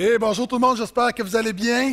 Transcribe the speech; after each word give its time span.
Et 0.00 0.16
bonjour 0.16 0.46
tout 0.46 0.54
le 0.54 0.60
monde, 0.60 0.76
j'espère 0.76 1.12
que 1.12 1.24
vous 1.24 1.34
allez 1.34 1.52
bien. 1.52 1.92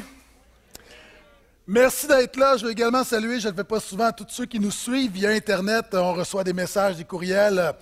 Merci 1.65 2.05
d'être 2.05 2.37
là. 2.37 2.55
Je 2.55 2.63
veux 2.63 2.71
également 2.71 3.03
saluer, 3.03 3.39
je 3.39 3.47
ne 3.47 3.51
le 3.51 3.57
fais 3.57 3.63
pas 3.63 3.79
souvent, 3.79 4.11
tous 4.11 4.27
ceux 4.29 4.45
qui 4.45 4.59
nous 4.59 4.69
suivent 4.69 5.11
via 5.11 5.31
Internet. 5.31 5.87
On 5.93 6.13
reçoit 6.13 6.43
des 6.43 6.53
messages, 6.53 6.97
des 6.97 7.03
courriels 7.03 7.73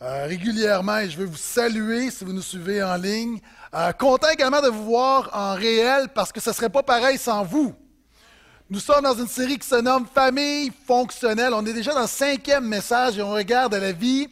euh, 0.00 0.24
régulièrement 0.24 1.00
et 1.00 1.10
je 1.10 1.18
veux 1.18 1.26
vous 1.26 1.36
saluer 1.36 2.10
si 2.10 2.24
vous 2.24 2.32
nous 2.32 2.40
suivez 2.40 2.82
en 2.82 2.96
ligne. 2.96 3.40
Euh, 3.74 3.92
content 3.92 4.30
également 4.30 4.62
de 4.62 4.68
vous 4.68 4.84
voir 4.84 5.28
en 5.34 5.52
réel 5.52 6.08
parce 6.14 6.32
que 6.32 6.40
ce 6.40 6.48
ne 6.48 6.54
serait 6.54 6.70
pas 6.70 6.82
pareil 6.82 7.18
sans 7.18 7.44
vous. 7.44 7.74
Nous 8.70 8.80
sommes 8.80 9.02
dans 9.02 9.16
une 9.18 9.28
série 9.28 9.58
qui 9.58 9.68
se 9.68 9.82
nomme 9.82 10.06
Famille 10.14 10.72
fonctionnelle. 10.86 11.52
On 11.52 11.66
est 11.66 11.74
déjà 11.74 11.92
dans 11.92 12.00
le 12.00 12.06
cinquième 12.06 12.66
message 12.66 13.18
et 13.18 13.22
on 13.22 13.32
regarde 13.32 13.74
la 13.74 13.92
vie 13.92 14.28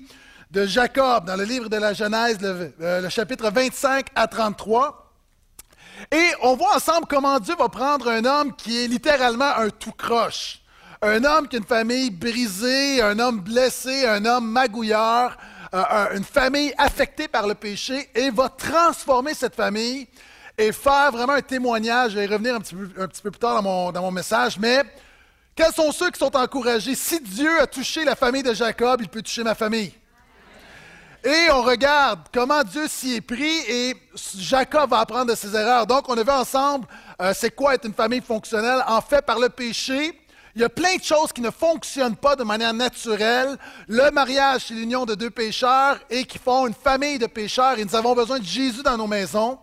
de 0.51 0.65
Jacob 0.65 1.27
dans 1.27 1.37
le 1.37 1.45
livre 1.45 1.69
de 1.69 1.77
la 1.77 1.93
Genèse, 1.93 2.41
le, 2.41 2.73
euh, 2.81 3.03
le 3.03 3.09
chapitre 3.11 3.51
25 3.51 4.07
à 4.15 4.29
33. 4.29 5.03
Et 6.11 6.31
on 6.43 6.57
voit 6.57 6.77
ensemble 6.77 7.07
comment 7.09 7.39
Dieu 7.39 7.55
va 7.59 7.69
prendre 7.69 8.09
un 8.09 8.25
homme 8.25 8.55
qui 8.55 8.85
est 8.85 8.87
littéralement 8.87 9.57
un 9.57 9.71
tout 9.71 9.93
croche. 9.93 10.61
Un 11.03 11.25
homme 11.25 11.49
qui 11.49 11.57
a 11.57 11.59
une 11.59 11.67
famille 11.67 12.11
brisée, 12.11 13.03
un 13.03 13.19
homme 13.19 13.41
blessé, 13.41 14.07
un 14.07 14.25
homme 14.25 14.51
magouilleur, 14.51 15.37
euh, 15.75 16.17
une 16.17 16.25
famille 16.25 16.73
affectée 16.79 17.29
par 17.29 17.47
le 17.47 17.55
péché 17.55 18.09
et 18.15 18.31
va 18.31 18.49
transformer 18.49 19.35
cette 19.35 19.55
famille 19.55 20.07
et 20.57 20.73
faire 20.73 21.13
vraiment 21.13 21.35
un 21.35 21.43
témoignage. 21.43 22.13
Je 22.13 22.19
vais 22.19 22.25
y 22.25 22.29
revenir 22.29 22.55
un 22.55 22.61
petit 22.61 22.75
peu, 22.75 23.03
un 23.03 23.09
petit 23.09 23.23
peu 23.23 23.31
plus 23.31 23.41
tard 23.41 23.57
dans 23.57 23.63
mon, 23.63 23.93
dans 23.93 24.03
mon 24.03 24.11
message, 24.11 24.59
mais 24.59 24.83
quels 25.55 25.73
sont 25.73 25.91
ceux 25.93 26.11
qui 26.11 26.19
sont 26.19 26.37
encouragés? 26.37 26.95
Si 26.95 27.21
Dieu 27.21 27.61
a 27.61 27.67
touché 27.67 28.05
la 28.05 28.15
famille 28.15 28.43
de 28.43 28.55
Jacob, 28.55 29.01
il 29.01 29.09
peut 29.09 29.23
toucher 29.23 29.43
ma 29.43 29.55
famille. 29.55 29.93
Et 31.27 31.51
on 31.51 31.63
regarde 31.63 32.21
comment 32.33 32.63
Dieu 32.63 32.87
s'y 32.87 33.17
est 33.17 33.21
pris 33.21 33.59
et 33.69 33.97
Jacob 34.39 34.91
va 34.91 35.01
apprendre 35.01 35.33
de 35.33 35.35
ses 35.35 35.57
erreurs. 35.57 35.85
Donc, 35.85 36.09
on 36.09 36.17
a 36.17 36.23
vu 36.23 36.31
ensemble 36.31 36.87
euh, 37.21 37.33
c'est 37.35 37.51
quoi 37.51 37.75
être 37.75 37.85
une 37.85 37.95
famille 37.95 38.21
fonctionnelle. 38.21 38.85
En 38.87 39.01
fait, 39.01 39.27
par 39.27 39.41
le 39.41 39.49
péché, 39.49 40.17
il 40.55 40.61
y 40.61 40.65
a 40.65 40.69
plein 40.69 40.95
de 40.95 41.03
choses 41.03 41.33
qui 41.33 41.41
ne 41.41 41.51
fonctionnent 41.51 42.15
pas 42.15 42.37
de 42.37 42.45
manière 42.45 42.73
naturelle. 42.73 43.57
Le 43.89 44.13
mariage, 44.13 44.67
c'est 44.69 44.75
l'union 44.75 45.05
de 45.05 45.17
deux 45.17 45.31
pécheurs 45.31 45.99
et 46.11 46.25
qui 46.27 46.39
font 46.39 46.69
une 46.69 46.75
famille 46.75 47.19
de 47.19 47.27
pécheurs. 47.27 47.77
Et 47.77 47.85
nous 47.85 47.97
avons 47.97 48.15
besoin 48.15 48.39
de 48.39 48.45
Jésus 48.45 48.85
dans 48.85 48.97
nos 48.97 49.09
maisons. 49.09 49.59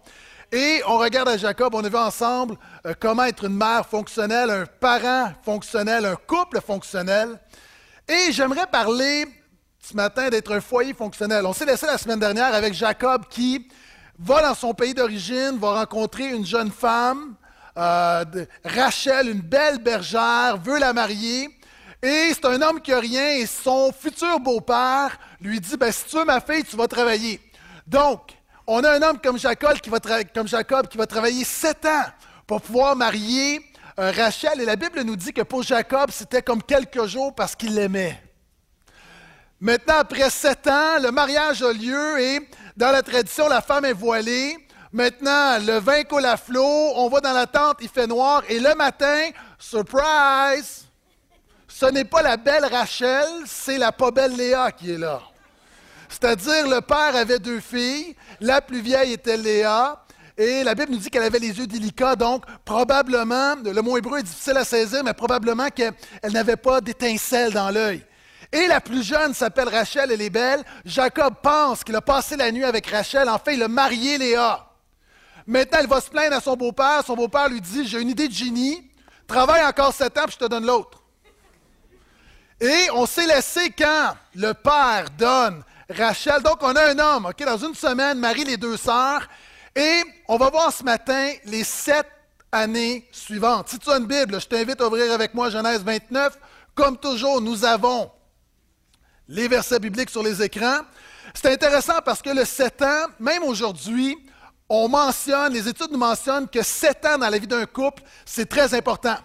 Et 0.52 0.82
on 0.86 0.98
regarde 0.98 1.30
à 1.30 1.38
Jacob, 1.38 1.76
on 1.76 1.84
a 1.86 1.88
vu 1.88 1.96
ensemble 1.96 2.58
euh, 2.86 2.94
comment 3.00 3.24
être 3.24 3.46
une 3.46 3.56
mère 3.56 3.86
fonctionnelle, 3.86 4.50
un 4.50 4.66
parent 4.66 5.32
fonctionnel, 5.46 6.06
un 6.08 6.18
couple 6.28 6.59
fonctionnel. 6.59 7.40
Et 8.09 8.34
j'aimerais 8.34 8.68
parler 8.68 9.28
ce 9.84 9.95
matin 9.95 10.30
d'être 10.30 10.53
un 10.53 10.62
foyer 10.62 10.94
fonctionnel. 10.94 11.45
On 11.45 11.52
s'est 11.52 11.66
laissé 11.66 11.86
la 11.86 11.98
semaine 11.98 12.20
dernière 12.20 12.53
avec 12.53 12.73
Jacob 12.73 13.26
qui 13.30 13.67
va 14.17 14.42
dans 14.42 14.56
son 14.56 14.73
pays 14.73 14.94
d'origine, 14.94 15.58
va 15.59 15.80
rencontrer 15.80 16.30
une 16.30 16.45
jeune 16.45 16.72
femme, 16.72 17.36
euh, 17.78 18.23
Rachel, 18.64 19.30
une 19.30 19.42
belle 19.42 19.80
bergère, 19.80 20.58
veut 20.58 20.80
la 20.80 20.94
marier. 20.94 21.50
Et 22.02 22.30
c'est 22.34 22.45
un 22.45 22.62
homme 22.62 22.80
qui 22.80 22.92
n'a 22.92 23.00
rien 23.00 23.31
et 23.31 23.45
son 23.45 23.92
futur 23.92 24.40
beau-père 24.40 25.17
lui 25.42 25.59
dit, 25.59 25.75
ben, 25.75 25.92
si 25.92 26.06
tu 26.06 26.18
veux 26.18 26.25
ma 26.25 26.40
fille, 26.40 26.64
tu 26.64 26.78
vas 26.78 26.88
travailler. 26.88 27.42
Donc, 27.86 28.31
on 28.66 28.81
a 28.86 28.92
un 28.92 29.02
homme 29.02 29.20
comme 29.22 29.38
Jacob 29.38 29.80
qui 29.80 29.90
va, 29.90 30.00
comme 30.34 30.47
Jacob, 30.47 30.88
qui 30.88 30.97
va 30.97 31.08
travailler 31.08 31.44
sept 31.44 31.86
ans 31.86 32.06
pour 32.47 32.62
pouvoir 32.62 32.95
marier 32.95 33.62
euh, 34.00 34.12
Rachel. 34.16 34.62
Et 34.62 34.66
la 34.66 34.78
Bible 34.78 35.02
nous 35.02 35.18
dit 35.18 35.34
que 35.34 35.42
pour 35.42 35.64
Jacob, 35.64 36.09
c'était 36.12 36.42
comme 36.42 36.64
quelques 36.64 37.06
jours 37.06 37.36
parce 37.36 37.53
qu'il 37.53 37.75
l'aimait. 37.75 38.22
Maintenant, 39.64 40.00
après 40.00 40.30
sept 40.30 40.67
ans, 40.67 41.00
le 41.02 41.09
mariage 41.09 41.64
a 41.64 41.72
lieu 41.72 42.19
et 42.19 42.50
dans 42.75 42.92
la 42.92 43.02
tradition, 43.02 43.47
la 43.47 43.61
femme 43.61 43.86
est 43.86 43.94
voilée. 43.94 44.58
Maintenant, 44.92 45.58
le 45.66 45.80
vin 45.80 46.03
coule 46.03 46.25
à 46.25 46.36
flot, 46.36 46.92
on 46.97 47.08
va 47.08 47.22
dans 47.22 47.31
la 47.31 47.47
tente, 47.47 47.78
il 47.80 47.88
fait 47.88 48.06
noir, 48.06 48.44
et 48.50 48.59
le 48.59 48.75
matin, 48.75 49.30
surprise, 49.58 50.84
ce 51.66 51.86
n'est 51.86 52.03
pas 52.03 52.22
la 52.22 52.36
belle 52.36 52.66
Rachel, 52.66 53.25
c'est 53.46 53.78
la 53.78 53.94
pas 53.94 54.12
belle 54.12 54.35
Léa 54.35 54.69
qui 54.73 54.91
est 54.91 54.97
là. 54.97 55.22
C'est-à-dire, 56.09 56.68
le 56.68 56.81
père 56.81 57.16
avait 57.16 57.40
deux 57.40 57.62
filles, 57.62 58.18
la 58.41 58.59
plus 58.59 58.81
vieille 58.81 59.13
était 59.13 59.38
Léa, 59.38 60.03
et 60.38 60.66
la 60.66 60.75
Bible 60.75 60.91
nous 60.91 60.97
dit 60.97 61.09
qu'elle 61.09 61.23
avait 61.23 61.40
les 61.40 61.57
yeux 61.57 61.68
délicats, 61.68 62.18
donc 62.18 62.44
probablement, 62.66 63.56
le 63.63 63.81
mot 63.81 63.96
hébreu 63.96 64.19
est 64.19 64.23
difficile 64.23 64.57
à 64.57 64.66
saisir, 64.66 65.06
mais 65.06 65.13
probablement 65.13 65.69
qu'elle 65.69 65.94
n'avait 66.34 66.57
pas 66.57 66.81
d'étincelle 66.81 67.53
dans 67.53 67.69
l'œil. 67.69 68.06
Et 68.53 68.68
la 68.68 68.80
plus 68.80 69.02
jeune 69.02 69.34
s'appelle 69.34 69.68
Rachel, 69.68 70.12
elle 70.12 70.22
est 70.22 70.30
belle. 70.30 70.64
Jacob 70.86 71.34
pense 71.41 71.84
qu'il 71.84 71.96
a 71.96 72.02
passé 72.02 72.38
la 72.38 72.52
nuit 72.52 72.64
avec 72.64 72.86
Rachel. 72.86 73.28
En 73.28 73.40
fait, 73.40 73.56
il 73.56 73.64
a 73.64 73.68
marié 73.68 74.19
Léa. 74.19 74.68
Maintenant, 75.47 75.80
elle 75.81 75.88
va 75.88 76.00
se 76.00 76.12
plaindre 76.12 76.36
à 76.36 76.40
son 76.40 76.56
beau-père. 76.56 77.02
Son 77.03 77.16
beau-père 77.16 77.50
lui 77.50 77.59
dit 77.59 77.88
J'ai 77.88 78.00
une 78.00 78.09
idée 78.09 78.28
de 78.28 78.34
génie. 78.34 78.88
Travaille 79.25 79.66
encore 79.66 79.91
sept 79.91 80.16
ans, 80.19 80.25
puis 80.25 80.34
je 80.40 80.46
te 80.46 80.50
donne 80.50 80.68
l'autre. 80.68 81.02
Et 82.62 82.91
on 82.94 83.08
s'est 83.08 83.25
laissé 83.25 83.72
quand 83.72 84.14
le 84.36 84.53
père 84.53 85.08
donne 85.18 85.64
Rachel. 85.90 86.44
Donc, 86.44 86.62
on 86.62 86.75
a 86.75 86.91
un 86.91 87.00
homme, 87.00 87.25
OK, 87.25 87.44
dans 87.44 87.58
une 87.58 87.74
semaine, 87.74 88.20
marie 88.20 88.44
les 88.44 88.58
deux 88.58 88.78
sœurs. 88.78 89.28
Et 89.75 90.03
on 90.28 90.38
va 90.38 90.52
voir 90.52 90.72
ce 90.72 90.84
matin 90.84 91.31
les 91.46 91.64
sept 91.64 92.06
années 92.52 93.09
suivantes. 93.12 93.70
Si 93.70 93.80
tu 93.80 93.90
as 93.90 93.97
une 93.97 94.06
Bible, 94.06 94.40
je 94.40 94.46
t'invite 94.46 94.80
à 94.80 94.85
ouvrir 94.85 95.12
avec 95.12 95.34
moi 95.34 95.50
Genèse 95.50 95.84
29. 95.84 96.38
Comme 96.75 96.97
toujours, 96.97 97.41
nous 97.41 97.66
avons 97.66 98.12
les 99.34 99.48
versets 99.48 99.80
bibliques 99.80 100.12
sur 100.12 100.22
les 100.22 100.42
écrans. 100.44 100.82
C'est 101.34 101.52
intéressant 101.52 102.00
parce 102.06 102.22
que 102.22 102.30
le 102.30 102.46
7 102.46 102.82
ans, 102.84 103.08
même 103.20 103.42
aujourd'hui, 103.44 104.16
on 104.70 104.88
mentionne, 104.88 105.54
les 105.54 105.68
études 105.68 105.92
nous 105.92 105.98
mentionnent 105.98 106.48
que 106.48 106.62
7 106.62 107.06
ans 107.08 107.18
dans 107.18 107.30
la 107.30 107.40
vie 107.40 107.48
d'un 107.48 107.66
couple, 107.66 108.04
c'est 108.26 108.48
très 108.48 108.74
important. 108.76 109.18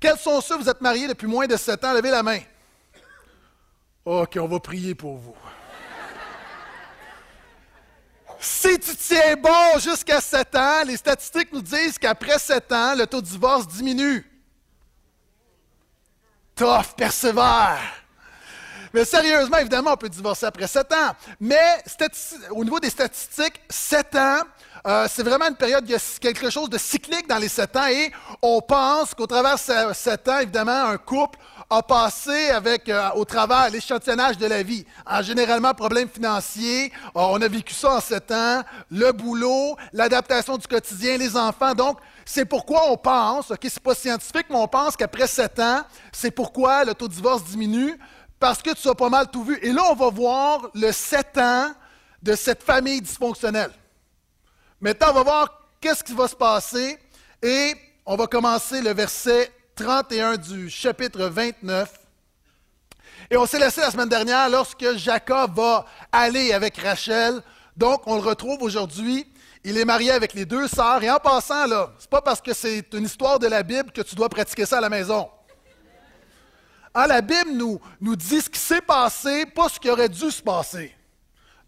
Quels 0.00 0.18
sont 0.18 0.40
ceux, 0.40 0.56
vous 0.56 0.68
êtes 0.68 0.80
mariés 0.80 1.06
depuis 1.06 1.28
moins 1.28 1.46
de 1.46 1.56
7 1.56 1.84
ans, 1.84 1.92
levez 1.92 2.10
la 2.10 2.24
main. 2.24 2.40
OK, 4.04 4.36
on 4.40 4.48
va 4.48 4.58
prier 4.58 4.96
pour 4.96 5.16
vous. 5.16 5.36
Si 8.40 8.78
tu 8.80 8.96
tiens 8.96 9.36
bon 9.36 9.78
jusqu'à 9.78 10.20
7 10.20 10.56
ans, 10.56 10.82
les 10.84 10.96
statistiques 10.96 11.52
nous 11.52 11.62
disent 11.62 11.98
qu'après 11.98 12.38
7 12.38 12.72
ans, 12.72 12.94
le 12.96 13.06
taux 13.06 13.20
de 13.20 13.26
divorce 13.26 13.68
diminue. 13.68 14.26
Tough, 16.56 16.96
persévère. 16.96 17.78
Mais 18.92 19.04
sérieusement, 19.04 19.58
évidemment, 19.58 19.92
on 19.92 19.96
peut 19.96 20.08
divorcer 20.08 20.46
après 20.46 20.66
sept 20.66 20.92
ans. 20.92 21.12
Mais 21.40 21.82
au 22.50 22.64
niveau 22.64 22.80
des 22.80 22.90
statistiques, 22.90 23.60
sept 23.68 24.14
ans, 24.16 24.42
euh, 24.86 25.06
c'est 25.10 25.22
vraiment 25.22 25.46
une 25.48 25.56
période, 25.56 25.84
il 25.86 25.92
y 25.92 25.94
a 25.94 26.18
quelque 26.20 26.48
chose 26.48 26.70
de 26.70 26.78
cyclique 26.78 27.28
dans 27.28 27.36
les 27.36 27.48
sept 27.48 27.76
ans 27.76 27.86
et 27.86 28.10
on 28.40 28.62
pense 28.62 29.14
qu'au 29.14 29.26
travers 29.26 29.56
de 29.56 29.92
sept 29.92 30.26
ans, 30.28 30.38
évidemment, 30.38 30.86
un 30.86 30.96
couple 30.96 31.38
a 31.68 31.82
passé 31.82 32.48
avec, 32.48 32.88
euh, 32.88 33.10
au 33.14 33.24
travers 33.24 33.70
l'échantillonnage 33.70 34.38
de 34.38 34.46
la 34.46 34.62
vie. 34.62 34.84
En 35.06 35.22
généralement, 35.22 35.74
problèmes 35.74 36.08
financiers, 36.08 36.92
euh, 37.04 37.10
on 37.14 37.40
a 37.42 37.46
vécu 37.46 37.74
ça 37.74 37.96
en 37.96 38.00
sept 38.00 38.32
ans, 38.32 38.62
le 38.90 39.12
boulot, 39.12 39.76
l'adaptation 39.92 40.56
du 40.56 40.66
quotidien, 40.66 41.16
les 41.18 41.36
enfants. 41.36 41.74
Donc, 41.74 41.98
c'est 42.24 42.44
pourquoi 42.44 42.90
on 42.90 42.96
pense, 42.96 43.50
OK, 43.50 43.60
c'est 43.62 43.80
pas 43.80 43.94
scientifique, 43.94 44.46
mais 44.50 44.56
on 44.56 44.68
pense 44.68 44.96
qu'après 44.96 45.26
sept 45.26 45.60
ans, 45.60 45.82
c'est 46.10 46.30
pourquoi 46.30 46.84
le 46.84 46.94
taux 46.94 47.08
de 47.08 47.12
divorce 47.12 47.44
diminue 47.44 47.98
parce 48.40 48.62
que 48.62 48.70
tu 48.72 48.88
as 48.88 48.94
pas 48.94 49.10
mal 49.10 49.30
tout 49.30 49.44
vu. 49.44 49.58
Et 49.62 49.70
là, 49.70 49.82
on 49.90 49.94
va 49.94 50.08
voir 50.08 50.70
le 50.74 50.90
sept 50.90 51.36
ans 51.36 51.72
de 52.22 52.34
cette 52.34 52.62
famille 52.62 53.02
dysfonctionnelle. 53.02 53.70
Maintenant, 54.80 55.10
on 55.10 55.14
va 55.14 55.22
voir 55.22 55.60
qu'est-ce 55.78 56.02
qui 56.02 56.14
va 56.14 56.26
se 56.26 56.34
passer 56.34 56.98
et 57.42 57.74
on 58.06 58.16
va 58.16 58.26
commencer 58.26 58.80
le 58.80 58.94
verset 58.94 59.52
31 59.76 60.38
du 60.38 60.70
chapitre 60.70 61.26
29. 61.26 61.92
Et 63.30 63.36
on 63.36 63.44
s'est 63.44 63.58
laissé 63.58 63.82
la 63.82 63.90
semaine 63.90 64.08
dernière 64.08 64.48
lorsque 64.48 64.96
Jacob 64.96 65.54
va 65.54 65.84
aller 66.10 66.52
avec 66.52 66.78
Rachel. 66.78 67.42
Donc, 67.76 68.06
on 68.06 68.14
le 68.14 68.22
retrouve 68.22 68.62
aujourd'hui. 68.62 69.30
Il 69.62 69.76
est 69.76 69.84
marié 69.84 70.12
avec 70.12 70.32
les 70.32 70.46
deux 70.46 70.66
sœurs. 70.66 71.02
Et 71.02 71.10
en 71.10 71.18
passant, 71.18 71.66
là, 71.66 71.92
c'est 71.98 72.08
pas 72.08 72.22
parce 72.22 72.40
que 72.40 72.54
c'est 72.54 72.86
une 72.94 73.04
histoire 73.04 73.38
de 73.38 73.46
la 73.46 73.62
Bible 73.62 73.92
que 73.92 74.00
tu 74.00 74.14
dois 74.14 74.30
pratiquer 74.30 74.64
ça 74.64 74.78
à 74.78 74.80
la 74.80 74.88
maison. 74.88 75.28
Ah, 76.92 77.06
la 77.06 77.20
Bible 77.20 77.52
nous, 77.52 77.80
nous 78.00 78.16
dit 78.16 78.40
ce 78.40 78.50
qui 78.50 78.58
s'est 78.58 78.80
passé, 78.80 79.46
pas 79.46 79.68
ce 79.68 79.78
qui 79.78 79.88
aurait 79.88 80.08
dû 80.08 80.30
se 80.30 80.42
passer. 80.42 80.94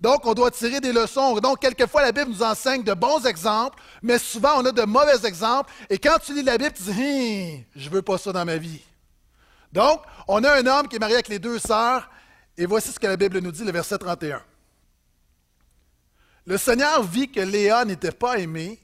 Donc, 0.00 0.26
on 0.26 0.34
doit 0.34 0.50
tirer 0.50 0.80
des 0.80 0.92
leçons. 0.92 1.38
Donc, 1.38 1.60
quelquefois, 1.60 2.02
la 2.02 2.10
Bible 2.10 2.30
nous 2.30 2.42
enseigne 2.42 2.82
de 2.82 2.92
bons 2.92 3.24
exemples, 3.24 3.80
mais 4.02 4.18
souvent, 4.18 4.60
on 4.60 4.64
a 4.64 4.72
de 4.72 4.82
mauvais 4.82 5.24
exemples. 5.24 5.72
Et 5.88 5.96
quand 5.96 6.18
tu 6.18 6.34
lis 6.34 6.42
la 6.42 6.58
Bible, 6.58 6.72
tu 6.72 6.82
dis, 6.82 6.90
hum, 6.90 7.64
je 7.76 7.88
ne 7.88 7.94
veux 7.94 8.02
pas 8.02 8.18
ça 8.18 8.32
dans 8.32 8.44
ma 8.44 8.56
vie. 8.56 8.80
Donc, 9.72 10.02
on 10.26 10.42
a 10.42 10.58
un 10.58 10.66
homme 10.66 10.88
qui 10.88 10.96
est 10.96 10.98
marié 10.98 11.14
avec 11.14 11.28
les 11.28 11.38
deux 11.38 11.60
sœurs, 11.60 12.10
et 12.58 12.66
voici 12.66 12.90
ce 12.90 12.98
que 12.98 13.06
la 13.06 13.16
Bible 13.16 13.38
nous 13.38 13.52
dit, 13.52 13.64
le 13.64 13.70
verset 13.70 13.96
31. 13.96 14.42
Le 16.46 16.58
Seigneur 16.58 17.04
vit 17.04 17.30
que 17.30 17.40
Léa 17.40 17.84
n'était 17.84 18.10
pas 18.10 18.38
aimée, 18.38 18.80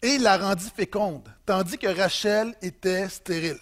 et 0.00 0.14
il 0.14 0.22
la 0.22 0.38
rendit 0.38 0.70
féconde, 0.74 1.28
tandis 1.44 1.76
que 1.76 1.86
Rachel 1.86 2.54
était 2.62 3.10
stérile. 3.10 3.58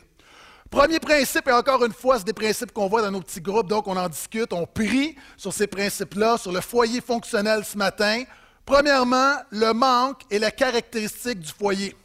Premier 0.75 0.99
principe, 0.99 1.47
et 1.47 1.53
encore 1.53 1.85
une 1.85 1.93
fois, 1.93 2.19
c'est 2.19 2.25
des 2.25 2.32
principes 2.32 2.73
qu'on 2.73 2.88
voit 2.88 3.00
dans 3.00 3.12
nos 3.12 3.21
petits 3.21 3.41
groupes, 3.41 3.69
donc 3.69 3.87
on 3.87 3.97
en 3.97 4.09
discute, 4.09 4.53
on 4.53 4.67
prie 4.67 5.15
sur 5.37 5.53
ces 5.53 5.69
principes-là, 5.69 6.37
sur 6.37 6.50
le 6.50 6.61
foyer 6.61 7.00
fonctionnel 7.00 7.65
ce 7.65 7.79
matin. 7.79 8.25
Premièrement, 8.67 9.37
le 9.50 9.73
manque 9.73 10.23
est 10.32 10.41
la 10.41 10.50
caractéristique 10.50 11.38
du 11.38 11.53
foyer. 11.53 11.97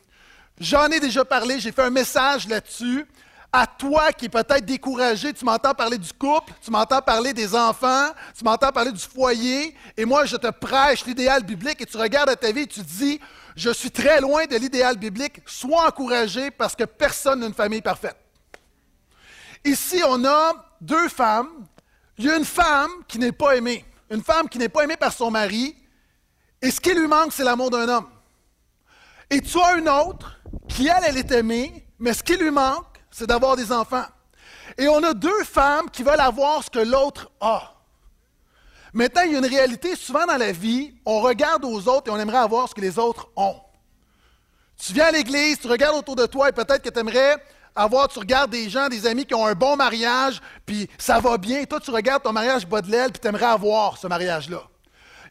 J'en 0.60 0.86
ai 0.86 1.00
déjà 1.00 1.25
parlé, 1.25 1.60
j'ai 1.60 1.71
fait 1.71 1.81
un 1.81 1.89
message 1.89 2.48
là-dessus. 2.48 3.07
À 3.51 3.66
toi 3.66 4.12
qui 4.12 4.25
es 4.25 4.30
peut-être 4.30 4.66
découragé, 4.66 5.33
tu 5.33 5.45
m'entends 5.45 5.74
parler 5.74 5.98
du 5.98 6.13
couple, 6.13 6.54
tu 6.62 6.69
m'entends 6.69 7.01
parler 7.01 7.33
des 7.33 7.56
enfants, 7.56 8.10
tu 8.38 8.44
m'entends 8.44 8.71
parler 8.71 8.92
du 8.92 9.01
foyer, 9.01 9.75
et 9.98 10.06
moi 10.06 10.25
je 10.25 10.36
te 10.36 10.51
prêche 10.51 11.07
l'idéal 11.07 11.42
biblique 11.42 11.81
et 11.81 11.88
tu 11.88 11.98
regardes 11.98 12.30
à 12.30 12.36
ta 12.36 12.51
vie 12.51 12.62
et 12.62 12.68
tu 12.68 12.81
dis, 12.81 13.19
je 13.56 13.71
suis 13.71 13.89
très 13.89 14.21
loin 14.21 14.45
de 14.45 14.57
l'idéal 14.57 14.95
biblique, 14.95 15.42
sois 15.48 15.88
encouragé 15.88 16.51
parce 16.51 16.75
que 16.75 16.83
personne 16.83 17.39
n'a 17.39 17.48
une 17.48 17.54
famille 17.56 17.81
parfaite. 17.81 18.29
Ici, 19.63 20.01
on 20.07 20.23
a 20.25 20.53
deux 20.81 21.09
femmes. 21.09 21.65
Il 22.17 22.25
y 22.25 22.29
a 22.29 22.35
une 22.35 22.45
femme 22.45 22.91
qui 23.07 23.19
n'est 23.19 23.31
pas 23.31 23.56
aimée, 23.56 23.85
une 24.09 24.23
femme 24.23 24.50
qui 24.50 24.57
n'est 24.57 24.69
pas 24.69 24.83
aimée 24.83 24.97
par 24.97 25.13
son 25.13 25.31
mari, 25.31 25.75
et 26.61 26.71
ce 26.71 26.81
qui 26.81 26.94
lui 26.94 27.07
manque, 27.07 27.31
c'est 27.31 27.44
l'amour 27.44 27.69
d'un 27.69 27.88
homme. 27.88 28.09
Et 29.29 29.41
tu 29.41 29.57
as 29.59 29.75
une 29.75 29.88
autre 29.88 30.39
qui, 30.67 30.88
elle, 30.88 31.03
elle 31.06 31.17
est 31.17 31.31
aimée, 31.31 31.88
mais 31.97 32.13
ce 32.13 32.23
qui 32.23 32.35
lui 32.35 32.51
manque, 32.51 32.85
c'est 33.11 33.27
d'avoir 33.27 33.56
des 33.56 33.71
enfants. 33.71 34.06
Et 34.77 34.88
on 34.88 35.01
a 35.03 35.13
deux 35.13 35.44
femmes 35.44 35.89
qui 35.89 36.03
veulent 36.03 36.19
avoir 36.19 36.63
ce 36.63 36.69
que 36.69 36.79
l'autre 36.79 37.31
a. 37.39 37.75
Maintenant, 38.94 39.21
il 39.25 39.33
y 39.33 39.35
a 39.35 39.39
une 39.39 39.45
réalité, 39.45 39.95
souvent 39.95 40.25
dans 40.25 40.38
la 40.38 40.51
vie, 40.51 40.94
on 41.06 41.21
regarde 41.21 41.63
aux 41.63 41.88
autres 41.88 42.07
et 42.07 42.11
on 42.11 42.19
aimerait 42.19 42.38
avoir 42.38 42.67
ce 42.67 42.73
que 42.73 42.81
les 42.81 42.97
autres 42.97 43.29
ont. 43.35 43.56
Tu 44.77 44.94
viens 44.94 45.06
à 45.06 45.11
l'église, 45.11 45.59
tu 45.59 45.67
regardes 45.67 45.97
autour 45.97 46.15
de 46.15 46.25
toi 46.25 46.50
et 46.50 46.51
peut-être 46.51 46.81
que 46.81 46.89
tu 46.89 47.00
aimerais 47.00 47.38
avoir, 47.80 48.08
tu 48.08 48.20
regardes 48.20 48.52
des 48.52 48.70
gens, 48.70 48.88
des 48.90 49.08
amis 49.08 49.26
qui 49.26 49.34
ont 49.34 49.46
un 49.46 49.54
bon 49.54 49.76
mariage, 49.76 50.42
puis 50.66 50.90
ça 50.98 51.20
va 51.20 51.38
bien. 51.38 51.64
Toi, 51.64 51.80
tu 51.80 51.92
regardes 51.92 52.24
ton 52.24 52.34
mariage 52.34 52.68
bas 52.68 52.81
de 52.81 52.92
l'aile, 52.92 53.12
puis 53.12 53.20
tu 53.22 53.28
aimerais 53.28 53.46
avoir 53.46 53.98
ce 53.98 54.08
mariage-là. 54.08 54.64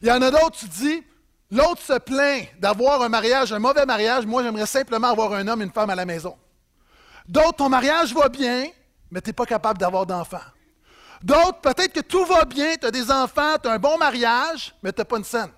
Il 0.01 0.07
y 0.07 0.11
en 0.11 0.21
a 0.21 0.31
d'autres, 0.31 0.57
tu 0.57 0.67
dis, 0.67 1.03
l'autre 1.51 1.81
se 1.81 1.97
plaint 1.99 2.47
d'avoir 2.59 3.01
un 3.01 3.09
mariage, 3.09 3.53
un 3.53 3.59
mauvais 3.59 3.85
mariage. 3.85 4.25
Moi, 4.25 4.43
j'aimerais 4.43 4.65
simplement 4.65 5.09
avoir 5.09 5.33
un 5.33 5.47
homme 5.47 5.61
et 5.61 5.65
une 5.65 5.71
femme 5.71 5.89
à 5.89 5.95
la 5.95 6.05
maison. 6.05 6.37
D'autres, 7.27 7.57
ton 7.57 7.69
mariage 7.69 8.13
va 8.13 8.29
bien, 8.29 8.67
mais 9.11 9.21
tu 9.21 9.29
n'es 9.29 9.33
pas 9.33 9.45
capable 9.45 9.77
d'avoir 9.77 10.05
d'enfants. 10.05 10.37
D'autres, 11.21 11.59
peut-être 11.59 11.93
que 11.93 11.99
tout 11.99 12.25
va 12.25 12.45
bien, 12.45 12.75
tu 12.75 12.87
as 12.87 12.91
des 12.91 13.11
enfants, 13.11 13.57
tu 13.61 13.67
as 13.67 13.73
un 13.73 13.79
bon 13.79 13.97
mariage, 13.97 14.73
mais 14.81 14.91
tu 14.91 15.01
n'as 15.01 15.05
pas 15.05 15.17
une 15.17 15.23
scène. 15.23 15.51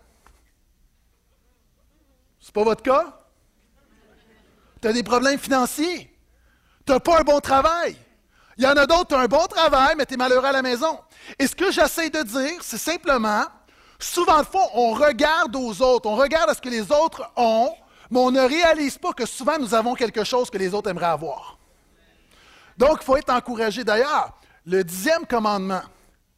C'est 2.40 2.54
pas 2.54 2.64
votre 2.64 2.82
cas? 2.82 3.20
Tu 4.82 4.88
as 4.88 4.94
des 4.94 5.04
problèmes 5.04 5.38
financiers? 5.38 6.11
Tu 6.86 6.92
n'as 6.92 7.00
pas 7.00 7.20
un 7.20 7.24
bon 7.24 7.40
travail. 7.40 7.96
Il 8.58 8.64
y 8.64 8.68
en 8.68 8.76
a 8.76 8.86
d'autres, 8.86 9.08
tu 9.08 9.16
as 9.16 9.20
un 9.20 9.28
bon 9.28 9.46
travail, 9.48 9.96
mais 9.98 10.06
tu 10.06 10.14
es 10.16 10.18
malheureux 10.18 10.46
à 10.46 10.52
la 10.52 10.62
maison. 10.62 11.00
Et 11.40 11.48
ce 11.48 11.56
que 11.56 11.72
j'essaie 11.72 12.10
de 12.10 12.22
dire, 12.22 12.62
c'est 12.62 12.78
simplement, 12.78 13.44
souvent 14.00 14.40
de 14.40 14.46
fois, 14.46 14.68
on 14.74 14.92
regarde 14.94 15.56
aux 15.56 15.82
autres, 15.82 16.10
on 16.10 16.16
regarde 16.16 16.50
à 16.50 16.54
ce 16.54 16.62
que 16.62 16.70
les 16.70 16.92
autres 16.92 17.30
ont, 17.36 17.74
mais 18.10 18.20
on 18.20 18.32
ne 18.32 18.42
réalise 18.42 18.98
pas 18.98 19.14
que 19.14 19.26
souvent 19.26 19.58
nous 19.58 19.74
avons 19.74 19.96
quelque 19.96 20.24
chose 20.24 20.50
que 20.50 20.58
les 20.58 20.74
autres 20.74 20.90
aimeraient 20.90 21.06
avoir. 21.06 21.58
Donc, 22.78 22.98
il 23.02 23.06
faut 23.06 23.18
être 23.18 23.32
encouragé. 23.32 23.84
D'ailleurs, 23.84 24.34
le 24.66 24.84
dixième 24.84 25.26
commandement, 25.26 25.82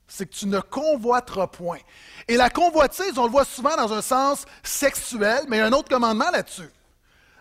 c'est 0.07 0.25
que 0.28 0.36
tu 0.36 0.45
ne 0.48 0.60
convoiteras 0.60 1.48
point. 1.48 1.80
Et 2.28 2.38
la 2.38 2.50
convoitise, 2.50 3.18
on 3.18 3.25
le 3.25 3.31
voit 3.31 3.45
souvent 3.45 3.75
dans 3.75 3.92
un 3.92 4.01
sens 4.01 4.45
sexuel, 4.62 5.45
mais 5.48 5.57
il 5.57 5.60
y 5.60 5.63
a 5.63 5.66
un 5.66 5.72
autre 5.72 5.90
commandement 5.90 6.30
là-dessus. 6.31 6.69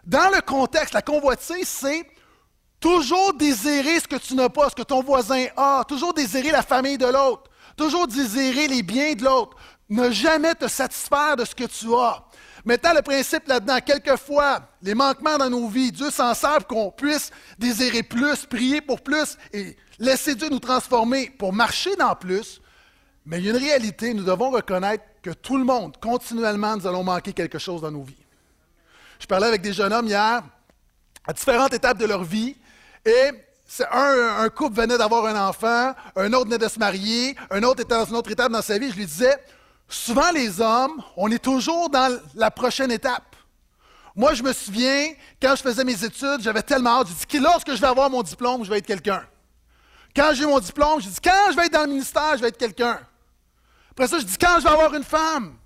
Dans 0.05 0.31
le 0.35 0.41
contexte, 0.41 0.95
la 0.95 1.03
convoitise, 1.03 1.69
c'est 1.69 2.07
toujours 2.83 3.33
désirer 3.33 4.01
ce 4.01 4.09
que 4.09 4.17
tu 4.17 4.35
n'as 4.35 4.51
pas, 4.51 4.69
ce 4.69 4.75
que 4.75 4.83
ton 4.83 5.03
voisin 5.03 5.47
a, 5.57 5.85
toujours 5.89 6.13
désirer 6.13 6.51
la 6.51 6.63
famille 6.63 6.99
de 6.99 7.07
l'autre, 7.07 7.45
toujours 7.77 8.07
désirer 8.07 8.67
les 8.67 8.83
biens 8.83 9.15
de 9.15 9.25
l'autre, 9.25 9.57
ne 9.89 10.11
jamais 10.11 10.55
te 10.55 10.67
satisfaire 10.69 11.37
de 11.37 11.45
ce 11.45 11.55
que 11.55 11.65
tu 11.65 11.95
as. 11.95 12.25
Maintenant, 12.65 12.95
le 12.95 13.03
principe 13.03 13.47
là-dedans, 13.47 13.79
quelquefois, 13.85 14.61
les 14.83 14.95
manquements 14.95 15.39
dans 15.39 15.49
nos 15.49 15.69
vies, 15.69 15.93
Dieu 15.93 16.11
s'en 16.11 16.35
sert 16.35 16.67
qu'on 16.67 16.91
puisse 16.91 17.31
désirer 17.59 18.03
plus, 18.03 18.47
prier 18.47 18.81
pour 18.81 19.01
plus 19.01 19.37
et 19.53 19.77
laisser 19.99 20.35
Dieu 20.35 20.49
nous 20.49 20.61
transformer 20.61 21.31
pour 21.31 21.53
marcher 21.53 21.95
dans 21.97 22.15
plus. 22.15 22.61
Mais 23.25 23.39
il 23.39 23.45
y 23.45 23.49
a 23.49 23.53
une 23.53 23.59
réalité, 23.59 24.13
nous 24.13 24.25
devons 24.25 24.51
reconnaître 24.51 25.05
que 25.23 25.31
tout 25.31 25.57
le 25.57 25.65
monde, 25.65 25.97
continuellement, 26.01 26.77
nous 26.77 26.87
allons 26.87 27.05
manquer 27.05 27.33
quelque 27.33 27.59
chose 27.59 27.83
dans 27.83 27.91
nos 27.93 28.03
vies. 28.03 28.25
Je 29.21 29.27
parlais 29.27 29.47
avec 29.47 29.63
des 29.63 29.73
jeunes 29.73 29.93
hommes 29.93 30.09
hier, 30.09 30.43
à 31.25 31.33
différentes 31.33 31.73
étapes 31.73 31.99
de 31.99 32.07
leur 32.07 32.25
vie, 32.25 32.57
et 33.05 33.31
un, 33.91 34.37
un 34.41 34.49
couple 34.49 34.81
venait 34.81 34.99
d'avoir 34.99 35.27
un 35.27 35.49
enfant, 35.49 35.95
un 36.17 36.33
autre 36.33 36.45
venait 36.45 36.59
de 36.59 36.69
se 36.69 36.79
marier, 36.79 37.37
un 37.51 37.63
autre 37.63 37.81
était 37.81 37.95
dans 37.95 38.05
une 38.05 38.17
autre 38.17 38.31
étape 38.31 38.53
dans 38.53 38.63
sa 38.63 38.79
vie. 38.79 38.91
Je 38.91 38.97
lui 38.97 39.07
disais, 39.07 39.37
souvent 39.89 40.31
les 40.33 40.61
hommes, 40.61 41.03
on 41.17 41.31
est 41.31 41.43
toujours 41.43 41.89
dans 41.89 42.19
la 42.35 42.51
prochaine 42.51 42.91
étape. 42.91 43.37
Moi, 44.15 44.35
je 44.35 44.43
me 44.43 44.53
souviens, 44.53 45.13
quand 45.41 45.55
je 45.57 45.63
faisais 45.63 45.85
mes 45.85 46.05
études, 46.05 46.41
j'avais 46.41 46.63
tellement 46.63 47.01
hâte. 47.01 47.09
Je 47.09 47.27
dis, 47.27 47.43
lorsque 47.43 47.75
je 47.75 47.81
vais 47.81 47.87
avoir 47.87 48.11
mon 48.11 48.23
diplôme, 48.23 48.63
je 48.65 48.71
vais 48.71 48.79
être 48.79 48.87
quelqu'un. 48.87 49.25
Quand 50.15 50.33
j'ai 50.35 50.45
mon 50.45 50.61
diplôme, 50.61 51.01
je 51.01 51.09
dis, 51.09 51.21
quand 51.25 51.51
je 51.51 51.57
vais 51.57 51.67
être 51.67 51.73
dans 51.73 51.85
le 51.85 51.89
ministère, 51.89 52.37
je 52.37 52.43
vais 52.43 52.49
être 52.49 52.59
quelqu'un. 52.59 53.01
Après 53.93 54.07
ça, 54.07 54.19
je 54.19 54.25
dis, 54.25 54.37
quand 54.37 54.57
je 54.59 54.65
vais 54.65 54.71
avoir 54.71 54.95
une 54.95 55.05
femme. 55.05 55.57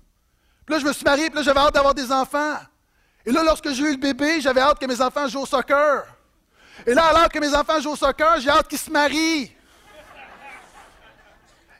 Puis 0.65 0.75
là, 0.75 0.79
je 0.79 0.85
me 0.85 0.93
suis 0.93 1.03
marié, 1.03 1.29
puis 1.29 1.39
là, 1.39 1.43
j'avais 1.43 1.59
hâte 1.59 1.73
d'avoir 1.73 1.93
des 1.93 2.09
enfants. 2.09 2.55
Et 3.25 3.31
là, 3.31 3.43
lorsque 3.43 3.69
j'ai 3.71 3.83
eu 3.83 3.91
le 3.91 3.97
bébé, 3.97 4.39
j'avais 4.39 4.61
hâte 4.61 4.79
que 4.79 4.85
mes 4.85 5.01
enfants 5.01 5.27
jouent 5.27 5.41
au 5.41 5.45
soccer. 5.45 6.05
Et 6.85 6.93
là, 6.93 7.05
alors 7.05 7.29
que 7.29 7.39
mes 7.39 7.53
enfants 7.53 7.79
jouent 7.79 7.91
au 7.91 7.95
soccer, 7.95 8.39
j'ai 8.39 8.49
hâte 8.49 8.67
qu'ils 8.67 8.77
se 8.77 8.91
marient. 8.91 9.51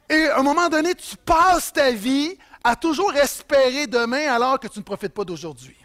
Et 0.09 0.27
à 0.27 0.39
un 0.39 0.43
moment 0.43 0.69
donné, 0.69 0.95
tu 0.95 1.15
passes 1.17 1.71
ta 1.71 1.91
vie 1.91 2.37
à 2.63 2.75
toujours 2.75 3.13
espérer 3.15 3.87
demain 3.87 4.31
alors 4.33 4.59
que 4.59 4.67
tu 4.67 4.79
ne 4.79 4.83
profites 4.83 5.13
pas 5.13 5.23
d'aujourd'hui. 5.23 5.75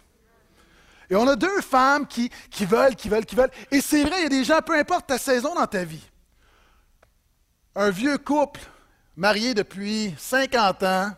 Et 1.10 1.16
on 1.16 1.26
a 1.28 1.36
deux 1.36 1.60
femmes 1.60 2.06
qui, 2.06 2.30
qui 2.50 2.64
veulent, 2.64 2.96
qui 2.96 3.08
veulent, 3.08 3.26
qui 3.26 3.34
veulent. 3.34 3.50
Et 3.70 3.80
c'est 3.80 4.04
vrai, 4.04 4.16
il 4.20 4.22
y 4.22 4.26
a 4.26 4.28
des 4.28 4.44
gens, 4.44 4.60
peu 4.64 4.78
importe 4.78 5.08
ta 5.08 5.18
saison 5.18 5.54
dans 5.54 5.66
ta 5.66 5.84
vie. 5.84 6.02
Un 7.74 7.90
vieux 7.90 8.18
couple 8.18 8.60
marié 9.16 9.54
depuis 9.54 10.14
50 10.18 10.82
ans, 10.84 11.10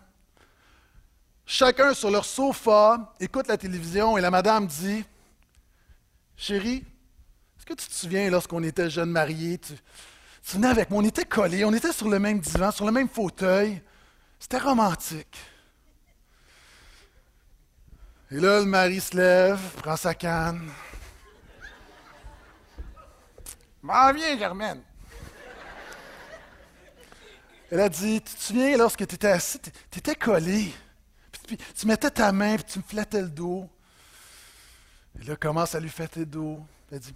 chacun 1.46 1.94
sur 1.94 2.10
leur 2.10 2.24
sofa, 2.24 3.14
écoute 3.20 3.46
la 3.46 3.56
télévision 3.56 4.18
et 4.18 4.20
la 4.20 4.30
madame 4.30 4.66
dit 4.66 5.04
Chérie, 6.36 6.84
est-ce 7.64 7.74
que 7.74 7.80
tu 7.80 7.88
te 7.88 7.94
souviens 7.94 8.28
lorsqu'on 8.28 8.62
était 8.62 8.90
jeunes 8.90 9.10
mariés 9.10 9.56
tu, 9.56 9.72
tu 9.72 10.56
venais 10.56 10.68
avec 10.68 10.90
moi, 10.90 11.00
on 11.00 11.06
était 11.06 11.24
collés, 11.24 11.64
on 11.64 11.72
était 11.72 11.92
sur 11.92 12.10
le 12.10 12.18
même 12.18 12.38
divan, 12.38 12.70
sur 12.70 12.84
le 12.84 12.92
même 12.92 13.08
fauteuil. 13.08 13.80
C'était 14.38 14.58
romantique. 14.58 15.38
Et 18.30 18.34
là, 18.34 18.60
le 18.60 18.66
mari 18.66 19.00
se 19.00 19.16
lève, 19.16 19.58
prend 19.76 19.96
sa 19.96 20.12
canne. 20.12 20.70
M'en 23.80 24.12
viens, 24.12 24.38
Germaine. 24.38 24.82
Elle 27.70 27.80
a 27.80 27.88
dit, 27.88 28.20
tu 28.20 28.34
te 28.34 28.42
souviens 28.42 28.76
lorsque 28.76 29.06
tu 29.06 29.14
étais 29.14 29.28
assis, 29.28 29.58
tu 29.90 29.98
étais 29.98 30.14
collé. 30.14 30.70
Puis, 31.46 31.56
tu 31.56 31.86
mettais 31.86 32.10
ta 32.10 32.30
main, 32.30 32.56
puis 32.56 32.64
tu 32.64 32.78
me 32.80 32.84
flattais 32.84 33.22
le 33.22 33.30
dos. 33.30 33.70
Et 35.18 35.24
là, 35.24 35.36
commence 35.36 35.74
à 35.74 35.80
lui 35.80 35.88
flatter 35.88 36.20
le 36.20 36.26
dos? 36.26 36.60
Elle 36.92 37.00
dit, 37.00 37.14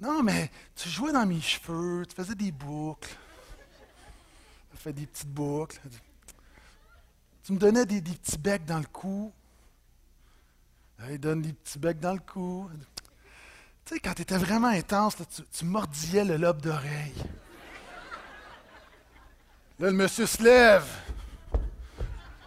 non, 0.00 0.22
mais 0.22 0.50
tu 0.76 0.88
jouais 0.88 1.12
dans 1.12 1.26
mes 1.26 1.40
cheveux, 1.40 2.06
tu 2.06 2.14
faisais 2.14 2.34
des 2.34 2.52
boucles. 2.52 3.16
Tu 4.70 4.76
fait 4.76 4.92
des 4.92 5.06
petites 5.06 5.28
boucles. 5.28 5.80
Tu 7.42 7.52
me 7.52 7.58
donnais 7.58 7.84
des, 7.84 8.00
petits 8.00 8.38
becs 8.38 8.64
dans 8.64 8.78
le 8.78 8.86
cou. 8.86 9.32
Il 11.10 11.18
donne 11.18 11.42
des 11.42 11.52
petits 11.52 11.78
becs 11.78 11.98
dans 11.98 12.12
le 12.12 12.20
cou. 12.20 12.70
Tu 13.84 13.94
sais, 13.94 14.00
quand 14.00 14.14
tu 14.14 14.22
étais 14.22 14.36
vraiment 14.36 14.68
intense, 14.68 15.16
tu, 15.16 15.42
tu 15.50 15.64
mordillais 15.64 16.24
le 16.24 16.36
lobe 16.36 16.60
d'oreille. 16.60 17.14
Là, 19.80 19.90
le 19.90 19.92
monsieur 19.92 20.26
se 20.26 20.42
lève. 20.42 20.86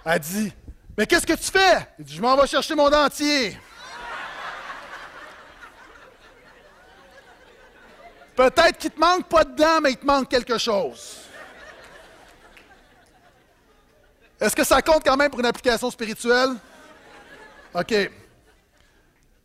Elle 0.06 0.20
dit 0.20 0.54
Mais 0.98 1.06
qu'est-ce 1.06 1.28
que 1.28 1.34
tu 1.34 1.52
fais 1.52 1.88
Il 2.00 2.06
dit 2.06 2.16
Je 2.16 2.22
m'en 2.22 2.38
vais 2.38 2.48
chercher 2.48 2.76
mon 2.76 2.90
dentier. 2.90 3.58
Peut-être 8.42 8.80
qu'il 8.80 8.90
ne 8.90 8.96
te 8.96 9.00
manque 9.00 9.28
pas 9.28 9.44
de 9.44 9.56
dents, 9.56 9.80
mais 9.84 9.92
il 9.92 9.98
te 9.98 10.06
manque 10.06 10.28
quelque 10.28 10.58
chose. 10.58 11.18
Est-ce 14.40 14.56
que 14.56 14.64
ça 14.64 14.82
compte 14.82 15.04
quand 15.06 15.16
même 15.16 15.30
pour 15.30 15.42
une 15.42 15.46
application 15.46 15.92
spirituelle? 15.92 16.50
OK. 17.76 17.94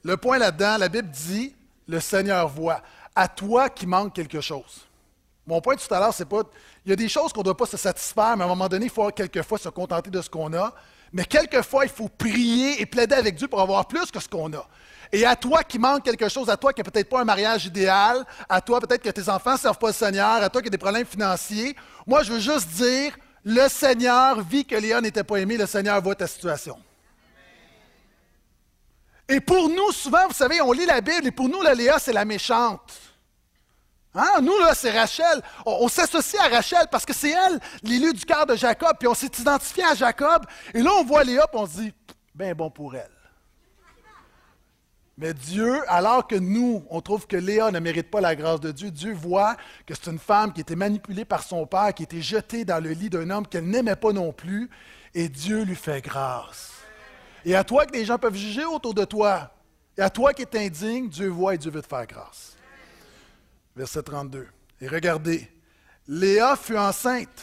Le 0.02 0.16
point 0.16 0.38
là-dedans, 0.38 0.78
la 0.78 0.88
Bible 0.88 1.10
dit, 1.10 1.54
le 1.86 2.00
Seigneur 2.00 2.48
voit. 2.48 2.80
À 3.14 3.28
toi 3.28 3.68
qui 3.68 3.86
manque 3.86 4.14
quelque 4.14 4.40
chose. 4.40 4.86
Mon 5.46 5.60
point 5.60 5.76
tout 5.76 5.92
à 5.92 6.00
l'heure, 6.00 6.14
c'est 6.14 6.24
pas. 6.24 6.44
Il 6.86 6.88
y 6.88 6.92
a 6.94 6.96
des 6.96 7.10
choses 7.10 7.34
qu'on 7.34 7.40
ne 7.40 7.44
doit 7.44 7.56
pas 7.56 7.66
se 7.66 7.76
satisfaire, 7.76 8.34
mais 8.38 8.44
à 8.44 8.46
un 8.46 8.48
moment 8.48 8.66
donné, 8.66 8.86
il 8.86 8.90
faut 8.90 9.06
quelquefois 9.10 9.58
se 9.58 9.68
contenter 9.68 10.10
de 10.10 10.22
ce 10.22 10.30
qu'on 10.30 10.54
a. 10.54 10.72
Mais 11.12 11.26
quelquefois, 11.26 11.84
il 11.84 11.90
faut 11.90 12.08
prier 12.08 12.80
et 12.80 12.86
plaider 12.86 13.14
avec 13.14 13.34
Dieu 13.34 13.46
pour 13.46 13.60
avoir 13.60 13.86
plus 13.86 14.10
que 14.10 14.20
ce 14.20 14.28
qu'on 14.28 14.54
a. 14.54 14.66
Et 15.12 15.24
à 15.24 15.36
toi 15.36 15.62
qui 15.62 15.78
manque 15.78 16.04
quelque 16.04 16.28
chose, 16.28 16.50
à 16.50 16.56
toi 16.56 16.72
qui 16.72 16.80
n'a 16.80 16.90
peut-être 16.90 17.08
pas 17.08 17.20
un 17.20 17.24
mariage 17.24 17.66
idéal, 17.66 18.24
à 18.48 18.60
toi 18.60 18.80
peut-être 18.80 19.02
que 19.02 19.10
tes 19.10 19.28
enfants 19.28 19.52
ne 19.52 19.58
servent 19.58 19.78
pas 19.78 19.88
le 19.88 19.92
Seigneur, 19.92 20.42
à 20.42 20.48
toi 20.48 20.60
qui 20.60 20.68
as 20.68 20.70
des 20.70 20.78
problèmes 20.78 21.06
financiers, 21.06 21.76
moi 22.06 22.22
je 22.22 22.32
veux 22.32 22.40
juste 22.40 22.68
dire, 22.70 23.16
le 23.44 23.68
Seigneur 23.68 24.40
vit 24.42 24.64
que 24.64 24.74
Léon 24.74 25.00
n'était 25.00 25.24
pas 25.24 25.36
aimé, 25.36 25.56
le 25.56 25.66
Seigneur 25.66 26.02
voit 26.02 26.16
ta 26.16 26.26
situation. 26.26 26.76
Et 29.28 29.40
pour 29.40 29.68
nous, 29.68 29.92
souvent, 29.92 30.26
vous 30.28 30.34
savez, 30.34 30.60
on 30.60 30.72
lit 30.72 30.86
la 30.86 31.00
Bible 31.00 31.26
et 31.26 31.30
pour 31.32 31.48
nous, 31.48 31.62
la 31.62 31.74
Léa, 31.74 31.98
c'est 31.98 32.12
la 32.12 32.24
méchante. 32.24 32.92
Hein? 34.14 34.40
Nous, 34.40 34.58
là, 34.58 34.74
c'est 34.74 34.96
Rachel. 34.96 35.42
On, 35.64 35.88
s'associe 35.88 36.40
à 36.42 36.48
Rachel 36.48 36.86
parce 36.90 37.04
que 37.04 37.12
c'est 37.12 37.30
elle, 37.30 37.60
l'élu 37.82 38.12
du 38.12 38.24
cœur 38.24 38.46
de 38.46 38.54
Jacob, 38.54 38.96
puis 38.98 39.08
on 39.08 39.14
s'est 39.14 39.30
identifié 39.38 39.84
à 39.84 39.94
Jacob. 39.94 40.46
Et 40.74 40.80
là, 40.80 40.90
on 40.94 41.04
voit 41.04 41.24
Léa, 41.24 41.46
puis 41.48 41.60
on 41.60 41.66
se 41.66 41.80
dit, 41.80 41.92
ben 42.34 42.54
bon 42.54 42.70
pour 42.70 42.94
elle. 42.94 43.15
Mais 45.18 45.32
Dieu, 45.32 45.80
alors 45.88 46.26
que 46.26 46.34
nous, 46.34 46.84
on 46.90 47.00
trouve 47.00 47.26
que 47.26 47.36
Léa 47.36 47.70
ne 47.70 47.78
mérite 47.78 48.10
pas 48.10 48.20
la 48.20 48.36
grâce 48.36 48.60
de 48.60 48.70
Dieu, 48.70 48.90
Dieu 48.90 49.14
voit 49.14 49.56
que 49.86 49.94
c'est 49.94 50.10
une 50.10 50.18
femme 50.18 50.52
qui 50.52 50.60
était 50.60 50.76
manipulée 50.76 51.24
par 51.24 51.42
son 51.42 51.66
père, 51.66 51.94
qui 51.94 52.02
était 52.02 52.20
jetée 52.20 52.66
dans 52.66 52.82
le 52.82 52.90
lit 52.90 53.08
d'un 53.08 53.30
homme 53.30 53.46
qu'elle 53.46 53.66
n'aimait 53.66 53.96
pas 53.96 54.12
non 54.12 54.32
plus, 54.32 54.68
et 55.14 55.30
Dieu 55.30 55.62
lui 55.62 55.74
fait 55.74 56.02
grâce. 56.02 56.72
Et 57.46 57.54
à 57.54 57.64
toi 57.64 57.86
que 57.86 57.94
les 57.94 58.04
gens 58.04 58.18
peuvent 58.18 58.36
juger 58.36 58.66
autour 58.66 58.92
de 58.92 59.04
toi, 59.06 59.50
et 59.96 60.02
à 60.02 60.10
toi 60.10 60.34
qui 60.34 60.42
es 60.42 60.66
indigne, 60.66 61.08
Dieu 61.08 61.28
voit 61.28 61.54
et 61.54 61.58
Dieu 61.58 61.70
veut 61.70 61.80
te 61.80 61.86
faire 61.86 62.06
grâce. 62.06 62.54
Verset 63.74 64.02
32. 64.02 64.46
Et 64.82 64.88
regardez, 64.88 65.50
Léa 66.06 66.56
fut 66.56 66.76
enceinte. 66.76 67.42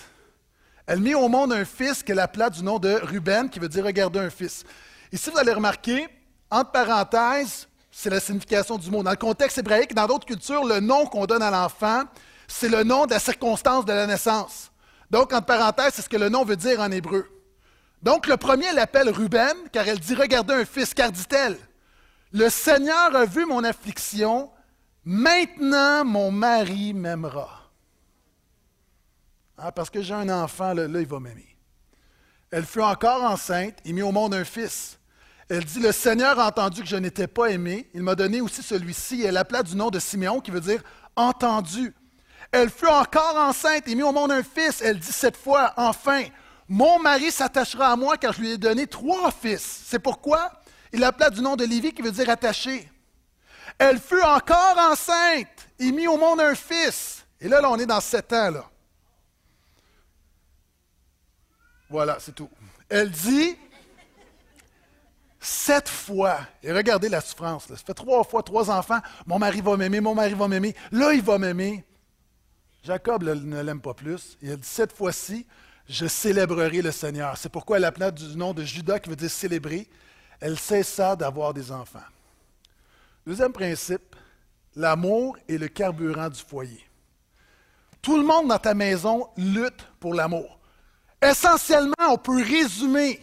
Elle 0.86 1.00
mit 1.00 1.15
au 1.15 1.27
monde 1.27 1.53
un 1.53 1.65
fils 1.65 2.03
qu'elle 2.03 2.20
appela 2.20 2.51
du 2.51 2.62
nom 2.62 2.77
de 2.77 3.00
Ruben, 3.01 3.50
qui 3.50 3.58
veut 3.58 3.70
dire 3.70 3.84
regarder 3.84 4.20
un 4.20 4.30
fils. 4.30 4.63
Ici, 5.12 5.32
vous 5.32 5.39
allez 5.39 5.53
remarquer, 5.53 6.08
entre 6.53 6.72
parenthèses, 6.72 7.67
c'est 7.91 8.12
la 8.12 8.19
signification 8.19 8.77
du 8.77 8.89
mot. 8.91 9.01
Dans 9.01 9.12
le 9.12 9.17
contexte 9.17 9.57
hébraïque, 9.57 9.93
dans 9.95 10.05
d'autres 10.05 10.27
cultures, 10.27 10.63
le 10.63 10.79
nom 10.79 11.07
qu'on 11.07 11.25
donne 11.25 11.41
à 11.41 11.50
l'enfant, 11.50 12.03
c'est 12.48 12.69
le 12.69 12.83
nom 12.83 13.07
de 13.07 13.12
la 13.12 13.19
circonstance 13.19 13.86
de 13.86 13.91
la 13.91 14.05
naissance. 14.05 14.72
Donc, 15.10 15.33
entre 15.33 15.45
parenthèses, 15.45 15.95
c'est 15.95 16.01
ce 16.03 16.10
que 16.10 16.17
le 16.17 16.29
nom 16.29 16.45
veut 16.45 16.55
dire 16.55 16.79
en 16.79 16.91
hébreu. 16.91 17.27
Donc, 18.03 18.27
le 18.27 18.38
premier 18.38 18.72
l'appelle 18.72 19.10
Ruben, 19.10 19.55
car 19.72 19.88
elle 19.88 20.00
dit 20.00 20.13
Regardez 20.13 20.53
un 20.53 20.65
fils, 20.65 20.93
car 20.93 21.12
dit-elle 21.12 21.57
Le 22.31 22.50
Seigneur 22.50 23.15
a 23.15 23.25
vu 23.25 23.45
mon 23.45 23.63
affliction, 23.63 24.51
maintenant 25.03 26.05
mon 26.05 26.29
mari 26.29 26.93
m'aimera. 26.93 27.72
Ah, 29.57 29.72
parce 29.72 29.89
que 29.89 30.01
j'ai 30.01 30.13
un 30.13 30.29
enfant, 30.29 30.74
là, 30.74 30.88
là 30.88 31.00
il 31.00 31.07
va 31.07 31.19
m'aimer. 31.19 31.57
Elle 32.51 32.65
fut 32.65 32.81
encore 32.81 33.24
enceinte 33.24 33.79
et 33.86 33.93
mit 33.93 34.03
au 34.03 34.12
monde 34.12 34.36
un 34.36 34.43
fils. 34.43 35.00
Elle 35.50 35.65
dit, 35.65 35.79
le 35.79 35.91
Seigneur 35.91 36.39
a 36.39 36.47
entendu 36.47 36.81
que 36.81 36.88
je 36.88 36.95
n'étais 36.95 37.27
pas 37.27 37.47
aimé. 37.47 37.89
Il 37.93 38.01
m'a 38.01 38.15
donné 38.15 38.41
aussi 38.41 38.63
celui-ci. 38.63 39.23
Elle 39.23 39.33
l'appela 39.35 39.63
du 39.63 39.75
nom 39.75 39.89
de 39.89 40.00
Siméon, 40.00 40.39
qui 40.39 40.51
veut 40.51 40.62
dire 40.62 40.81
entendu. 41.15 41.93
Elle 42.51 42.69
fut 42.69 42.88
encore 42.88 43.35
enceinte 43.35 43.88
et 43.88 43.95
mit 43.95 44.03
au 44.03 44.12
monde 44.12 44.31
un 44.31 44.43
fils. 44.43 44.81
Elle 44.81 45.00
dit 45.00 45.12
cette 45.12 45.38
fois, 45.38 45.73
enfin, 45.75 46.23
mon 46.67 47.00
mari 47.00 47.31
s'attachera 47.31 47.91
à 47.91 47.95
moi 47.95 48.17
car 48.17 48.33
je 48.33 48.41
lui 48.41 48.51
ai 48.51 48.57
donné 48.57 48.88
trois 48.88 49.31
fils. 49.31 49.81
C'est 49.85 50.00
pourquoi 50.00 50.51
il 50.91 51.00
l'appela 51.00 51.31
du 51.31 51.41
nom 51.41 51.55
de 51.55 51.65
Lévi, 51.65 51.91
qui 51.91 52.03
veut 52.03 52.12
dire 52.12 52.29
attaché. 52.29 52.89
Elle 53.79 54.00
fut 54.00 54.21
encore 54.21 54.77
enceinte 54.77 55.69
et 55.79 55.91
mit 55.91 56.07
au 56.07 56.17
monde 56.17 56.39
un 56.39 56.53
fils. 56.53 57.25
Et 57.41 57.47
là, 57.47 57.59
là 57.59 57.71
on 57.71 57.77
est 57.77 57.88
dans 57.88 58.00
sept 58.00 58.31
ans. 58.31 58.51
Là. 58.51 58.65
Voilà, 61.89 62.17
c'est 62.19 62.33
tout. 62.33 62.50
Elle 62.89 63.09
dit, 63.09 63.57
Sept 65.43 65.89
fois. 65.89 66.39
Et 66.63 66.71
regardez 66.71 67.09
la 67.09 67.19
souffrance. 67.19 67.65
Ça 67.67 67.75
fait 67.75 67.93
trois 67.93 68.23
fois, 68.23 68.41
trois 68.41 68.71
enfants. 68.71 69.00
Mon 69.25 69.38
mari 69.38 69.59
va 69.59 69.75
m'aimer, 69.75 70.00
mon 70.00 70.15
mari 70.15 70.33
va 70.33 70.47
m'aimer. 70.47 70.73
Là, 70.89 71.12
il 71.12 71.21
va 71.21 71.38
m'aimer. 71.38 71.83
Jacob 72.81 73.23
ne 73.23 73.62
l'aime 73.62 73.81
pas 73.81 73.93
plus. 73.93 74.38
Il 74.41 74.51
a 74.51 74.55
dit 74.55 74.67
Cette 74.67 74.93
fois-ci, 74.93 75.45
je 75.89 76.07
célébrerai 76.07 76.81
le 76.81 76.91
Seigneur. 76.91 77.35
C'est 77.38 77.50
pourquoi 77.50 77.75
elle 77.75 77.83
appela 77.83 78.09
du 78.09 78.38
nom 78.38 78.53
de 78.53 78.63
Judas, 78.63 79.00
qui 79.00 79.09
veut 79.09 79.17
dire 79.17 79.29
célébrer. 79.29 79.89
Elle 80.39 80.57
cessa 80.57 81.13
d'avoir 81.17 81.53
des 81.53 81.73
enfants. 81.73 82.00
Deuxième 83.27 83.51
principe 83.51 84.15
l'amour 84.77 85.38
est 85.50 85.57
le 85.57 85.67
carburant 85.67 86.29
du 86.29 86.39
foyer. 86.39 86.88
Tout 88.01 88.17
le 88.17 88.23
monde 88.23 88.47
dans 88.47 88.59
ta 88.59 88.73
maison 88.73 89.27
lutte 89.35 89.88
pour 90.00 90.13
l'amour. 90.13 90.57
Essentiellement, 91.21 91.93
on 92.09 92.17
peut 92.17 92.41
résumer 92.41 93.19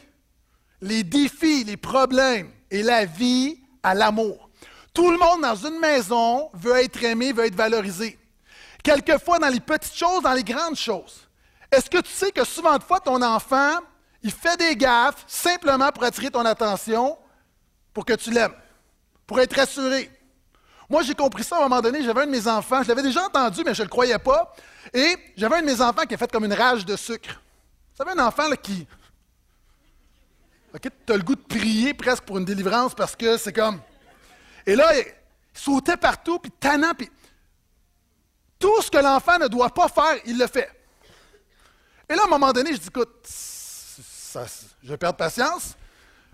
les 0.81 1.03
défis, 1.03 1.65
les 1.65 1.77
problèmes 1.77 2.51
et 2.71 2.83
la 2.83 3.05
vie 3.05 3.61
à 3.83 3.95
l'amour. 3.95 4.49
Tout 4.93 5.11
le 5.11 5.19
monde 5.19 5.43
dans 5.43 5.55
une 5.55 5.79
maison 5.79 6.51
veut 6.55 6.77
être 6.77 7.03
aimé, 7.05 7.33
veut 7.33 7.47
être 7.47 7.55
valorisé. 7.55 8.19
Quelquefois 8.83 9.39
dans 9.39 9.49
les 9.49 9.61
petites 9.61 9.95
choses, 9.95 10.23
dans 10.23 10.33
les 10.33 10.45
grandes 10.45 10.77
choses. 10.77 11.29
Est-ce 11.71 11.89
que 11.89 11.99
tu 11.99 12.11
sais 12.11 12.33
que 12.33 12.45
souvent 12.45 12.77
de 12.77 12.83
fois, 12.83 12.99
ton 12.99 13.23
enfant, 13.23 13.79
il 14.23 14.33
fait 14.33 14.57
des 14.57 14.75
gaffes 14.75 15.25
simplement 15.27 15.91
pour 15.93 16.05
attirer 16.05 16.31
ton 16.31 16.45
attention, 16.45 17.17
pour 17.95 18.05
que 18.05 18.15
tu 18.15 18.31
l'aimes, 18.31 18.55
pour 19.27 19.39
être 19.39 19.55
rassuré? 19.55 20.11
Moi, 20.89 21.03
j'ai 21.03 21.15
compris 21.15 21.45
ça 21.45 21.57
à 21.57 21.61
un 21.61 21.63
moment 21.63 21.81
donné. 21.81 22.03
J'avais 22.03 22.23
un 22.23 22.27
de 22.27 22.33
mes 22.33 22.49
enfants, 22.49 22.83
je 22.83 22.89
l'avais 22.89 23.03
déjà 23.03 23.25
entendu, 23.25 23.63
mais 23.65 23.75
je 23.75 23.83
ne 23.83 23.87
le 23.87 23.91
croyais 23.91 24.19
pas. 24.19 24.53
Et 24.93 25.17
j'avais 25.37 25.57
un 25.57 25.61
de 25.61 25.67
mes 25.67 25.81
enfants 25.81 26.03
qui 26.03 26.15
a 26.15 26.17
fait 26.17 26.31
comme 26.31 26.45
une 26.45 26.53
rage 26.53 26.85
de 26.85 26.97
sucre. 26.97 27.41
Vous 27.93 28.05
savez, 28.05 28.19
un 28.19 28.27
enfant 28.27 28.51
qui, 28.61 28.89
tu 30.79 31.13
as 31.13 31.17
le 31.17 31.23
goût 31.23 31.35
de 31.35 31.41
prier 31.41 31.95
presque 31.95 32.25
pour 32.25 32.39
une 32.39 32.45
délivrance 32.45 32.95
parce 32.95 33.17
que 33.17 33.37
c'est 33.37 33.53
comme. 33.53 33.81
Et 34.67 34.77
là, 34.77 34.99
il 34.99 35.05
sautait 35.55 35.97
partout, 35.97 36.39
puis 36.39 36.51
tannant, 36.51 36.95
puis. 36.95 37.11
Tout 38.59 38.83
ce 38.83 38.91
que 38.91 38.99
l'enfant 38.99 39.39
ne 39.39 39.49
doit 39.49 39.71
pas 39.71 39.89
faire, 39.89 40.21
il 40.27 40.39
le 40.39 40.47
fait. 40.47 40.71
Et 42.09 42.15
là, 42.15 42.23
à 42.23 42.27
un 42.27 42.29
moment 42.29 42.53
donné, 42.53 42.75
je 42.75 42.79
dis 42.79 42.89
écoute, 42.89 43.27
je 44.83 44.95
perds 44.97 45.17
patience. 45.17 45.77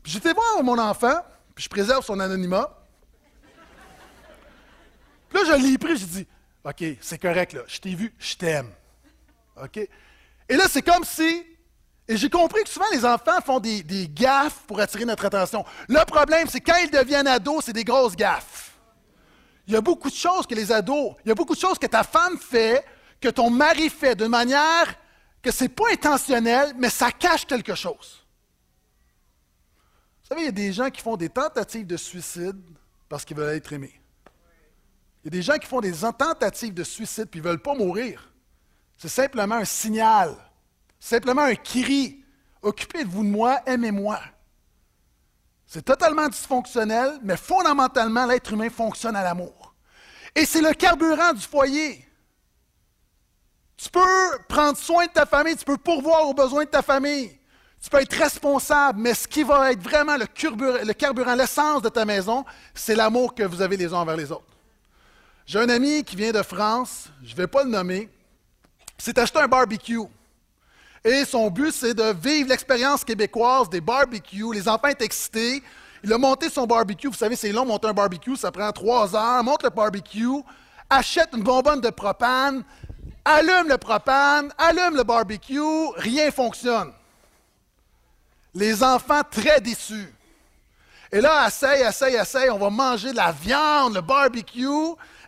Puis 0.02 0.12
j'étais 0.12 0.33
voir 0.33 0.62
mon 0.62 0.78
enfant, 0.78 1.23
puis 1.55 1.64
je 1.64 1.69
préserve 1.69 2.05
son 2.05 2.19
anonymat. 2.19 2.69
Puis 5.28 5.38
là, 5.38 5.45
je 5.45 5.62
l'ai 5.62 5.78
pris, 5.78 5.97
j'ai 5.97 6.07
dit 6.07 6.26
OK, 6.64 6.85
c'est 7.00 7.19
correct, 7.19 7.52
là, 7.52 7.62
je 7.69 7.78
t'ai 7.78 7.95
vu, 7.95 8.12
je 8.19 8.35
t'aime. 8.35 8.73
OK? 9.62 9.76
Et 10.49 10.57
là, 10.57 10.64
c'est 10.69 10.83
comme 10.83 11.05
si 11.05 11.47
et 12.09 12.17
j'ai 12.17 12.31
compris 12.31 12.63
que 12.63 12.69
souvent 12.69 12.87
les 12.93 13.05
enfants 13.05 13.41
font 13.45 13.59
des, 13.59 14.09
gaffes 14.09 14.63
pour 14.67 14.79
attirer 14.79 15.05
notre 15.05 15.25
attention. 15.25 15.65
Le 15.89 16.05
problème, 16.05 16.47
c'est 16.49 16.61
quand 16.61 16.77
ils 16.83 16.91
deviennent 16.91 17.27
ados, 17.27 17.65
c'est 17.65 17.73
des 17.73 17.85
grosses 17.85 18.15
gaffes. 18.15 18.73
Il 19.67 19.75
y 19.75 19.77
a 19.77 19.81
beaucoup 19.81 20.09
de 20.09 20.15
choses 20.15 20.47
que 20.47 20.55
les 20.55 20.71
ados, 20.71 21.15
il 21.25 21.29
y 21.29 21.33
a 21.33 21.35
beaucoup 21.35 21.55
de 21.55 21.61
choses 21.61 21.79
que 21.79 21.87
ta 21.87 22.05
femme 22.05 22.39
fait, 22.39 22.85
que 23.21 23.29
ton 23.29 23.51
mari 23.51 23.91
fait 23.91 24.15
de 24.15 24.27
manière 24.27 24.95
que 25.43 25.51
ce 25.51 25.65
n'est 25.65 25.69
pas 25.69 25.91
intentionnel, 25.93 26.75
mais 26.79 26.91
ça 26.91 27.11
cache 27.11 27.45
quelque 27.45 27.75
chose. 27.75 28.25
Vous 30.23 30.29
savez, 30.29 30.43
il 30.43 30.47
y 30.47 30.49
a 30.49 30.53
des 30.53 30.73
gens 30.73 30.91
qui 30.91 31.01
font 31.01 31.17
des 31.17 31.29
tentatives 31.29 31.87
de 31.87 31.97
suicide 31.97 32.61
parce 33.09 33.25
qu'ils 33.25 33.37
veulent 33.37 33.57
être 33.57 33.73
aimés. 33.73 34.01
Il 35.25 35.27
y 35.27 35.29
a 35.29 35.31
des 35.31 35.43
gens 35.43 35.57
qui 35.59 35.67
font 35.67 35.81
des 35.81 35.93
tentatives 35.93 36.75
de 36.75 36.85
suicide 36.85 37.27
puis 37.29 37.41
ils 37.41 37.43
ne 37.43 37.49
veulent 37.49 37.63
pas 37.63 37.75
mourir. 37.75 38.33
C'est 38.97 39.09
simplement 39.09 39.57
un 39.57 39.65
signal 39.65 40.37
Simplement 41.07 41.43
un 41.43 41.55
cri. 41.55 42.25
Occupez-vous 42.61 43.23
de 43.23 43.29
moi, 43.29 43.61
aimez-moi. 43.65 44.19
C'est 45.65 45.85
totalement 45.85 46.27
dysfonctionnel, 46.27 47.21
mais 47.23 47.37
fondamentalement, 47.37 48.27
l'être 48.27 48.53
humain 48.53 48.69
fonctionne 48.71 49.15
à 49.15 49.23
l'amour. 49.23 49.73
Et 50.35 50.45
c'est 50.45 50.61
le 50.61 50.73
carburant 50.73 51.33
du 51.33 51.43
foyer. 51.43 52.05
Tu 53.77 53.89
peux 53.89 54.39
prendre 54.49 54.77
soin 54.77 55.07
de 55.07 55.13
ta 55.13 55.27
famille, 55.27 55.57
tu 55.57 55.65
peux 55.65 55.77
pourvoir 55.77 56.27
aux 56.27 56.35
besoins 56.35 56.65
de 56.65 56.71
ta 56.71 56.83
famille, 56.83 57.39
tu 57.81 57.89
peux 57.89 58.01
être 58.01 58.17
responsable, 58.17 58.99
mais 58.99 59.15
ce 59.15 59.29
qui 59.29 59.45
va 59.45 59.71
être 59.71 59.81
vraiment 59.81 60.17
le 60.17 60.27
carburant, 60.93 61.37
l'essence 61.37 61.83
de 61.83 61.89
ta 61.89 62.05
maison, 62.05 62.45
c'est 62.75 62.97
l'amour 62.97 63.33
que 63.33 63.45
vous 63.45 63.63
avez 63.63 63.77
les 63.77 63.95
uns 63.95 63.99
envers 63.99 64.17
les 64.17 64.33
autres. 64.33 64.57
J'ai 65.47 65.61
un 65.61 65.69
ami 65.69 66.03
qui 66.03 66.17
vient 66.17 66.33
de 66.33 66.43
France, 66.43 67.11
je 67.23 67.31
ne 67.31 67.37
vais 67.37 67.47
pas 67.47 67.63
le 67.63 67.71
nommer, 67.71 68.09
s'est 68.99 69.17
acheté 69.21 69.39
un 69.39 69.47
barbecue. 69.47 70.01
Et 71.07 71.25
son 71.25 71.49
but, 71.51 71.71
c'est 71.73 71.95
de 71.95 72.13
vivre 72.21 72.49
l'expérience 72.49 73.05
québécoise 73.05 73.71
des 73.71 73.81
barbecues. 73.81 74.53
Les 74.53 74.69
enfants 74.69 74.91
sont 74.91 75.05
excités. 75.05 75.63
Il 76.03 76.13
a 76.13 76.19
monté 76.19 76.51
son 76.51 76.67
barbecue. 76.67 77.07
Vous 77.07 77.15
savez, 77.15 77.37
c'est 77.37 77.53
long, 77.53 77.65
monter 77.65 77.87
un 77.87 77.93
barbecue, 77.93 78.35
ça 78.35 78.51
prend 78.51 78.73
trois 78.73 79.15
heures. 79.15 79.45
Monte 79.45 79.63
le 79.63 79.71
barbecue, 79.71 80.43
achète 80.91 81.29
une 81.33 81.45
bonbonne 81.45 81.81
de 81.81 81.91
propane, 81.91 82.65
allume 83.25 83.69
le 83.69 83.79
propane, 83.79 84.53
allume 84.59 84.97
le 84.97 85.05
barbecue, 85.05 85.61
rien 85.95 86.33
fonctionne. 86.33 86.93
Les 88.53 88.83
enfants 88.83 89.23
très 89.31 89.61
déçus. 89.61 90.13
Et 91.13 91.21
là, 91.21 91.47
essaye, 91.47 91.83
essaye, 91.83 92.17
essaye, 92.17 92.51
on 92.51 92.59
va 92.59 92.69
manger 92.69 93.13
de 93.13 93.17
la 93.17 93.31
viande, 93.31 93.95
le 93.95 94.01
barbecue, 94.01 94.67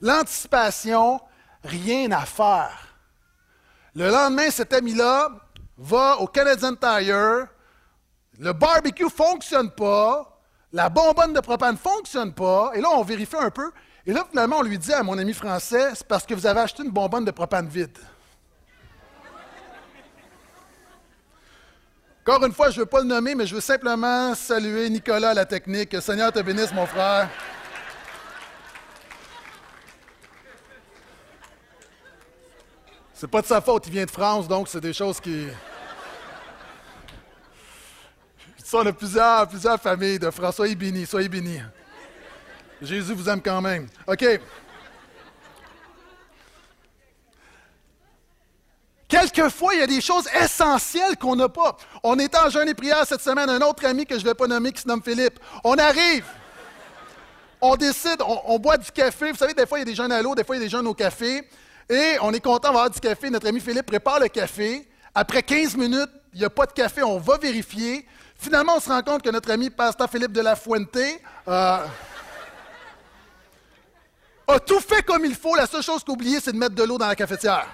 l'anticipation, 0.01 1.21
rien 1.63 2.11
à 2.11 2.27
faire. 2.27 2.89
Le 3.95 4.11
lendemain, 4.11 4.51
cet 4.51 4.73
ami-là, 4.73 5.29
va 5.79 6.19
au 6.19 6.27
Canadian 6.27 6.75
Tire, 6.75 7.47
le 8.39 8.53
barbecue 8.53 9.05
ne 9.05 9.09
fonctionne 9.09 9.71
pas, 9.71 10.41
la 10.73 10.89
bonbonne 10.89 11.33
de 11.33 11.41
propane 11.41 11.75
ne 11.75 11.79
fonctionne 11.79 12.33
pas, 12.33 12.73
et 12.75 12.81
là, 12.81 12.89
on 12.93 13.03
vérifie 13.03 13.37
un 13.39 13.51
peu. 13.51 13.71
Et 14.07 14.13
là, 14.13 14.27
finalement, 14.29 14.59
on 14.59 14.63
lui 14.63 14.79
dit 14.79 14.93
à 14.93 15.03
mon 15.03 15.17
ami 15.19 15.33
français, 15.33 15.91
c'est 15.95 16.07
parce 16.07 16.25
que 16.27 16.35
vous 16.35 16.47
avez 16.47 16.61
acheté 16.61 16.83
une 16.83 16.91
bonbonne 16.91 17.25
de 17.25 17.31
propane 17.31 17.69
vide. 17.69 17.99
Encore 22.27 22.45
une 22.45 22.53
fois, 22.53 22.69
je 22.69 22.77
ne 22.77 22.81
veux 22.81 22.87
pas 22.87 23.01
le 23.01 23.07
nommer, 23.07 23.35
mais 23.35 23.47
je 23.47 23.55
veux 23.55 23.61
simplement 23.61 24.35
saluer 24.35 24.91
Nicolas 24.91 25.31
à 25.31 25.35
la 25.35 25.47
technique. 25.47 25.89
Que 25.89 26.01
Seigneur 26.01 26.31
te 26.31 26.41
bénisse, 26.41 26.73
mon 26.75 26.85
frère. 26.85 27.31
C'est 33.21 33.27
pas 33.27 33.43
de 33.43 33.47
sa 33.49 33.61
faute, 33.61 33.85
il 33.89 33.93
vient 33.95 34.05
de 34.05 34.11
France, 34.13 34.47
donc 34.47 34.69
c'est 34.69 34.81
des 34.81 34.93
choses 34.93 35.19
qui. 35.19 35.49
on 38.73 38.87
a 38.87 38.93
plusieurs, 38.93 39.49
plusieurs 39.49 39.81
familles 39.81 40.21
de 40.21 40.31
France. 40.31 40.55
Soyez 40.55 40.77
bénis, 40.77 41.05
soyez 41.05 41.29
bénis. 41.29 41.59
Jésus 42.81 43.15
vous 43.15 43.29
aime 43.29 43.43
quand 43.43 43.61
même. 43.61 43.89
OK. 44.07 44.25
Quelquefois, 49.09 49.75
il 49.75 49.81
y 49.81 49.83
a 49.83 49.89
des 49.89 50.01
choses 50.01 50.29
essentielles 50.41 51.17
qu'on 51.17 51.35
n'a 51.35 51.49
pas. 51.49 51.77
On 52.05 52.17
est 52.21 52.37
en 52.37 52.49
jeûne 52.51 52.69
et 52.69 52.75
prière 52.75 53.05
cette 53.05 53.23
semaine. 53.23 53.51
Un 53.51 53.63
autre 53.63 53.85
ami 53.85 54.07
que 54.07 54.15
je 54.15 54.23
ne 54.23 54.29
vais 54.29 54.35
pas 54.35 54.47
nommer 54.47 54.71
qui 54.71 54.83
se 54.83 54.87
nomme 54.87 55.03
Philippe. 55.03 55.41
On 55.65 55.77
arrive. 55.77 56.25
On 57.61 57.75
décide, 57.75 58.23
on, 58.23 58.61
boit 58.61 58.77
du 58.77 58.93
café. 58.93 59.33
Vous 59.33 59.39
savez, 59.39 59.55
des 59.55 59.67
fois, 59.67 59.79
il 59.79 59.81
y 59.81 59.83
a 59.83 59.87
des 59.87 59.97
jeunes 59.97 60.13
à 60.13 60.23
l'eau, 60.23 60.37
des 60.37 60.45
fois, 60.45 60.55
il 60.55 60.61
y 60.61 60.63
a 60.63 60.67
des 60.67 60.71
jeunes 60.71 60.87
au 60.87 60.95
café. 60.95 61.49
Et 61.89 62.19
on 62.21 62.33
est 62.33 62.41
content 62.41 62.69
d'avoir 62.69 62.91
du 62.91 63.01
café. 63.01 63.31
Notre 63.31 63.49
ami 63.49 63.61
Philippe 63.61 63.87
prépare 63.87 64.21
le 64.21 64.29
café. 64.29 64.87
Après 65.15 65.43
15 65.43 65.77
minutes, 65.77 66.11
il 66.35 66.41
n'y 66.41 66.45
a 66.45 66.51
pas 66.51 66.67
de 66.67 66.73
café. 66.73 67.03
On 67.03 67.19
va 67.19 67.39
vérifier. 67.39 68.07
Finalement, 68.37 68.75
on 68.77 68.81
se 68.81 68.89
rend 68.89 69.03
compte 69.03 69.23
que 69.23 69.31
notre 69.31 69.51
ami 69.51 69.71
Pasteur 69.71 70.09
Philippe 70.09 70.33
de 70.33 70.41
la 70.43 70.55
Fuente 70.55 70.97
euh, 70.97 71.87
a 74.47 74.61
tout 74.61 74.81
fait 74.81 75.03
comme 75.03 75.25
il 75.25 75.35
faut. 75.35 75.57
La 75.57 75.67
seule 75.67 75.83
chose 75.83 76.05
qu'il 76.05 76.41
c'est 76.41 76.53
de 76.53 76.59
mettre 76.59 76.75
de 76.75 76.83
l'eau 76.85 76.99
dans 76.99 77.09
la 77.09 77.17
cafetière. 77.17 77.67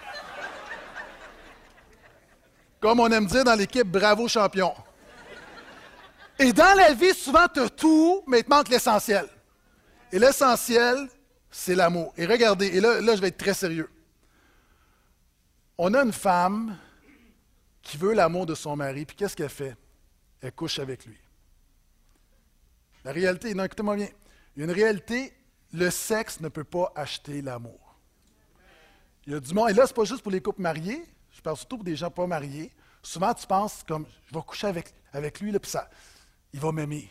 Comme 2.80 3.00
on 3.00 3.10
aime 3.10 3.26
dire 3.26 3.44
dans 3.44 3.54
l'équipe, 3.54 3.86
bravo 3.86 4.28
champion. 4.28 4.72
Et 6.38 6.52
dans 6.52 6.76
la 6.76 6.92
vie, 6.92 7.14
souvent, 7.14 7.46
tu 7.52 7.60
as 7.60 7.68
tout, 7.68 8.22
mais 8.26 8.40
il 8.40 8.44
te 8.44 8.50
manque 8.50 8.68
l'essentiel. 8.68 9.26
Et 10.12 10.18
l'essentiel, 10.18 11.08
c'est 11.50 11.74
l'amour. 11.74 12.12
Et 12.16 12.26
regardez, 12.26 12.66
et 12.66 12.80
là, 12.80 13.00
là, 13.00 13.16
je 13.16 13.20
vais 13.20 13.28
être 13.28 13.38
très 13.38 13.54
sérieux. 13.54 13.88
On 15.76 15.92
a 15.94 16.02
une 16.02 16.12
femme 16.12 16.76
qui 17.82 17.96
veut 17.96 18.14
l'amour 18.14 18.46
de 18.46 18.54
son 18.54 18.76
mari, 18.76 19.04
puis 19.04 19.16
qu'est-ce 19.16 19.36
qu'elle 19.36 19.48
fait? 19.48 19.76
Elle 20.40 20.52
couche 20.52 20.78
avec 20.78 21.04
lui. 21.04 21.18
La 23.04 23.12
réalité, 23.12 23.54
non, 23.54 23.64
écoutez-moi 23.64 23.96
bien. 23.96 24.08
Il 24.56 24.60
y 24.60 24.62
a 24.62 24.66
une 24.66 24.72
réalité, 24.72 25.34
le 25.72 25.90
sexe 25.90 26.40
ne 26.40 26.48
peut 26.48 26.64
pas 26.64 26.92
acheter 26.94 27.42
l'amour. 27.42 27.96
Il 29.26 29.32
y 29.32 29.36
a 29.36 29.40
du 29.40 29.52
monde, 29.52 29.70
et 29.70 29.72
là, 29.72 29.86
ce 29.86 29.92
n'est 29.92 29.96
pas 29.96 30.04
juste 30.04 30.22
pour 30.22 30.32
les 30.32 30.40
couples 30.40 30.62
mariés, 30.62 31.04
je 31.32 31.40
parle 31.40 31.56
surtout 31.56 31.76
pour 31.76 31.84
des 31.84 31.96
gens 31.96 32.10
pas 32.10 32.26
mariés. 32.26 32.72
Souvent, 33.02 33.34
tu 33.34 33.46
penses 33.46 33.82
comme, 33.86 34.06
je 34.26 34.34
vais 34.34 34.42
coucher 34.42 34.68
avec, 35.12 35.40
lui, 35.40 35.50
là, 35.50 35.58
puis 35.58 35.70
ça, 35.70 35.90
il 36.52 36.60
va 36.60 36.72
m'aimer. 36.72 37.10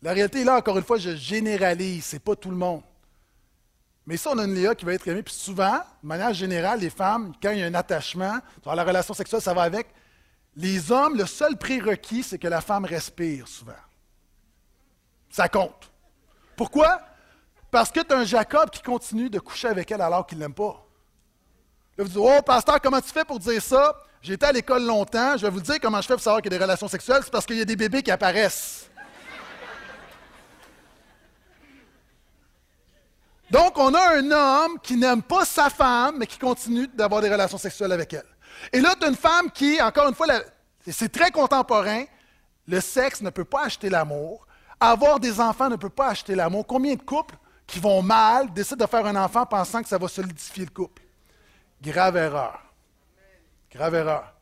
La 0.00 0.12
réalité, 0.12 0.44
là, 0.44 0.56
encore 0.56 0.78
une 0.78 0.84
fois, 0.84 0.98
je 0.98 1.16
généralise, 1.16 2.06
ce 2.06 2.16
n'est 2.16 2.20
pas 2.20 2.36
tout 2.36 2.50
le 2.50 2.56
monde. 2.56 2.82
Mais 4.08 4.16
ça, 4.16 4.30
on 4.32 4.38
a 4.38 4.44
une 4.44 4.54
Léa 4.54 4.74
qui 4.74 4.86
va 4.86 4.94
être 4.94 5.06
aimée. 5.06 5.22
Puis 5.22 5.34
souvent, 5.34 5.80
de 6.02 6.08
manière 6.08 6.32
générale, 6.32 6.80
les 6.80 6.88
femmes, 6.88 7.34
quand 7.42 7.50
il 7.50 7.58
y 7.58 7.62
a 7.62 7.66
un 7.66 7.74
attachement, 7.74 8.38
dans 8.62 8.72
la 8.72 8.82
relation 8.82 9.12
sexuelle, 9.12 9.42
ça 9.42 9.52
va 9.52 9.60
avec. 9.60 9.86
Les 10.56 10.90
hommes, 10.90 11.14
le 11.14 11.26
seul 11.26 11.58
prérequis, 11.58 12.22
c'est 12.22 12.38
que 12.38 12.48
la 12.48 12.62
femme 12.62 12.86
respire 12.86 13.46
souvent. 13.46 13.72
Ça 15.28 15.46
compte. 15.50 15.92
Pourquoi? 16.56 17.02
Parce 17.70 17.90
que 17.90 18.00
tu 18.00 18.14
as 18.14 18.16
un 18.16 18.24
Jacob 18.24 18.70
qui 18.70 18.80
continue 18.80 19.28
de 19.28 19.38
coucher 19.40 19.68
avec 19.68 19.90
elle 19.90 20.00
alors 20.00 20.26
qu'il 20.26 20.38
ne 20.38 20.44
l'aime 20.44 20.54
pas. 20.54 20.86
Là, 21.98 22.04
vous 22.04 22.08
dites 22.08 22.18
Oh, 22.18 22.40
pasteur, 22.40 22.80
comment 22.80 23.02
tu 23.02 23.10
fais 23.10 23.26
pour 23.26 23.38
dire 23.38 23.60
ça? 23.60 23.94
J'ai 24.22 24.32
été 24.32 24.46
à 24.46 24.52
l'école 24.52 24.86
longtemps. 24.86 25.36
Je 25.36 25.42
vais 25.42 25.50
vous 25.50 25.60
dire 25.60 25.76
comment 25.82 26.00
je 26.00 26.06
fais 26.06 26.14
pour 26.14 26.22
savoir 26.22 26.40
qu'il 26.40 26.50
y 26.50 26.54
a 26.54 26.58
des 26.58 26.64
relations 26.64 26.88
sexuelles. 26.88 27.20
C'est 27.24 27.30
parce 27.30 27.44
qu'il 27.44 27.58
y 27.58 27.60
a 27.60 27.66
des 27.66 27.76
bébés 27.76 28.02
qui 28.02 28.10
apparaissent. 28.10 28.88
Donc, 33.50 33.78
on 33.78 33.94
a 33.94 34.16
un 34.16 34.30
homme 34.30 34.78
qui 34.80 34.96
n'aime 34.96 35.22
pas 35.22 35.44
sa 35.44 35.70
femme, 35.70 36.16
mais 36.18 36.26
qui 36.26 36.38
continue 36.38 36.86
d'avoir 36.88 37.22
des 37.22 37.30
relations 37.30 37.58
sexuelles 37.58 37.92
avec 37.92 38.12
elle. 38.12 38.26
Et 38.72 38.80
là, 38.80 38.94
tu 38.98 39.06
as 39.06 39.08
une 39.08 39.16
femme 39.16 39.50
qui, 39.50 39.80
encore 39.80 40.08
une 40.08 40.14
fois, 40.14 40.26
c'est 40.86 41.10
très 41.10 41.30
contemporain, 41.30 42.04
le 42.66 42.80
sexe 42.80 43.22
ne 43.22 43.30
peut 43.30 43.44
pas 43.44 43.64
acheter 43.64 43.88
l'amour. 43.88 44.46
Avoir 44.78 45.18
des 45.18 45.40
enfants 45.40 45.70
ne 45.70 45.76
peut 45.76 45.88
pas 45.88 46.08
acheter 46.08 46.34
l'amour. 46.34 46.66
Combien 46.66 46.94
de 46.94 47.02
couples 47.02 47.36
qui 47.66 47.80
vont 47.80 48.02
mal 48.02 48.52
décident 48.52 48.84
de 48.84 48.90
faire 48.90 49.06
un 49.06 49.16
enfant 49.16 49.46
pensant 49.46 49.82
que 49.82 49.88
ça 49.88 49.98
va 49.98 50.06
solidifier 50.06 50.66
le 50.66 50.70
couple? 50.70 51.02
Grave 51.80 52.16
erreur. 52.16 52.60
Grave 53.70 53.94
erreur. 53.94 54.34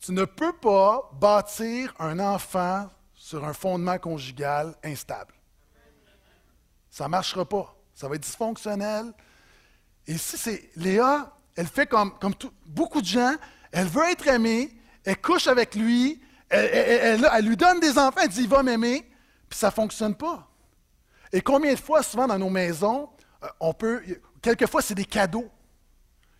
Tu 0.00 0.12
ne 0.12 0.26
peux 0.26 0.52
pas 0.52 1.10
bâtir 1.14 1.94
un 1.98 2.20
enfant 2.20 2.88
sur 3.14 3.44
un 3.44 3.54
fondement 3.54 3.98
conjugal 3.98 4.74
instable. 4.84 5.32
Ça 6.90 7.04
ne 7.04 7.10
marchera 7.10 7.44
pas 7.46 7.73
ça 7.94 8.08
va 8.08 8.16
être 8.16 8.22
dysfonctionnel. 8.22 9.12
Et 10.06 10.18
si 10.18 10.36
c'est 10.36 10.70
Léa, 10.76 11.32
elle 11.56 11.66
fait 11.66 11.86
comme, 11.86 12.12
beaucoup 12.66 13.00
de 13.00 13.06
gens, 13.06 13.34
elle 13.72 13.86
veut 13.86 14.10
être 14.10 14.26
aimée, 14.28 14.72
elle 15.04 15.20
couche 15.20 15.46
avec 15.46 15.74
lui, 15.74 16.20
elle, 16.48 17.46
lui 17.46 17.56
donne 17.56 17.80
des 17.80 17.98
enfants, 17.98 18.20
elle 18.22 18.28
dit 18.28 18.42
il 18.42 18.48
va 18.48 18.62
m'aimer, 18.62 19.08
puis 19.48 19.58
ça 19.58 19.68
ne 19.68 19.72
fonctionne 19.72 20.14
pas. 20.14 20.48
Et 21.32 21.40
combien 21.40 21.72
de 21.72 21.78
fois, 21.78 22.02
souvent 22.02 22.26
dans 22.26 22.38
nos 22.38 22.50
maisons, 22.50 23.08
euh, 23.42 23.48
on 23.58 23.72
peut. 23.72 24.02
Quelquefois, 24.40 24.82
c'est 24.82 24.94
des 24.94 25.04
cadeaux. 25.04 25.50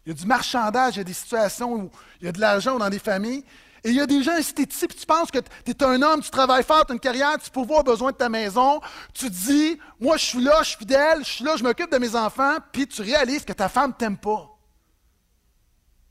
Il 0.05 0.11
y 0.11 0.13
a 0.13 0.15
du 0.15 0.27
marchandage, 0.27 0.95
il 0.95 0.99
y 0.99 1.01
a 1.01 1.05
des 1.05 1.15
situations 1.15 1.73
où 1.75 1.91
il 2.21 2.27
y 2.27 2.29
a 2.29 2.33
de 2.33 2.41
l'argent 2.41 2.79
dans 2.79 2.91
des 2.91 2.99
familles, 2.99 3.45
et 3.85 3.91
il 3.91 3.97
y 3.97 4.01
a 4.01 4.07
des 4.07 4.23
gens, 4.23 4.41
si 4.41 4.55
tu 4.55 4.63
es 4.63 4.65
ici, 4.65 4.87
puis 4.87 4.97
tu 4.97 5.05
penses 5.05 5.31
que 5.31 5.39
tu 5.39 5.71
es 5.71 5.85
un 5.85 6.01
homme, 6.01 6.23
tu 6.23 6.31
travailles 6.31 6.65
fort, 6.65 6.87
tu 6.87 6.93
as 6.93 6.95
une 6.95 7.01
carrière, 7.01 7.37
tu 7.39 7.51
peux 7.51 7.61
avoir 7.61 7.85
besoin 7.85 8.13
de 8.13 8.17
ta 8.17 8.31
maison, 8.31 8.81
tu 9.13 9.29
dis, 9.29 9.79
moi 10.01 10.17
je 10.17 10.25
suis 10.25 10.43
là, 10.43 10.63
je 10.63 10.71
suis 10.71 10.79
fidèle, 10.79 11.19
je 11.19 11.31
suis 11.31 11.45
là, 11.45 11.57
je 11.57 11.63
m'occupe 11.63 11.93
de 11.93 11.99
mes 11.99 12.17
enfants, 12.17 12.57
puis 12.73 12.87
tu 12.87 13.03
réalises 13.03 13.45
que 13.45 13.53
ta 13.53 13.69
femme 13.69 13.91
ne 13.91 13.95
t'aime 13.95 14.17
pas. 14.17 14.49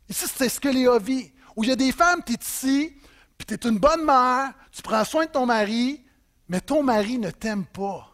Ici, 0.08 0.26
c'est 0.28 0.50
ce 0.50 0.60
que 0.60 0.70
Léa 0.70 1.00
vit. 1.00 1.32
Où 1.56 1.64
il 1.64 1.70
y 1.70 1.74
a 1.74 1.76
des 1.76 1.92
femmes, 1.92 2.22
tu 2.24 2.34
es 2.34 2.38
ici, 2.40 2.96
puis 3.40 3.48
tu 3.48 3.56
es 3.56 3.70
une 3.70 3.80
bonne 3.80 4.06
mère, 4.06 4.54
tu 4.72 4.84
prends 4.84 5.04
soin 5.04 5.26
de 5.26 5.32
ton 5.32 5.48
mari, 5.48 6.06
mais 6.48 6.62
ton 6.62 6.84
mari 6.84 7.18
ne 7.18 7.32
t'aime 7.32 7.66
pas. 7.66 8.12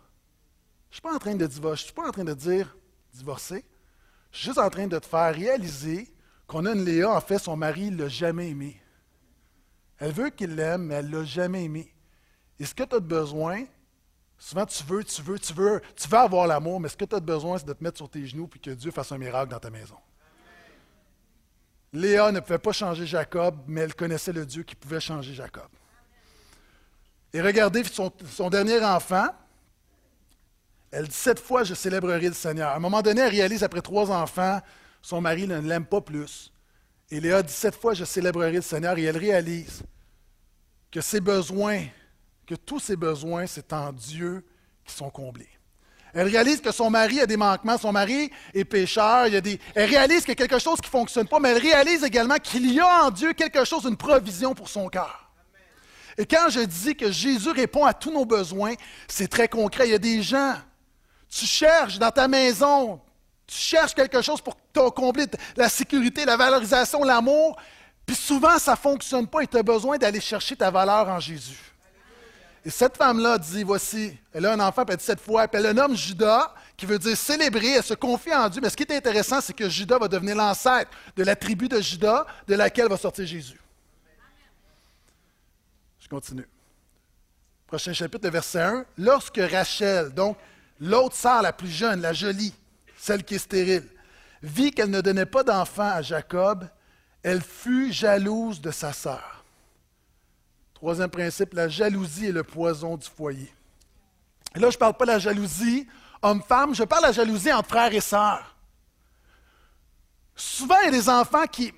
Je 0.90 0.92
ne 0.92 0.94
suis 0.94 1.02
pas 1.02 1.14
en 1.14 1.20
train 1.20 1.36
de 1.36 1.46
divorcer, 1.46 1.82
je 1.82 1.86
suis 1.86 1.94
pas 1.94 2.08
en 2.08 2.12
train 2.12 2.24
de 2.24 2.34
dire 2.34 2.78
divorcer. 3.14 3.66
Je 4.32 4.38
suis 4.38 4.46
juste 4.48 4.60
en 4.60 4.70
train 4.70 4.88
de 4.88 4.98
te 4.98 5.06
faire 5.06 5.36
réaliser 5.36 6.14
qu'on 6.48 6.66
a 6.66 6.72
une 6.72 6.86
Léa, 6.86 7.12
en 7.12 7.20
fait, 7.20 7.40
son 7.40 7.58
mari 7.58 7.92
ne 7.92 8.04
l'a 8.04 8.08
jamais 8.08 8.52
aimée. 8.52 8.82
Elle 10.00 10.12
veut 10.12 10.30
qu'il 10.30 10.56
l'aime, 10.56 10.84
mais 10.84 10.96
elle 10.96 11.10
ne 11.10 11.20
l'a 11.20 11.26
jamais 11.26 11.66
aimé. 11.66 11.94
Et 12.60 12.66
ce 12.66 12.74
que 12.74 12.84
tu 12.84 12.96
as 12.96 13.00
besoin, 13.00 13.64
souvent 14.38 14.66
tu 14.66 14.84
veux, 14.84 15.04
tu 15.04 15.22
veux, 15.22 15.40
tu 15.40 15.54
veux, 15.54 15.82
tu 15.96 16.08
veux 16.08 16.18
avoir 16.18 16.48
l'amour, 16.48 16.80
mais 16.80 16.90
ce 16.90 16.98
que 16.98 17.06
tu 17.06 17.16
as 17.16 17.20
besoin, 17.20 17.58
c'est 17.58 17.66
de 17.66 17.74
te 17.74 17.84
mettre 17.84 17.98
sur 17.98 18.10
tes 18.10 18.26
genoux 18.26 18.50
et 18.56 18.60
que 18.60 18.72
Dieu 18.72 18.92
fasse 18.92 19.12
un 19.12 19.18
miracle 19.18 19.52
dans 19.52 19.60
ta 19.60 19.70
maison. 19.70 19.98
Léa 21.92 22.32
ne 22.32 22.40
pouvait 22.40 22.60
pas 22.60 22.72
changer 22.72 23.06
Jacob, 23.06 23.58
mais 23.68 23.82
elle 23.82 23.96
connaissait 23.96 24.34
le 24.34 24.46
Dieu 24.46 24.64
qui 24.64 24.76
pouvait 24.76 25.00
changer 25.00 25.34
Jacob. 25.34 25.68
Et 27.34 27.42
regardez 27.42 27.84
son, 27.84 28.12
son 28.28 28.50
dernier 28.50 28.84
enfant. 28.84 29.28
Elle 30.92 31.08
dit 31.08 31.16
Sept 31.16 31.40
fois, 31.40 31.64
je 31.64 31.74
célébrerai 31.74 32.28
le 32.28 32.34
Seigneur. 32.34 32.70
À 32.70 32.76
un 32.76 32.80
moment 32.80 33.02
donné, 33.02 33.22
elle 33.22 33.32
réalise, 33.32 33.64
après 33.64 33.82
trois 33.82 34.10
enfants, 34.12 34.60
son 35.02 35.22
mari 35.22 35.48
ne 35.48 35.60
l'aime 35.60 35.86
pas 35.86 36.02
plus. 36.02 36.52
Et 37.12 37.20
Léa 37.20 37.42
dit 37.42 37.54
sept 37.54 37.76
fois, 37.76 37.94
je 37.94 38.06
célébrerai 38.06 38.52
le 38.52 38.62
Seigneur, 38.62 38.98
et 38.98 39.04
elle 39.04 39.18
réalise 39.18 39.82
que 40.92 41.02
ses 41.02 41.20
besoins, 41.20 41.86
que 42.46 42.56
tous 42.56 42.80
ses 42.80 42.96
besoins, 42.96 43.48
c'est 43.48 43.74
en 43.74 43.92
Dieu 43.92 44.46
qui 44.86 44.94
sont 44.94 45.10
comblés. 45.10 45.50
Elle 46.14 46.28
réalise 46.28 46.62
que 46.62 46.72
son 46.72 46.90
mari 46.90 47.22
a 47.22 47.28
des 47.28 47.38
manquements, 47.38 47.78
son 47.78 47.92
mari 47.92 48.32
est 48.54 48.66
pécheur, 48.66 49.26
elle 49.26 49.90
réalise 49.90 50.22
qu'il 50.22 50.30
y 50.30 50.32
a 50.32 50.36
quelque 50.48 50.58
chose 50.58 50.80
qui 50.82 50.88
ne 50.88 50.92
fonctionne 50.92 51.28
pas, 51.28 51.40
mais 51.40 51.50
elle 51.50 51.62
réalise 51.62 52.04
également 52.04 52.38
qu'il 52.38 52.72
y 52.72 52.80
a 52.80 53.06
en 53.06 53.12
Dieu 53.12 53.34
quelque 53.34 53.64
chose, 53.64 53.86
une 53.86 53.98
provision 53.98 54.56
pour 54.56 54.70
son 54.70 54.88
cœur. 54.90 55.32
Et 56.18 56.26
quand 56.26 56.50
je 56.50 56.62
dis 56.62 56.96
que 56.96 57.12
Jésus 57.12 57.52
répond 57.52 57.86
à 57.86 57.94
tous 57.94 58.12
nos 58.12 58.26
besoins, 58.26 58.74
c'est 59.08 59.28
très 59.28 59.48
concret. 59.48 59.88
Il 59.88 59.92
y 59.92 59.96
a 59.96 60.00
des 60.00 60.22
gens, 60.22 60.56
tu 61.30 61.46
cherches 61.46 62.00
dans 62.00 62.12
ta 62.12 62.28
maison, 62.28 63.00
tu 63.50 63.58
cherches 63.58 63.96
quelque 63.96 64.22
chose 64.22 64.42
pour 64.42 64.56
combler 64.94 65.26
la 65.56 65.70
sécurité, 65.70 66.24
la 66.24 66.38
valorisation, 66.38 67.04
l'amour, 67.04 67.58
puis 68.06 68.16
souvent 68.16 68.60
ça 68.60 68.72
ne 68.74 68.78
fonctionne 68.78 69.26
pas 69.28 69.42
et 69.42 69.48
tu 69.48 69.58
as 69.58 69.64
besoin 69.64 69.98
d'aller 69.98 70.22
chercher 70.22 70.56
ta 70.56 70.70
valeur 70.70 71.10
en 71.10 71.20
Jésus. 71.20 71.58
Et 72.64 72.70
cette 72.70 72.98
femme-là 72.98 73.40
dit, 73.40 73.64
voici, 73.64 74.16
elle 74.34 74.46
a 74.46 74.54
un 74.54 74.60
enfant, 74.60 74.86
puis 74.86 74.94
elle 74.94 75.00
dit 75.00 75.06
cette 75.06 75.22
fois, 75.22 75.48
puis 75.48 75.60
elle 75.60 75.68
le 75.68 75.74
nomme 75.74 75.96
Judas, 75.96 76.54
qui 76.78 76.86
veut 76.86 77.00
dire 77.00 77.18
célébrer, 77.18 77.72
elle 77.72 77.84
se 77.84 77.96
confie 77.96 78.34
en 78.34 78.50
Dieu. 78.50 78.62
Mais 78.62 78.70
ce 78.70 78.78
qui 78.78 78.84
est 78.84 78.96
intéressant, 78.96 79.42
c'est 79.42 79.54
que 79.54 79.68
Judas 79.68 79.98
va 79.98 80.08
devenir 80.08 80.36
l'ancêtre 80.36 80.92
de 81.16 81.24
la 81.24 81.36
tribu 81.36 81.68
de 81.68 81.82
Judas, 81.82 82.26
de 82.48 82.56
laquelle 82.56 82.88
va 82.88 82.98
sortir 82.98 83.26
Jésus. 83.26 83.60
Je 86.00 86.08
continue. 86.08 86.48
Prochain 87.66 87.94
chapitre, 87.94 88.30
verset 88.30 88.62
1. 88.62 88.86
Lorsque 88.98 89.40
Rachel, 89.52 90.10
donc 90.10 90.38
l'autre 90.80 91.16
sœur 91.16 91.42
la 91.42 91.54
plus 91.54 91.70
jeune, 91.70 92.02
la 92.02 92.14
jolie, 92.14 92.54
celle 93.00 93.24
qui 93.24 93.36
est 93.36 93.40
stérile, 93.40 93.88
vit 94.44 94.72
qu'elle 94.72 94.90
ne 94.90 95.02
donnait 95.02 95.26
pas 95.26 95.44
d'enfant 95.44 95.90
à 95.90 96.02
Jacob, 96.02 96.68
elle 97.24 97.42
fut 97.42 97.92
jalouse 97.94 98.62
de 98.62 98.72
sa 98.72 98.94
sœur. 98.94 99.44
Troisième 100.74 101.10
principe, 101.10 101.54
la 101.54 101.68
jalousie 101.68 102.28
est 102.28 102.32
le 102.32 102.44
poison 102.44 102.98
du 102.98 103.08
foyer. 103.08 103.54
Et 104.56 104.60
là, 104.60 104.70
je 104.70 104.76
ne 104.76 104.80
parle 104.80 104.94
pas 104.96 105.06
de 105.06 105.12
la 105.12 105.20
jalousie 105.20 105.88
homme-femme, 106.22 106.76
je 106.76 106.84
parle 106.84 107.04
de 107.04 107.08
la 107.08 107.14
jalousie 107.14 107.52
entre 107.52 107.70
frères 107.70 107.94
et 107.94 108.02
sœurs. 108.02 108.56
Souvent, 110.36 110.76
il 110.82 110.86
y 110.86 110.88
a 110.90 110.92
des 110.92 111.10
enfants 111.10 111.48
qui. 111.48 111.74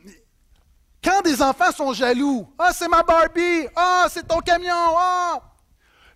Quand 1.04 1.22
des 1.24 1.42
enfants 1.42 1.72
sont 1.72 1.94
jaloux, 1.94 2.48
ah, 2.60 2.72
c'est 2.74 2.88
ma 2.88 3.02
Barbie, 3.02 3.68
ah, 3.76 4.06
c'est 4.10 4.28
ton 4.28 4.40
camion, 4.40 4.96
ah. 4.98 5.51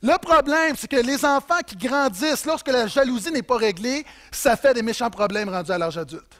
Le 0.01 0.17
problème, 0.19 0.75
c'est 0.77 0.87
que 0.87 0.97
les 0.97 1.23
enfants 1.25 1.61
qui 1.65 1.75
grandissent, 1.75 2.45
lorsque 2.45 2.67
la 2.67 2.87
jalousie 2.87 3.31
n'est 3.31 3.41
pas 3.41 3.57
réglée, 3.57 4.05
ça 4.31 4.55
fait 4.55 4.73
des 4.73 4.81
méchants 4.81 5.09
problèmes 5.09 5.49
rendus 5.49 5.71
à 5.71 5.77
l'âge 5.77 5.97
adulte. 5.97 6.33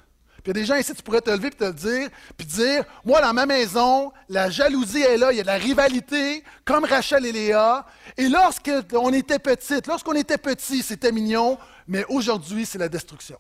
Puis 0.44 0.52
il 0.52 0.58
y 0.58 0.60
a 0.60 0.62
des 0.62 0.66
gens 0.66 0.76
ici, 0.76 0.94
tu 0.94 1.02
pourrais 1.02 1.22
te 1.22 1.32
lever 1.32 1.48
et 1.48 1.52
te 1.52 1.64
le 1.64 1.74
dire, 1.74 2.10
puis 2.38 2.46
dire 2.46 2.84
Moi, 3.04 3.20
dans 3.20 3.34
ma 3.34 3.48
maison, 3.48 4.14
la 4.30 4.52
jalousie 4.52 5.02
est 5.02 5.18
là, 5.18 5.32
il 5.32 5.38
y 5.38 5.40
a 5.40 5.44
de 5.44 5.48
la 5.48 5.56
rivalité, 5.56 6.44
comme 6.64 6.86
Rachel 6.86 7.26
et 7.26 7.32
Léa. 7.32 7.84
Et 8.16 8.30
lorsqu'on 8.30 9.12
était 9.12 9.40
petite, 9.40 9.88
lorsqu'on 9.88 10.14
était 10.14 10.38
petit, 10.38 10.84
c'était 10.84 11.12
mignon, 11.12 11.58
mais 11.88 12.06
aujourd'hui, 12.10 12.68
c'est 12.68 12.78
la 12.78 12.90
destruction. 12.90 13.40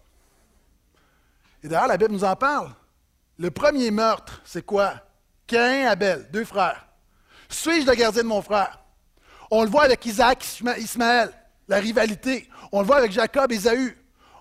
Et 1.61 1.67
d'ailleurs, 1.67 1.87
la 1.87 1.97
Bible 1.97 2.11
nous 2.11 2.23
en 2.23 2.35
parle. 2.35 2.71
Le 3.37 3.51
premier 3.51 3.91
meurtre, 3.91 4.41
c'est 4.43 4.65
quoi? 4.65 4.95
Cain 5.45 5.73
et 5.73 5.85
Abel, 5.85 6.27
deux 6.31 6.45
frères. 6.45 6.87
Suis-je 7.49 7.85
le 7.85 7.93
gardien 7.93 8.23
de 8.23 8.27
mon 8.27 8.41
frère? 8.41 8.79
On 9.51 9.63
le 9.63 9.69
voit 9.69 9.83
avec 9.83 10.05
Isaac 10.05 10.45
Ismaël, 10.77 11.31
la 11.67 11.77
rivalité. 11.77 12.49
On 12.71 12.81
le 12.81 12.85
voit 12.85 12.97
avec 12.97 13.11
Jacob 13.11 13.51
et 13.51 13.55
Ésaü. 13.55 13.97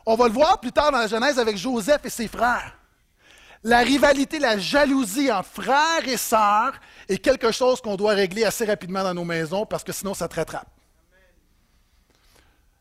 On 0.07 0.17
va 0.17 0.29
le 0.29 0.33
voir 0.33 0.61
plus 0.61 0.73
tard 0.73 0.93
dans 0.93 0.99
la 0.99 1.07
Genèse 1.07 1.39
avec 1.39 1.57
Joseph 1.57 2.05
et 2.05 2.11
ses 2.11 2.29
frères. 2.29 2.77
La 3.63 3.79
rivalité, 3.79 4.39
la 4.39 4.59
jalousie 4.59 5.33
entre 5.33 5.49
frères 5.49 6.07
et 6.07 6.19
sœurs 6.19 6.79
est 7.09 7.17
quelque 7.17 7.51
chose 7.51 7.81
qu'on 7.81 7.97
doit 7.97 8.13
régler 8.13 8.45
assez 8.45 8.67
rapidement 8.67 9.03
dans 9.03 9.15
nos 9.15 9.25
maisons 9.25 9.65
parce 9.65 9.83
que 9.83 9.93
sinon 9.93 10.13
ça 10.13 10.29
te 10.29 10.35
rattrape. 10.35 10.69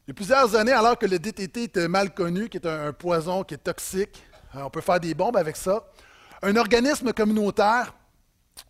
Il 0.05 0.09
y 0.09 0.11
a 0.11 0.13
plusieurs 0.13 0.53
années, 0.57 0.73
alors 0.73 0.99
que 0.99 1.05
le 1.05 1.17
DTT 1.17 1.63
était 1.63 1.87
mal 1.87 2.13
connu, 2.13 2.49
qui 2.49 2.57
est 2.57 2.65
un 2.65 2.91
poison 2.91 3.45
qui 3.45 3.53
est 3.53 3.63
toxique, 3.63 4.21
euh, 4.53 4.63
on 4.63 4.69
peut 4.69 4.81
faire 4.81 4.99
des 4.99 5.13
bombes 5.13 5.37
avec 5.37 5.55
ça. 5.55 5.85
Un 6.41 6.57
organisme 6.57 7.13
communautaire, 7.13 7.93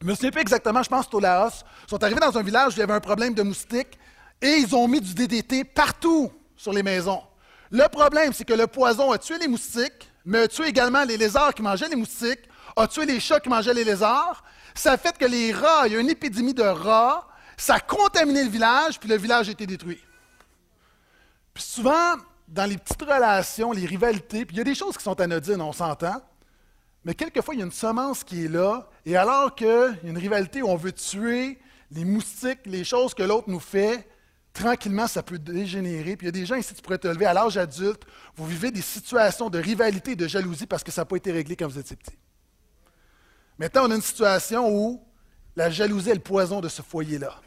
je 0.01 0.07
me 0.07 0.15
souviens 0.15 0.31
pas 0.31 0.41
exactement, 0.41 0.83
je 0.83 0.89
pense 0.89 1.05
au 1.13 1.19
Laos, 1.19 1.63
sont 1.89 2.03
arrivés 2.03 2.19
dans 2.19 2.37
un 2.37 2.43
village 2.43 2.73
où 2.73 2.75
il 2.77 2.79
y 2.79 2.83
avait 2.83 2.93
un 2.93 2.99
problème 2.99 3.33
de 3.33 3.43
moustiques 3.43 3.97
et 4.41 4.57
ils 4.57 4.75
ont 4.75 4.87
mis 4.87 4.99
du 4.99 5.13
DDT 5.13 5.63
partout 5.63 6.31
sur 6.55 6.73
les 6.73 6.83
maisons. 6.83 7.21
Le 7.71 7.87
problème, 7.87 8.33
c'est 8.33 8.45
que 8.45 8.53
le 8.53 8.67
poison 8.67 9.11
a 9.11 9.17
tué 9.17 9.37
les 9.39 9.47
moustiques, 9.47 10.11
mais 10.25 10.39
a 10.39 10.47
tué 10.47 10.67
également 10.67 11.03
les 11.03 11.17
lézards 11.17 11.53
qui 11.53 11.61
mangeaient 11.61 11.89
les 11.89 11.95
moustiques, 11.95 12.41
a 12.75 12.87
tué 12.87 13.05
les 13.05 13.19
chats 13.19 13.39
qui 13.39 13.49
mangeaient 13.49 13.73
les 13.73 13.83
lézards. 13.83 14.43
Ça 14.75 14.93
a 14.93 14.97
fait 14.97 15.17
que 15.17 15.25
les 15.25 15.51
rats, 15.53 15.87
il 15.87 15.93
y 15.93 15.95
a 15.95 15.99
une 15.99 16.09
épidémie 16.09 16.53
de 16.53 16.63
rats, 16.63 17.27
ça 17.57 17.75
a 17.75 17.79
contaminé 17.79 18.43
le 18.43 18.49
village, 18.49 18.99
puis 18.99 19.09
le 19.09 19.17
village 19.17 19.49
a 19.49 19.51
été 19.51 19.65
détruit. 19.65 20.01
Puis 21.53 21.63
souvent, 21.63 22.15
dans 22.47 22.69
les 22.69 22.77
petites 22.77 23.01
relations, 23.01 23.71
les 23.71 23.85
rivalités, 23.85 24.45
puis 24.45 24.55
il 24.55 24.59
y 24.59 24.61
a 24.61 24.65
des 24.65 24.75
choses 24.75 24.97
qui 24.97 25.03
sont 25.03 25.19
anodines, 25.19 25.61
on 25.61 25.71
s'entend, 25.71 26.21
mais 27.05 27.13
quelquefois, 27.13 27.53
il 27.53 27.59
y 27.59 27.63
a 27.63 27.65
une 27.65 27.71
semence 27.71 28.23
qui 28.23 28.45
est 28.45 28.47
là, 28.47 28.87
et 29.05 29.15
alors 29.17 29.53
qu'il 29.53 29.67
y 29.67 29.69
a 29.69 29.93
une 30.03 30.17
rivalité 30.17 30.61
où 30.61 30.67
on 30.67 30.75
veut 30.75 30.91
tuer 30.91 31.59
les 31.91 32.05
moustiques, 32.05 32.61
les 32.65 32.83
choses 32.83 33.13
que 33.13 33.23
l'autre 33.23 33.49
nous 33.49 33.59
fait, 33.59 34.07
tranquillement, 34.53 35.07
ça 35.07 35.23
peut 35.23 35.37
dégénérer. 35.37 36.15
Puis 36.15 36.25
il 36.25 36.27
y 36.27 36.29
a 36.29 36.31
des 36.31 36.45
gens 36.45 36.55
ici, 36.55 36.73
tu 36.73 36.81
pourrais 36.81 36.97
te 36.97 37.07
lever 37.07 37.25
à 37.25 37.33
l'âge 37.33 37.57
adulte, 37.57 38.03
vous 38.35 38.45
vivez 38.45 38.71
des 38.71 38.81
situations 38.81 39.49
de 39.49 39.59
rivalité 39.59 40.11
et 40.11 40.15
de 40.15 40.27
jalousie 40.27 40.65
parce 40.65 40.83
que 40.83 40.91
ça 40.91 41.01
n'a 41.01 41.05
pas 41.05 41.17
été 41.17 41.31
réglé 41.31 41.55
quand 41.55 41.67
vous 41.67 41.79
étiez 41.79 41.95
petit. 41.95 42.17
Maintenant, 43.59 43.87
on 43.87 43.91
a 43.91 43.95
une 43.95 44.01
situation 44.01 44.69
où 44.69 45.03
la 45.55 45.69
jalousie 45.69 46.09
est 46.09 46.15
le 46.15 46.19
poison 46.19 46.61
de 46.61 46.69
ce 46.69 46.81
foyer-là. 46.81 47.39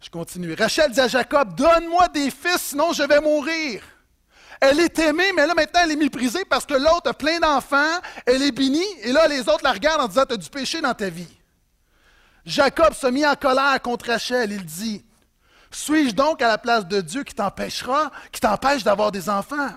Je 0.00 0.10
continue. 0.10 0.52
Rachel 0.52 0.90
dit 0.92 1.00
à 1.00 1.08
Jacob, 1.08 1.54
donne-moi 1.54 2.08
des 2.08 2.30
fils, 2.30 2.60
sinon 2.60 2.92
je 2.92 3.02
vais 3.04 3.20
mourir. 3.20 3.82
Elle 4.60 4.80
est 4.80 4.98
aimée, 4.98 5.32
mais 5.34 5.46
là 5.46 5.54
maintenant 5.54 5.80
elle 5.84 5.92
est 5.92 5.96
méprisée 5.96 6.44
parce 6.44 6.64
que 6.64 6.74
l'autre 6.74 7.10
a 7.10 7.14
plein 7.14 7.38
d'enfants, 7.38 8.00
elle 8.26 8.42
est 8.42 8.52
bénie, 8.52 8.84
et 9.02 9.12
là 9.12 9.26
les 9.28 9.40
autres 9.40 9.64
la 9.64 9.72
regardent 9.72 10.02
en 10.02 10.08
disant, 10.08 10.24
tu 10.26 10.34
as 10.34 10.36
du 10.36 10.48
péché 10.48 10.80
dans 10.80 10.94
ta 10.94 11.08
vie. 11.08 11.28
Jacob 12.44 12.92
se 12.94 13.06
mit 13.06 13.26
en 13.26 13.34
colère 13.34 13.80
contre 13.82 14.08
Rachel. 14.08 14.52
Il 14.52 14.64
dit, 14.64 15.04
suis-je 15.70 16.14
donc 16.14 16.42
à 16.42 16.48
la 16.48 16.58
place 16.58 16.86
de 16.86 17.00
Dieu 17.00 17.24
qui 17.24 17.34
t'empêchera, 17.34 18.10
qui 18.30 18.40
t'empêche 18.40 18.84
d'avoir 18.84 19.10
des 19.10 19.30
enfants? 19.30 19.70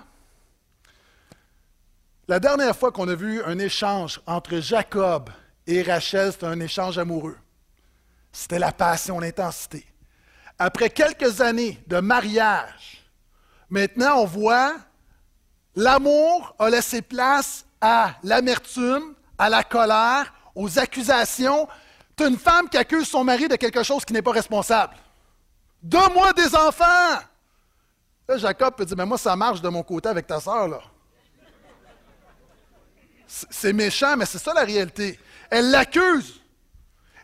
La 2.28 2.38
dernière 2.38 2.76
fois 2.76 2.92
qu'on 2.92 3.08
a 3.08 3.14
vu 3.14 3.42
un 3.44 3.58
échange 3.58 4.20
entre 4.26 4.60
Jacob 4.60 5.30
et 5.66 5.82
Rachel, 5.82 6.32
c'était 6.32 6.46
un 6.46 6.60
échange 6.60 6.98
amoureux. 6.98 7.38
C'était 8.32 8.58
la 8.58 8.70
passion, 8.70 9.18
l'intensité 9.18 9.86
après 10.58 10.90
quelques 10.90 11.40
années 11.40 11.78
de 11.86 12.00
mariage, 12.00 12.97
maintenant 13.70 14.22
on 14.22 14.24
voit 14.24 14.76
l'amour 15.74 16.54
a 16.58 16.70
laissé 16.70 17.02
place 17.02 17.64
à 17.80 18.14
l'amertume, 18.22 19.14
à 19.38 19.48
la 19.48 19.62
colère, 19.62 20.32
aux 20.54 20.78
accusations. 20.78 21.68
Tu 22.16 22.26
une 22.26 22.38
femme 22.38 22.68
qui 22.68 22.76
accuse 22.76 23.06
son 23.06 23.22
mari 23.22 23.46
de 23.46 23.56
quelque 23.56 23.82
chose 23.82 24.04
qui 24.04 24.12
n'est 24.12 24.22
pas 24.22 24.32
responsable. 24.32 24.94
Donne-moi 25.82 26.32
des 26.32 26.54
enfants! 26.56 27.18
Jacob 28.36 28.74
peut 28.74 28.84
dire, 28.84 28.96
mais 28.96 29.06
moi, 29.06 29.16
ça 29.16 29.34
marche 29.36 29.62
de 29.62 29.68
mon 29.68 29.82
côté 29.82 30.08
avec 30.08 30.26
ta 30.26 30.38
sœur. 30.40 30.90
C'est 33.26 33.72
méchant, 33.72 34.16
mais 34.16 34.26
c'est 34.26 34.38
ça 34.38 34.52
la 34.52 34.64
réalité. 34.64 35.18
Elle 35.50 35.70
l'accuse. 35.70 36.40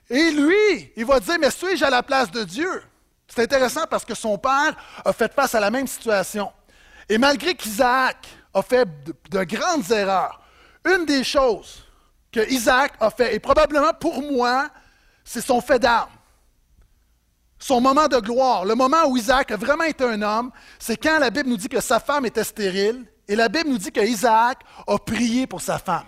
Et 0.08 0.30
lui, 0.30 0.92
il 0.96 1.04
va 1.04 1.20
dire, 1.20 1.36
mais 1.38 1.50
suis-je 1.50 1.84
à 1.84 1.90
la 1.90 2.02
place 2.02 2.30
de 2.30 2.44
Dieu? 2.44 2.82
C'est 3.28 3.42
intéressant 3.42 3.86
parce 3.88 4.04
que 4.04 4.14
son 4.14 4.38
père 4.38 4.74
a 5.04 5.12
fait 5.12 5.32
face 5.32 5.54
à 5.54 5.60
la 5.60 5.70
même 5.70 5.86
situation. 5.86 6.52
Et 7.08 7.18
malgré 7.18 7.54
qu'Isaac 7.54 8.28
a 8.52 8.62
fait 8.62 8.88
de, 9.30 9.44
grandes 9.44 9.90
erreurs, 9.90 10.40
une 10.84 11.04
des 11.04 11.24
choses 11.24 11.84
que 12.30 12.48
Isaac 12.50 12.94
a 13.00 13.10
fait, 13.10 13.34
et 13.34 13.40
probablement 13.40 13.92
pour 13.92 14.22
moi, 14.22 14.68
c'est 15.24 15.40
son 15.40 15.60
fait 15.60 15.78
d'arme. 15.78 16.10
Son 17.58 17.80
moment 17.80 18.08
de 18.08 18.18
gloire, 18.18 18.64
le 18.64 18.74
moment 18.74 19.06
où 19.06 19.16
Isaac 19.16 19.50
a 19.50 19.56
vraiment 19.56 19.84
été 19.84 20.04
un 20.04 20.20
homme, 20.20 20.50
c'est 20.78 20.96
quand 20.96 21.18
la 21.18 21.30
Bible 21.30 21.48
nous 21.48 21.56
dit 21.56 21.68
que 21.68 21.80
sa 21.80 22.00
femme 22.00 22.26
était 22.26 22.44
stérile, 22.44 23.06
et 23.26 23.36
la 23.36 23.48
Bible 23.48 23.70
nous 23.70 23.78
dit 23.78 23.90
que 23.90 24.00
Isaac 24.00 24.58
a 24.86 24.98
prié 24.98 25.46
pour 25.46 25.62
sa 25.62 25.78
femme. 25.78 26.04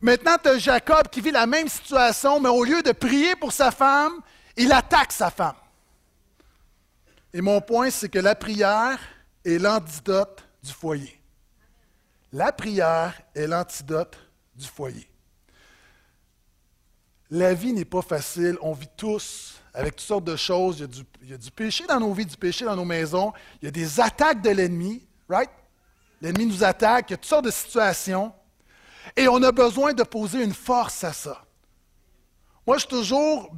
Maintenant, 0.00 0.36
tu 0.42 0.48
as 0.48 0.58
Jacob 0.58 1.08
qui 1.08 1.20
vit 1.20 1.30
la 1.30 1.46
même 1.46 1.68
situation, 1.68 2.40
mais 2.40 2.48
au 2.48 2.64
lieu 2.64 2.82
de 2.82 2.90
prier 2.90 3.36
pour 3.36 3.52
sa 3.52 3.70
femme, 3.70 4.14
il 4.56 4.72
attaque 4.72 5.12
sa 5.12 5.30
femme. 5.30 5.56
Et 7.32 7.40
mon 7.40 7.60
point, 7.60 7.90
c'est 7.90 8.08
que 8.08 8.18
la 8.18 8.34
prière 8.34 8.98
est 9.44 9.58
l'antidote 9.58 10.46
du 10.62 10.72
foyer. 10.72 11.18
La 12.32 12.52
prière 12.52 13.20
est 13.34 13.46
l'antidote 13.46 14.18
du 14.54 14.66
foyer. 14.66 15.08
La 17.30 17.54
vie 17.54 17.72
n'est 17.72 17.86
pas 17.86 18.02
facile. 18.02 18.58
On 18.60 18.72
vit 18.72 18.88
tous 18.96 19.54
avec 19.72 19.96
toutes 19.96 20.06
sortes 20.06 20.24
de 20.24 20.36
choses. 20.36 20.86
Il 21.22 21.30
y, 21.30 21.32
a 21.32 21.38
du, 21.38 21.50
péché 21.50 21.86
dans 21.86 21.98
nos 21.98 22.12
vies, 22.12 22.26
du 22.26 22.36
péché 22.36 22.64
dans 22.64 22.76
nos 22.76 22.84
maisons. 22.84 23.32
Il 23.60 23.66
y 23.66 23.68
a 23.68 23.70
des 23.70 24.00
attaques 24.00 24.42
de 24.42 24.50
l'ennemi, 24.50 25.06
right? 25.28 25.50
L'ennemi 26.20 26.46
nous 26.46 26.62
attaque. 26.62 27.08
Il 27.08 27.12
y 27.12 27.14
a 27.14 27.16
toutes 27.16 27.26
sortes 27.26 27.46
de 27.46 27.50
situations. 27.50 28.32
Et 29.16 29.28
on 29.28 29.42
a 29.42 29.50
besoin 29.50 29.94
de 29.94 30.02
poser 30.02 30.44
une 30.44 30.54
force 30.54 31.04
à 31.04 31.12
ça. 31.12 31.44
Moi, 32.66 32.76
je 32.76 32.80
suis 32.80 32.88
toujours 32.88 33.50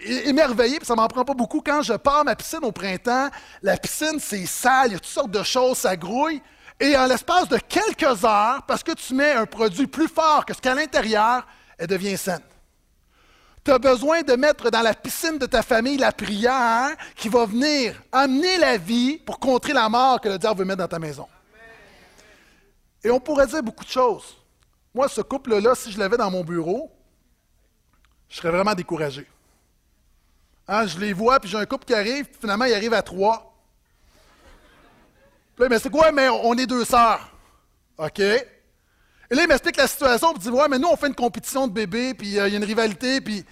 émerveillé, 0.00 0.78
puis 0.78 0.86
ça 0.86 0.94
m'en 0.94 1.08
prend 1.08 1.24
pas 1.24 1.34
beaucoup. 1.34 1.60
Quand 1.60 1.82
je 1.82 1.94
pars 1.94 2.24
ma 2.24 2.36
piscine 2.36 2.60
au 2.62 2.72
printemps, 2.72 3.28
la 3.62 3.76
piscine, 3.76 4.18
c'est 4.20 4.46
sale, 4.46 4.88
il 4.88 4.92
y 4.92 4.96
a 4.96 4.98
toutes 4.98 5.06
sortes 5.06 5.30
de 5.30 5.42
choses, 5.42 5.78
ça 5.78 5.96
grouille. 5.96 6.40
Et 6.80 6.96
en 6.96 7.06
l'espace 7.06 7.48
de 7.48 7.58
quelques 7.58 8.24
heures, 8.24 8.62
parce 8.66 8.82
que 8.82 8.92
tu 8.92 9.14
mets 9.14 9.32
un 9.32 9.46
produit 9.46 9.86
plus 9.86 10.08
fort 10.08 10.44
que 10.46 10.54
ce 10.54 10.60
qu'à 10.60 10.74
l'intérieur, 10.74 11.46
elle 11.76 11.88
devient 11.88 12.16
saine. 12.16 12.42
Tu 13.64 13.72
as 13.72 13.78
besoin 13.78 14.22
de 14.22 14.34
mettre 14.34 14.70
dans 14.70 14.80
la 14.80 14.94
piscine 14.94 15.38
de 15.38 15.46
ta 15.46 15.62
famille 15.62 15.98
la 15.98 16.12
prière 16.12 16.96
qui 17.16 17.28
va 17.28 17.44
venir 17.44 18.00
amener 18.12 18.58
la 18.58 18.76
vie 18.76 19.18
pour 19.18 19.40
contrer 19.40 19.72
la 19.72 19.88
mort 19.88 20.20
que 20.20 20.28
le 20.28 20.38
diable 20.38 20.60
veut 20.60 20.64
mettre 20.64 20.78
dans 20.78 20.88
ta 20.88 20.98
maison. 20.98 21.26
Et 23.02 23.10
on 23.10 23.20
pourrait 23.20 23.46
dire 23.46 23.62
beaucoup 23.62 23.84
de 23.84 23.90
choses. 23.90 24.36
Moi, 24.94 25.08
ce 25.08 25.20
couple-là, 25.20 25.74
si 25.74 25.92
je 25.92 25.98
l'avais 25.98 26.16
dans 26.16 26.30
mon 26.30 26.44
bureau, 26.44 26.90
je 28.28 28.36
serais 28.36 28.50
vraiment 28.50 28.74
découragé. 28.74 29.26
Hein, 30.68 30.86
je 30.86 30.98
les 30.98 31.14
vois, 31.14 31.40
puis 31.40 31.48
j'ai 31.48 31.56
un 31.56 31.64
couple 31.64 31.86
qui 31.86 31.94
arrive, 31.94 32.26
puis 32.26 32.36
finalement, 32.42 32.66
il 32.66 32.74
arrive 32.74 32.92
à 32.92 33.00
trois. 33.00 33.54
Puis 35.56 35.64
là, 35.64 35.68
mais 35.70 35.78
c'est 35.78 35.88
quoi? 35.88 36.12
Mais 36.12 36.28
on 36.28 36.54
est 36.54 36.66
deux 36.66 36.84
sœurs. 36.84 37.32
OK? 37.96 38.20
Et 38.20 39.34
là, 39.34 39.42
il 39.42 39.48
m'explique 39.48 39.78
la 39.78 39.86
situation, 39.86 40.34
puis 40.34 40.42
il 40.44 40.50
dit 40.50 40.56
Ouais, 40.56 40.68
mais 40.68 40.78
nous, 40.78 40.88
on 40.88 40.96
fait 40.96 41.06
une 41.06 41.14
compétition 41.14 41.66
de 41.66 41.72
bébés, 41.72 42.12
puis 42.12 42.38
euh, 42.38 42.48
il 42.48 42.52
y 42.52 42.54
a 42.54 42.58
une 42.58 42.64
rivalité, 42.64 43.22
puis 43.22 43.44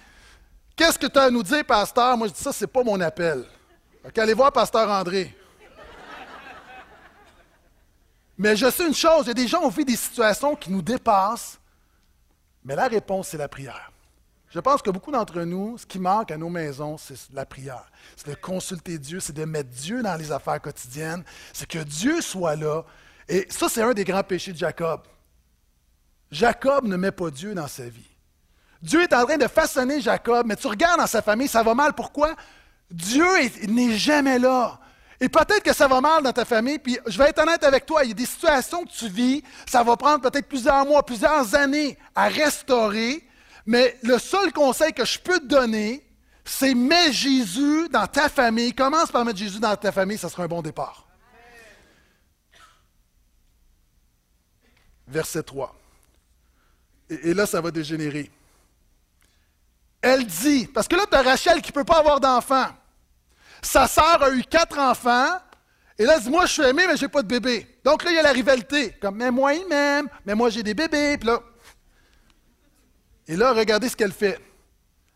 qu'est-ce 0.75 0.99
que 0.99 1.07
tu 1.07 1.17
as 1.17 1.23
à 1.23 1.29
nous 1.31 1.41
dire, 1.41 1.65
pasteur? 1.65 2.15
Moi, 2.17 2.27
je 2.27 2.33
dis 2.33 2.41
Ça, 2.41 2.53
c'est 2.53 2.67
pas 2.67 2.83
mon 2.83 3.01
appel. 3.01 3.43
OK, 4.05 4.17
allez 4.19 4.33
voir 4.35 4.51
pasteur 4.51 4.87
André. 4.89 5.35
mais 8.37 8.55
je 8.55 8.69
sais 8.69 8.85
une 8.85 8.93
chose 8.93 9.23
il 9.23 9.29
y 9.29 9.31
a 9.31 9.33
des 9.33 9.47
gens 9.47 9.67
qui 9.69 9.77
vu 9.77 9.85
des 9.85 9.95
situations 9.95 10.55
qui 10.55 10.71
nous 10.71 10.83
dépassent, 10.83 11.59
mais 12.63 12.75
la 12.75 12.87
réponse, 12.87 13.29
c'est 13.29 13.37
la 13.37 13.47
prière. 13.47 13.91
Je 14.49 14.59
pense 14.59 14.81
que 14.81 14.89
beaucoup 14.89 15.11
d'entre 15.11 15.41
nous, 15.41 15.77
ce 15.77 15.85
qui 15.85 15.99
manque 15.99 16.31
à 16.31 16.37
nos 16.37 16.49
maisons, 16.49 16.97
c'est 16.97 17.15
la 17.33 17.45
prière. 17.45 17.91
C'est 18.15 18.29
de 18.29 18.35
consulter 18.35 18.97
Dieu, 18.97 19.19
c'est 19.19 19.33
de 19.33 19.43
mettre 19.43 19.69
Dieu 19.69 20.01
dans 20.01 20.15
les 20.15 20.31
affaires 20.31 20.61
quotidiennes, 20.61 21.23
c'est 21.51 21.67
que 21.67 21.79
Dieu 21.79 22.21
soit 22.21 22.55
là. 22.55 22.83
Et 23.27 23.45
ça, 23.49 23.67
c'est 23.67 23.81
un 23.81 23.93
des 23.93 24.05
grands 24.05 24.23
péchés 24.23 24.53
de 24.53 24.57
Jacob. 24.57 25.01
Jacob 26.31 26.85
ne 26.85 26.95
met 26.95 27.11
pas 27.11 27.29
Dieu 27.29 27.53
dans 27.53 27.67
sa 27.67 27.83
vie. 27.83 28.09
Dieu 28.81 29.01
est 29.01 29.13
en 29.13 29.25
train 29.25 29.37
de 29.37 29.47
façonner 29.47 29.99
Jacob, 29.99 30.45
mais 30.45 30.55
tu 30.55 30.67
regardes 30.67 30.99
dans 30.99 31.07
sa 31.07 31.21
famille, 31.21 31.47
ça 31.47 31.63
va 31.63 31.73
mal. 31.73 31.93
Pourquoi? 31.93 32.35
Dieu 32.89 33.25
n'est 33.67 33.97
jamais 33.97 34.39
là. 34.39 34.79
Et 35.19 35.29
peut-être 35.29 35.63
que 35.63 35.73
ça 35.73 35.87
va 35.87 35.99
mal 35.99 36.21
dans 36.23 36.31
ta 36.31 36.45
famille, 36.45 36.77
puis 36.77 36.99
je 37.07 37.17
vais 37.17 37.29
être 37.29 37.41
honnête 37.41 37.63
avec 37.63 37.85
toi, 37.85 38.03
il 38.03 38.09
y 38.09 38.11
a 38.11 38.13
des 38.13 38.25
situations 38.25 38.85
que 38.85 38.91
tu 38.91 39.09
vis, 39.09 39.43
ça 39.67 39.83
va 39.83 39.97
prendre 39.97 40.21
peut-être 40.21 40.47
plusieurs 40.47 40.85
mois, 40.85 41.03
plusieurs 41.03 41.55
années 41.55 41.97
à 42.13 42.27
restaurer, 42.27 43.26
mais 43.67 43.97
le 44.01 44.17
seul 44.17 44.53
conseil 44.53 44.93
que 44.93 45.03
je 45.03 45.19
peux 45.19 45.39
te 45.39 45.45
donner, 45.45 46.01
c'est 46.45 46.73
mets 46.73 47.11
Jésus 47.11 47.89
dans 47.89 48.07
ta 48.07 48.29
famille. 48.29 48.73
Commence 48.73 49.11
par 49.11 49.25
mettre 49.25 49.39
Jésus 49.39 49.59
dans 49.59 49.75
ta 49.75 49.91
famille, 49.91 50.17
ça 50.17 50.29
sera 50.29 50.43
un 50.43 50.47
bon 50.47 50.61
départ. 50.61 51.05
Verset 55.05 55.43
3. 55.43 55.75
Et, 57.09 57.33
là, 57.33 57.45
ça 57.45 57.59
va 57.59 57.69
dégénérer. 57.71 58.31
Elle 60.01 60.25
dit, 60.25 60.67
parce 60.67 60.87
que 60.87 60.95
là, 60.95 61.05
tu 61.09 61.17
as 61.17 61.21
Rachel 61.21 61.61
qui 61.61 61.71
ne 61.71 61.73
peut 61.73 61.85
pas 61.85 61.99
avoir 61.99 62.21
d'enfant. 62.21 62.67
Sa 63.61 63.87
sœur 63.87 64.23
a 64.23 64.31
eu 64.31 64.43
quatre 64.43 64.77
enfants. 64.79 65.39
Et 65.97 66.05
là, 66.05 66.15
elle 66.17 66.23
dit, 66.23 66.29
moi, 66.29 66.45
je 66.45 66.53
suis 66.53 66.63
aimé, 66.63 66.85
mais 66.87 66.95
je 66.95 67.03
n'ai 67.03 67.09
pas 67.09 67.21
de 67.21 67.27
bébé. 67.27 67.79
Donc 67.83 68.03
là, 68.03 68.11
il 68.11 68.15
y 68.15 68.19
a 68.19 68.23
la 68.23 68.31
rivalité. 68.31 68.91
Comme, 69.01 69.15
mais 69.17 69.31
moi, 69.31 69.53
il 69.53 69.67
m'aime, 69.67 70.07
mais 70.25 70.35
moi, 70.35 70.49
j'ai 70.49 70.63
des 70.63 70.73
bébés. 70.73 71.17
Puis 71.17 71.27
là, 71.27 71.41
et 73.27 73.35
là, 73.35 73.53
regardez 73.53 73.89
ce 73.89 73.95
qu'elle 73.95 74.13
fait. 74.13 74.39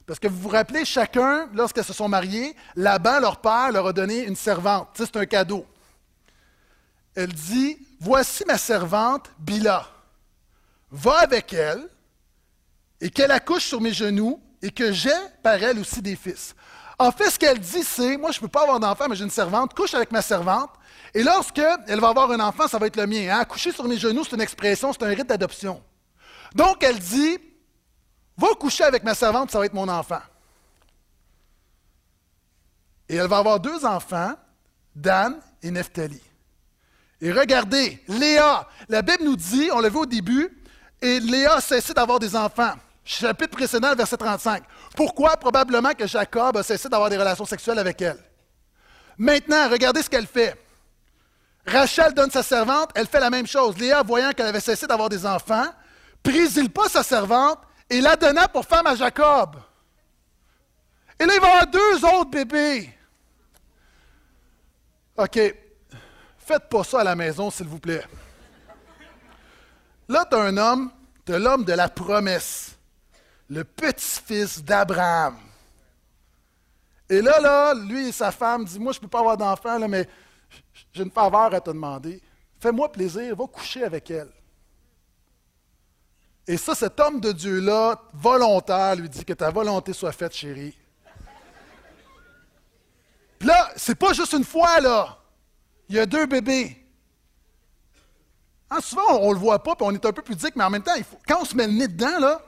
Parce 0.06 0.20
que 0.20 0.28
vous 0.28 0.40
vous 0.40 0.50
rappelez, 0.50 0.84
chacun, 0.84 1.48
lorsqu'elles 1.54 1.86
se 1.86 1.94
sont 1.94 2.10
mariés, 2.10 2.56
là-bas, 2.76 3.20
leur 3.20 3.38
père 3.38 3.72
leur 3.72 3.88
a 3.88 3.94
donné 3.94 4.26
une 4.26 4.36
servante. 4.36 4.90
c'est 4.96 5.16
un 5.16 5.26
cadeau. 5.26 5.66
Elle 7.16 7.32
dit 7.32 7.78
Voici 8.00 8.44
ma 8.46 8.58
servante, 8.58 9.30
Bila. 9.38 9.88
Va 10.92 11.20
avec 11.20 11.54
elle 11.54 11.88
et 13.00 13.10
qu'elle 13.10 13.32
accouche 13.32 13.66
sur 13.66 13.80
mes 13.80 13.94
genoux 13.94 14.42
et 14.62 14.72
que 14.72 14.92
j'ai 14.92 15.10
par 15.44 15.62
elle 15.64 15.80
aussi 15.80 16.02
des 16.02 16.16
fils. 16.16 16.56
En 17.00 17.12
fait, 17.12 17.30
ce 17.30 17.40
qu'elle 17.40 17.60
dit, 17.60 17.84
c'est 17.84 18.18
Moi, 18.18 18.32
je 18.32 18.40
ne 18.40 18.42
peux 18.42 18.48
pas 18.50 18.64
avoir 18.64 18.80
d'enfant, 18.80 19.06
mais 19.08 19.16
j'ai 19.16 19.24
une 19.24 19.30
servante, 19.30 19.74
couche 19.74 19.94
avec 19.94 20.12
ma 20.12 20.22
servante. 20.22 20.72
Et 21.14 21.24
lorsqu'elle 21.24 22.00
va 22.00 22.10
avoir 22.10 22.32
un 22.32 22.40
enfant, 22.40 22.68
ça 22.68 22.78
va 22.78 22.88
être 22.88 22.98
le 22.98 23.08
mien. 23.08 23.38
Hein? 23.38 23.46
Coucher 23.46 23.72
sur 23.72 23.86
mes 23.86 23.98
genoux, 23.98 24.24
c'est 24.24 24.36
une 24.36 24.42
expression, 24.42 24.92
c'est 24.92 25.04
un 25.04 25.10
rite 25.10 25.28
d'adoption. 25.28 25.82
Donc, 26.54 26.84
elle 26.84 27.00
dit 27.00 27.38
Va 28.42 28.56
coucher 28.56 28.84
avec 28.84 29.04
ma 29.04 29.14
servante, 29.14 29.52
ça 29.52 29.60
va 29.60 29.68
être 29.68 29.74
mon 29.76 29.88
enfant. 29.88 30.22
Et 33.08 33.16
elle 33.16 33.28
va 33.28 33.38
avoir 33.38 33.60
deux 33.60 33.86
enfants, 33.86 34.34
Dan 34.96 35.40
et 35.62 35.70
Nephtali. 35.70 36.20
Et 37.22 37.32
regardez, 37.32 38.04
Léa, 38.08 38.68
la 38.90 39.04
Bible 39.04 39.26
nous 39.26 39.36
dit, 39.36 39.70
on 39.72 39.80
l'a 39.80 39.90
vu 39.90 39.98
au 39.98 40.06
début, 40.08 40.50
et 41.00 41.20
Léa 41.20 41.58
a 41.58 41.62
cessé 41.62 41.94
d'avoir 41.94 42.18
des 42.18 42.36
enfants. 42.36 42.74
Chapitre 43.06 43.56
précédent, 43.56 43.94
verset 43.94 44.18
35. 44.18 44.64
Pourquoi? 44.96 45.38
Probablement 45.38 45.94
que 45.94 46.08
Jacob 46.08 46.58
a 46.58 46.64
cessé 46.64 46.90
d'avoir 46.90 47.12
des 47.12 47.18
relations 47.18 47.46
sexuelles 47.46 47.78
avec 47.78 48.02
elle. 48.02 48.18
Maintenant, 49.20 49.70
regardez 49.70 50.02
ce 50.02 50.10
qu'elle 50.10 50.26
fait. 50.26 50.60
Rachel 51.68 52.16
donne 52.16 52.32
sa 52.32 52.42
servante, 52.42 52.90
elle 52.96 53.06
fait 53.06 53.20
la 53.20 53.30
même 53.30 53.46
chose. 53.46 53.78
Léa, 53.78 54.02
voyant 54.02 54.32
qu'elle 54.32 54.48
avait 54.48 54.60
cessé 54.60 54.88
d'avoir 54.88 55.10
des 55.10 55.28
enfants, 55.28 55.68
prise-il 56.24 56.72
pas 56.72 56.90
sa 56.90 57.04
servante 57.04 57.60
et 57.92 58.00
la 58.00 58.16
donna 58.16 58.48
pour 58.48 58.66
femme 58.66 58.88
à 58.88 58.96
Jacob. 58.96 59.58
Et 61.20 61.26
là, 61.26 61.34
il 61.36 61.42
va 61.42 61.48
avoir 61.48 61.68
deux 61.68 62.06
autres 62.06 62.32
bébés. 62.32 62.90
OK. 65.18 65.40
Faites 66.38 66.70
pas 66.70 66.84
ça 66.86 67.02
à 67.02 67.04
la 67.04 67.16
maison, 67.16 67.52
s'il 67.52 67.68
vous 67.68 67.80
plaît. 67.80 68.04
Là, 70.08 70.26
tu 70.28 70.36
as 70.36 70.40
un 70.40 70.58
homme, 70.58 70.90
tu 71.26 71.38
l'homme 71.38 71.66
de 71.66 71.74
la 71.74 71.90
promesse, 71.90 72.78
le 73.50 73.64
petit-fils 73.66 74.64
d'Abraham. 74.64 75.38
Et 77.10 77.22
là, 77.22 77.42
là, 77.42 77.74
lui 77.74 78.08
et 78.08 78.12
sa 78.14 78.32
femme 78.32 78.64
disent 78.64 78.80
Moi, 78.80 78.94
je 78.94 79.00
ne 79.00 79.02
peux 79.02 79.10
pas 79.10 79.20
avoir 79.20 79.38
d'enfant, 79.38 79.78
mais 79.90 80.08
j'ai 80.94 81.04
une 81.04 81.12
faveur 81.12 81.54
à 81.54 81.60
te 81.60 81.70
demander. 81.70 82.22
Fais-moi 82.58 82.90
plaisir, 82.90 83.36
va 83.36 83.48
coucher 83.48 83.84
avec 83.84 84.10
elle. 84.12 84.32
Et 86.48 86.58
ça, 86.58 86.76
cet 86.76 87.00
homme 87.00 87.20
de 87.20 87.32
Dieu-là, 87.32 88.02
volontaire, 88.14 88.96
lui 88.96 89.10
dit 89.10 89.24
que 89.24 89.34
ta 89.34 89.50
volonté 89.50 89.94
soit 89.94 90.12
faite, 90.12 90.34
chérie. 90.34 90.78
Puis 93.40 93.48
là, 93.48 93.72
c'est 93.76 93.96
pas 93.96 94.14
juste 94.14 94.34
une 94.34 94.44
fois, 94.44 94.80
là. 94.80 95.18
Il 95.90 95.96
y 95.96 96.00
a 96.00 96.06
deux 96.06 96.26
bébés. 96.26 96.78
Hein, 98.70 98.80
souvent, 98.82 99.20
on 99.20 99.30
ne 99.30 99.34
le 99.34 99.40
voit 99.40 99.62
pas, 99.62 99.76
puis 99.76 99.86
on 99.88 99.92
est 99.92 100.06
un 100.06 100.14
peu 100.14 100.22
pudique, 100.22 100.56
mais 100.56 100.64
en 100.64 100.70
même 100.70 100.84
temps, 100.84 100.94
quand 101.28 101.42
on 101.42 101.46
se 101.46 101.56
met 101.56 101.68
le 101.68 101.74
nez 101.74 101.88
dedans, 101.88 102.20
là, 102.20 102.42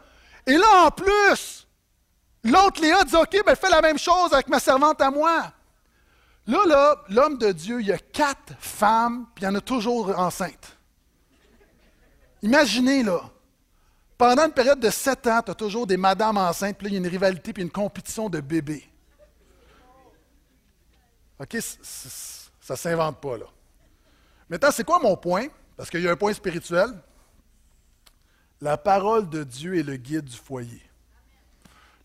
et 0.45 0.57
là, 0.57 0.85
en 0.85 0.91
plus, 0.91 1.67
l'autre 2.43 2.81
Léa 2.81 3.03
dit 3.03 3.15
OK, 3.15 3.43
ben 3.45 3.55
fais 3.55 3.69
la 3.69 3.81
même 3.81 3.97
chose 3.97 4.33
avec 4.33 4.47
ma 4.47 4.59
servante 4.59 5.01
à 5.01 5.11
moi. 5.11 5.51
Là, 6.45 6.59
là, 6.65 6.95
l'homme 7.09 7.37
de 7.37 7.51
Dieu, 7.51 7.81
il 7.81 7.87
y 7.87 7.91
a 7.91 7.97
quatre 7.97 8.53
femmes, 8.59 9.25
puis 9.33 9.43
il 9.43 9.47
y 9.47 9.49
en 9.49 9.55
a 9.55 9.61
toujours 9.61 10.17
enceintes. 10.17 10.77
Imaginez, 12.41 13.03
là. 13.03 13.21
Pendant 14.17 14.45
une 14.45 14.51
période 14.51 14.79
de 14.79 14.89
sept 14.89 15.25
ans, 15.27 15.41
tu 15.41 15.51
as 15.51 15.55
toujours 15.55 15.87
des 15.87 15.97
madames 15.97 16.37
enceintes, 16.37 16.77
puis 16.77 16.87
il 16.87 16.93
y 16.93 16.95
a 16.95 16.99
une 16.99 17.07
rivalité, 17.07 17.51
puis 17.53 17.63
une 17.63 17.71
compétition 17.71 18.29
de 18.29 18.39
bébés. 18.39 18.87
OK? 21.39 21.57
Ça 21.59 22.73
ne 22.73 22.77
s'invente 22.77 23.19
pas, 23.19 23.37
là. 23.37 23.45
Maintenant, 24.49 24.71
c'est 24.71 24.83
quoi 24.83 24.99
mon 24.99 25.17
point? 25.17 25.47
Parce 25.75 25.89
qu'il 25.89 26.01
y 26.01 26.07
a 26.07 26.11
un 26.11 26.15
point 26.15 26.33
spirituel. 26.33 26.89
La 28.61 28.77
parole 28.77 29.27
de 29.29 29.43
Dieu 29.43 29.77
est 29.77 29.83
le 29.83 29.95
guide 29.95 30.25
du 30.25 30.37
foyer. 30.37 30.81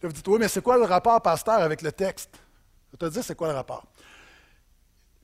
Là, 0.03 0.09
vous 0.09 0.12
dites, 0.12 0.27
oui, 0.27 0.38
mais 0.40 0.49
c'est 0.49 0.62
quoi 0.62 0.77
le 0.77 0.85
rapport, 0.85 1.21
pasteur, 1.21 1.61
avec 1.61 1.83
le 1.83 1.92
texte? 1.92 2.31
Je 2.92 2.97
te 2.97 3.05
dire, 3.07 3.23
c'est 3.23 3.35
quoi 3.35 3.49
le 3.49 3.55
rapport? 3.55 3.87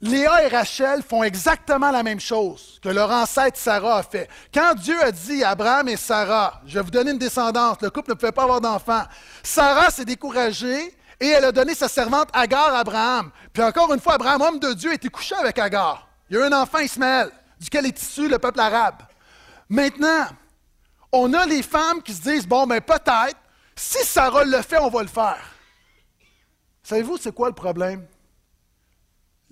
Léa 0.01 0.45
et 0.45 0.49
Rachel 0.49 1.03
font 1.03 1.23
exactement 1.23 1.91
la 1.91 2.03
même 2.03 2.21
chose 2.21 2.79
que 2.83 2.89
leur 2.89 3.11
ancêtre 3.11 3.57
Sarah 3.57 3.99
a 3.99 4.03
fait. 4.03 4.29
Quand 4.53 4.75
Dieu 4.75 5.01
a 5.03 5.11
dit 5.11 5.43
à 5.43 5.51
Abraham 5.51 5.89
et 5.89 5.97
Sarah, 5.97 6.61
je 6.67 6.75
vais 6.75 6.85
vous 6.85 6.91
donner 6.91 7.13
une 7.13 7.19
descendance, 7.19 7.79
le 7.81 7.91
couple 7.91 8.11
ne 8.11 8.15
pouvait 8.15 8.33
pas 8.33 8.43
avoir 8.43 8.61
d'enfant, 8.61 9.05
Sarah 9.43 9.91
s'est 9.91 10.05
découragée 10.05 10.95
et 11.21 11.29
elle 11.29 11.45
a 11.47 11.53
donné 11.53 11.75
sa 11.75 11.89
servante 11.89 12.29
Agar 12.33 12.75
à 12.75 12.81
Abraham. 12.81 13.31
Puis 13.53 13.63
encore 13.63 13.95
une 13.95 14.01
fois, 14.01 14.15
Abraham, 14.15 14.43
homme 14.43 14.59
de 14.59 14.73
Dieu, 14.75 14.93
était 14.93 15.09
couché 15.09 15.35
avec 15.37 15.59
Agar. 15.59 16.07
Il 16.29 16.37
y 16.37 16.39
a 16.39 16.43
eu 16.43 16.53
un 16.53 16.61
enfant 16.61 16.81
Ismaël, 16.81 17.31
duquel 17.59 17.87
est 17.87 18.03
issu 18.03 18.29
le 18.29 18.39
peuple 18.39 18.61
arabe. 18.61 19.03
Maintenant, 19.69 20.27
on 21.13 21.33
a 21.33 21.47
les 21.47 21.63
femmes 21.63 22.03
qui 22.03 22.13
se 22.13 22.23
disent, 22.23 22.47
bon, 22.47 22.67
ben 22.67 22.81
peut-être, 22.81 23.39
si 23.77 24.05
Sarah 24.05 24.45
le 24.45 24.61
fait, 24.61 24.79
on 24.79 24.91
va 24.91 25.03
le 25.03 25.09
faire. 25.09 25.43
Savez-vous, 26.83 27.17
c'est 27.17 27.33
quoi 27.33 27.49
le 27.49 27.55
problème? 27.55 28.07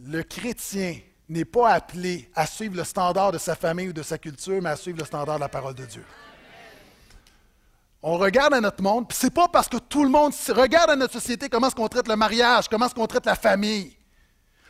Le 0.05 0.23
chrétien 0.23 0.97
n'est 1.29 1.45
pas 1.45 1.71
appelé 1.71 2.31
à 2.35 2.47
suivre 2.47 2.77
le 2.77 2.85
standard 2.85 3.33
de 3.33 3.39
sa 3.39 3.55
famille 3.55 3.89
ou 3.89 3.93
de 3.93 4.03
sa 4.03 4.19
culture, 4.19 4.61
mais 4.61 4.71
à 4.71 4.77
suivre 4.77 4.99
le 4.99 5.05
standard 5.05 5.37
de 5.37 5.41
la 5.41 5.49
parole 5.49 5.75
de 5.75 5.85
Dieu. 5.85 6.05
On 8.03 8.19
regarde 8.19 8.53
à 8.53 8.61
notre 8.61 8.83
monde, 8.83 9.09
puis 9.09 9.17
c'est 9.19 9.33
pas 9.33 9.47
parce 9.47 9.69
que 9.69 9.77
tout 9.77 10.03
le 10.03 10.11
monde 10.11 10.33
regarde 10.49 10.91
à 10.91 10.97
notre 10.97 11.13
société 11.13 11.49
comment 11.49 11.69
est-ce 11.69 11.77
qu'on 11.77 11.89
traite 11.89 12.09
le 12.09 12.17
mariage, 12.17 12.69
comment 12.69 12.87
est-ce 12.87 12.95
qu'on 12.95 13.07
traite 13.07 13.27
la 13.27 13.37
famille. 13.37 13.97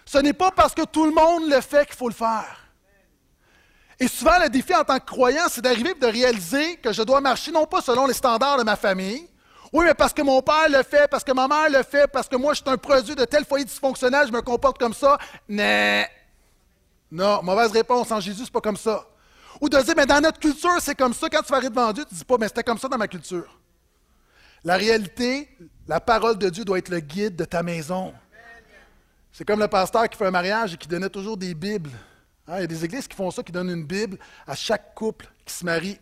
Ce 0.04 0.18
n'est 0.18 0.34
pas 0.34 0.50
parce 0.50 0.74
que 0.74 0.84
tout 0.84 1.06
le 1.06 1.12
monde 1.12 1.50
le 1.50 1.60
fait 1.62 1.86
qu'il 1.86 1.96
faut 1.96 2.08
le 2.08 2.14
faire. 2.14 2.58
Et 3.98 4.08
souvent, 4.08 4.38
le 4.42 4.50
défi 4.50 4.74
en 4.74 4.84
tant 4.84 4.98
que 4.98 5.06
croyant, 5.06 5.44
c'est 5.48 5.62
d'arriver 5.62 5.90
et 5.90 5.98
de 5.98 6.06
réaliser 6.06 6.76
que 6.76 6.92
je 6.92 7.02
dois 7.02 7.20
marcher 7.20 7.52
non 7.52 7.66
pas 7.66 7.80
selon 7.80 8.06
les 8.06 8.14
standards 8.14 8.58
de 8.58 8.64
ma 8.64 8.76
famille, 8.76 9.26
oui, 9.72 9.86
mais 9.86 9.94
parce 9.94 10.12
que 10.12 10.20
mon 10.20 10.42
père 10.42 10.68
le 10.68 10.82
fait, 10.82 11.08
parce 11.08 11.24
que 11.24 11.32
ma 11.32 11.48
mère 11.48 11.70
le 11.70 11.82
fait, 11.82 12.06
parce 12.06 12.28
que 12.28 12.36
moi, 12.36 12.52
je 12.52 12.60
suis 12.60 12.70
un 12.70 12.76
produit 12.76 13.14
de 13.14 13.24
tel 13.24 13.44
foyer 13.44 13.64
dysfonctionnel, 13.64 14.26
je 14.26 14.32
me 14.32 14.42
comporte 14.42 14.78
comme 14.78 14.92
ça. 14.92 15.16
Non. 15.48 17.42
Mauvaise 17.42 17.72
réponse. 17.72 18.10
En 18.10 18.20
Jésus, 18.20 18.44
c'est 18.44 18.52
pas 18.52 18.60
comme 18.60 18.76
ça. 18.76 19.06
Ou 19.60 19.68
de 19.68 19.78
dire, 19.78 19.94
mais 19.96 20.06
dans 20.06 20.20
notre 20.20 20.38
culture, 20.38 20.78
c'est 20.80 20.94
comme 20.94 21.14
ça. 21.14 21.28
Quand 21.30 21.42
tu 21.42 21.50
vas 21.50 21.56
arriver 21.56 21.70
devant 21.70 21.92
Dieu, 21.92 22.04
tu 22.04 22.14
dis 22.14 22.24
pas, 22.24 22.36
mais 22.38 22.48
c'était 22.48 22.62
comme 22.62 22.78
ça 22.78 22.88
dans 22.88 22.98
ma 22.98 23.08
culture. 23.08 23.58
La 24.64 24.76
réalité, 24.76 25.48
la 25.88 26.00
parole 26.00 26.36
de 26.36 26.48
Dieu 26.50 26.64
doit 26.64 26.78
être 26.78 26.90
le 26.90 27.00
guide 27.00 27.36
de 27.36 27.44
ta 27.44 27.62
maison. 27.62 28.12
C'est 29.32 29.46
comme 29.46 29.60
le 29.60 29.68
pasteur 29.68 30.08
qui 30.08 30.18
fait 30.18 30.26
un 30.26 30.30
mariage 30.30 30.74
et 30.74 30.76
qui 30.76 30.86
donnait 30.86 31.08
toujours 31.08 31.38
des 31.38 31.54
Bibles. 31.54 31.90
Hein, 32.46 32.58
il 32.58 32.60
y 32.60 32.64
a 32.64 32.66
des 32.66 32.84
églises 32.84 33.08
qui 33.08 33.16
font 33.16 33.30
ça, 33.30 33.42
qui 33.42 33.52
donnent 33.52 33.70
une 33.70 33.84
Bible 33.84 34.18
à 34.46 34.54
chaque 34.54 34.94
couple 34.94 35.26
qui 35.46 35.54
se 35.54 35.64
marie. 35.64 35.98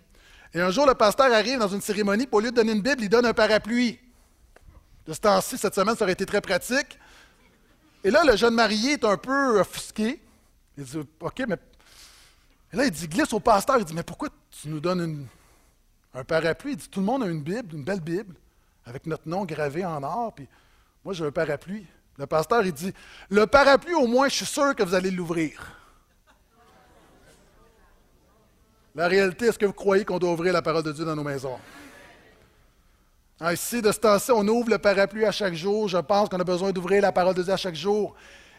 Et 0.52 0.60
un 0.60 0.70
jour, 0.70 0.86
le 0.86 0.94
pasteur 0.94 1.32
arrive 1.32 1.58
dans 1.58 1.68
une 1.68 1.80
cérémonie, 1.80 2.26
pour 2.26 2.38
au 2.38 2.40
lieu 2.40 2.50
de 2.50 2.56
donner 2.56 2.72
une 2.72 2.82
Bible, 2.82 3.02
il 3.02 3.08
donne 3.08 3.26
un 3.26 3.32
parapluie. 3.32 3.98
De 5.06 5.12
ce 5.12 5.20
temps-ci, 5.20 5.58
cette 5.58 5.74
semaine, 5.74 5.96
ça 5.96 6.04
aurait 6.04 6.12
été 6.12 6.26
très 6.26 6.40
pratique. 6.40 6.98
Et 8.02 8.10
là, 8.10 8.24
le 8.24 8.36
jeune 8.36 8.54
marié 8.54 8.92
est 8.92 9.04
un 9.04 9.16
peu 9.16 9.60
offusqué. 9.60 10.20
Il 10.76 10.84
dit 10.84 10.98
OK, 11.20 11.42
mais. 11.46 11.56
Et 12.72 12.76
là, 12.76 12.84
il 12.84 12.90
dit 12.90 13.08
glisse 13.08 13.32
au 13.32 13.40
pasteur. 13.40 13.78
Il 13.78 13.84
dit 13.84 13.94
Mais 13.94 14.02
pourquoi 14.02 14.28
tu 14.50 14.68
nous 14.68 14.80
donnes 14.80 15.26
un 16.14 16.24
parapluie 16.24 16.72
Il 16.72 16.76
dit 16.76 16.88
Tout 16.88 17.00
le 17.00 17.06
monde 17.06 17.22
a 17.22 17.26
une 17.26 17.42
Bible, 17.42 17.74
une 17.74 17.84
belle 17.84 18.00
Bible. 18.00 18.34
avec 18.86 19.06
notre 19.06 19.28
nom 19.28 19.44
gravé 19.44 19.84
en 19.84 20.02
or, 20.02 20.32
puis 20.34 20.48
moi 21.04 21.14
j'ai 21.14 21.24
un 21.24 21.30
parapluie. 21.30 21.86
Le 22.20 22.26
pasteur, 22.26 22.66
il 22.66 22.72
dit, 22.72 22.92
le 23.30 23.46
parapluie, 23.46 23.94
au 23.94 24.06
moins, 24.06 24.28
je 24.28 24.34
suis 24.34 24.46
sûr 24.46 24.74
que 24.74 24.82
vous 24.82 24.94
allez 24.94 25.10
l'ouvrir. 25.10 25.79
La 28.94 29.06
réalité, 29.06 29.46
est-ce 29.46 29.58
que 29.58 29.66
vous 29.66 29.72
croyez 29.72 30.04
qu'on 30.04 30.18
doit 30.18 30.32
ouvrir 30.32 30.52
la 30.52 30.62
parole 30.62 30.82
de 30.82 30.92
Dieu 30.92 31.04
dans 31.04 31.14
nos 31.14 31.22
maisons? 31.22 31.58
Ah, 33.38 33.52
ici, 33.52 33.80
de 33.80 33.90
ce 33.90 33.98
temps-ci, 33.98 34.32
on 34.32 34.46
ouvre 34.48 34.68
le 34.68 34.78
parapluie 34.78 35.24
à 35.24 35.32
chaque 35.32 35.54
jour. 35.54 35.88
Je 35.88 35.98
pense 35.98 36.28
qu'on 36.28 36.40
a 36.40 36.44
besoin 36.44 36.72
d'ouvrir 36.72 37.00
la 37.00 37.12
parole 37.12 37.34
de 37.34 37.42
Dieu 37.42 37.52
à 37.52 37.56
chaque 37.56 37.74
jour. 37.74 38.14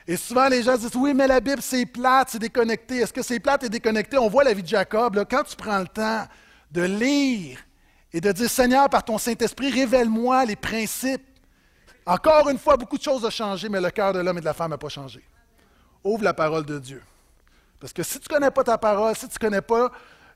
Et 0.07 0.17
souvent, 0.17 0.47
les 0.47 0.63
gens 0.63 0.75
disent 0.77 0.95
Oui, 0.95 1.13
mais 1.13 1.27
la 1.27 1.39
Bible, 1.39 1.61
c'est 1.61 1.85
plate, 1.85 2.29
c'est 2.31 2.39
déconnecté. 2.39 2.97
Est-ce 2.97 3.13
que 3.13 3.21
c'est 3.21 3.39
plate 3.39 3.65
et 3.65 3.69
déconnecté? 3.69 4.17
On 4.17 4.29
voit 4.29 4.43
la 4.43 4.53
vie 4.53 4.63
de 4.63 4.67
Jacob. 4.67 5.23
quand 5.29 5.43
tu 5.43 5.55
prends 5.55 5.79
le 5.79 5.87
temps 5.87 6.25
de 6.71 6.81
lire 6.81 7.59
et 8.11 8.21
de 8.21 8.31
dire 8.31 8.49
Seigneur, 8.49 8.89
par 8.89 9.03
ton 9.03 9.17
Saint-Esprit, 9.17 9.69
révèle-moi 9.69 10.45
les 10.45 10.55
principes. 10.55 11.21
Encore 12.05 12.49
une 12.49 12.57
fois, 12.57 12.77
beaucoup 12.77 12.97
de 12.97 13.03
choses 13.03 13.23
ont 13.23 13.29
changé, 13.29 13.69
mais 13.69 13.79
le 13.79 13.91
cœur 13.91 14.13
de 14.13 14.19
l'homme 14.19 14.37
et 14.37 14.41
de 14.41 14.45
la 14.45 14.53
femme 14.53 14.71
n'a 14.71 14.77
pas 14.77 14.89
changé. 14.89 15.21
Ouvre 16.03 16.23
la 16.23 16.33
parole 16.33 16.65
de 16.65 16.79
Dieu. 16.79 17.03
Parce 17.79 17.93
que 17.93 18.01
si 18.01 18.19
tu 18.19 18.27
ne 18.29 18.35
connais 18.35 18.51
pas 18.51 18.63
ta 18.63 18.77
parole, 18.77 19.15
si 19.15 19.27
tu 19.27 19.35
ne 19.35 19.47
connais 19.47 19.61
pas 19.61 19.91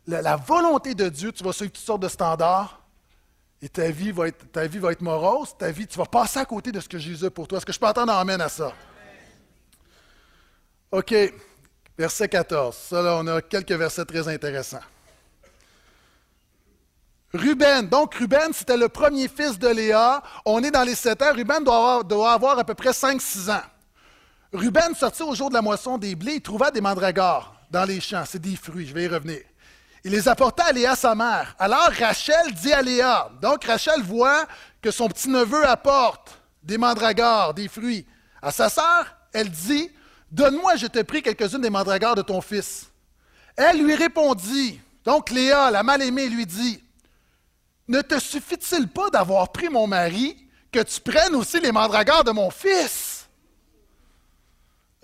la, 0.07 0.35
volonté 0.35 0.93
de 0.95 1.09
Dieu, 1.09 1.31
tu 1.31 1.43
vas 1.43 1.53
suivre 1.53 1.71
toutes 1.71 1.83
sortes 1.83 2.01
de 2.01 2.07
standards, 2.07 2.81
et 3.61 3.69
ta 3.69 3.89
vie 3.89 4.11
va 4.11 4.27
être, 4.27 5.01
morose, 5.01 5.55
ta 5.57 5.71
vie, 5.71 5.87
tu 5.87 5.97
vas 5.97 6.05
passer 6.05 6.39
à 6.39 6.45
côté 6.45 6.71
de 6.71 6.79
ce 6.79 6.87
que 6.87 6.97
Jésus 6.97 7.25
a 7.25 7.31
pour 7.31 7.47
toi. 7.47 7.57
Est-ce 7.57 7.65
que 7.65 7.73
je 7.73 7.79
peux 7.79 7.87
entendre 7.87 8.13
amène 8.13 8.41
à 8.41 8.49
ça? 8.49 8.73
OK, 10.91 11.15
verset 11.97 12.29
14. 12.29 12.75
Ça, 12.75 13.01
là, 13.01 13.17
on 13.19 13.27
a 13.27 13.41
quelques 13.41 13.71
versets 13.71 14.05
très 14.05 14.27
intéressants. 14.27 14.83
Ruben, 17.33 17.87
donc 17.89 18.15
Ruben, 18.15 18.53
c'était 18.53 18.77
le 18.77 18.87
premier 18.87 19.27
fils 19.27 19.57
de 19.57 19.67
Léa. 19.67 20.21
On 20.45 20.63
est 20.63 20.71
dans 20.71 20.83
les 20.83 20.95
sept 20.95 21.21
ans. 21.21 21.33
Ruben 21.33 21.63
doit 21.63 21.75
avoir, 21.75 22.03
doit 22.05 22.31
avoir 22.31 22.59
à 22.59 22.63
peu 22.63 22.75
près 22.75 22.91
5-6 22.91 23.51
ans. 23.51 23.63
Ruben 24.53 24.95
sortit 24.95 25.23
au 25.23 25.35
jour 25.35 25.49
de 25.49 25.55
la 25.55 25.61
moisson 25.61 25.97
des 25.97 26.15
blés, 26.15 26.35
il 26.35 26.41
trouva 26.41 26.71
des 26.71 26.81
mandragores 26.81 27.55
dans 27.69 27.83
les 27.83 27.99
champs. 27.99 28.23
C'est 28.25 28.39
des 28.39 28.55
fruits, 28.55 28.87
je 28.87 28.93
vais 28.93 29.03
y 29.03 29.07
revenir. 29.07 29.41
Il 30.05 30.11
les 30.11 30.27
apporta 30.27 30.65
à 30.65 30.71
Léa, 30.71 30.95
sa 30.95 31.15
mère. 31.15 31.55
Alors 31.57 31.89
Rachel 31.97 32.53
dit 32.53 32.71
à 32.71 32.83
Léa, 32.83 33.31
donc 33.41 33.63
Rachel 33.63 34.03
voit 34.03 34.45
que 34.79 34.91
son 34.91 35.07
petit-neveu 35.07 35.67
apporte 35.67 36.39
des 36.61 36.77
mandragores, 36.77 37.55
des 37.55 37.67
fruits. 37.67 38.05
À 38.39 38.51
sa 38.51 38.69
sœur, 38.69 39.17
elle 39.33 39.49
dit, 39.49 39.89
Donne-moi, 40.31 40.75
je 40.75 40.85
te 40.85 41.01
prie, 41.01 41.23
quelques-unes 41.23 41.61
des 41.61 41.71
mandragores 41.71 42.13
de 42.13 42.21
ton 42.21 42.39
fils. 42.39 42.87
Elle 43.55 43.83
lui 43.83 43.95
répondit, 43.95 44.79
donc 45.03 45.31
Léa, 45.31 45.71
la 45.71 45.81
mal-aimée, 45.81 46.29
lui 46.29 46.45
dit, 46.45 46.83
Ne 47.87 48.01
te 48.01 48.19
suffit-il 48.19 48.87
pas 48.87 49.09
d'avoir 49.09 49.51
pris 49.51 49.69
mon 49.69 49.87
mari 49.87 50.37
que 50.71 50.83
tu 50.83 51.01
prennes 51.01 51.33
aussi 51.33 51.59
les 51.59 51.71
mandragores 51.71 52.23
de 52.23 52.31
mon 52.31 52.51
fils? 52.51 53.27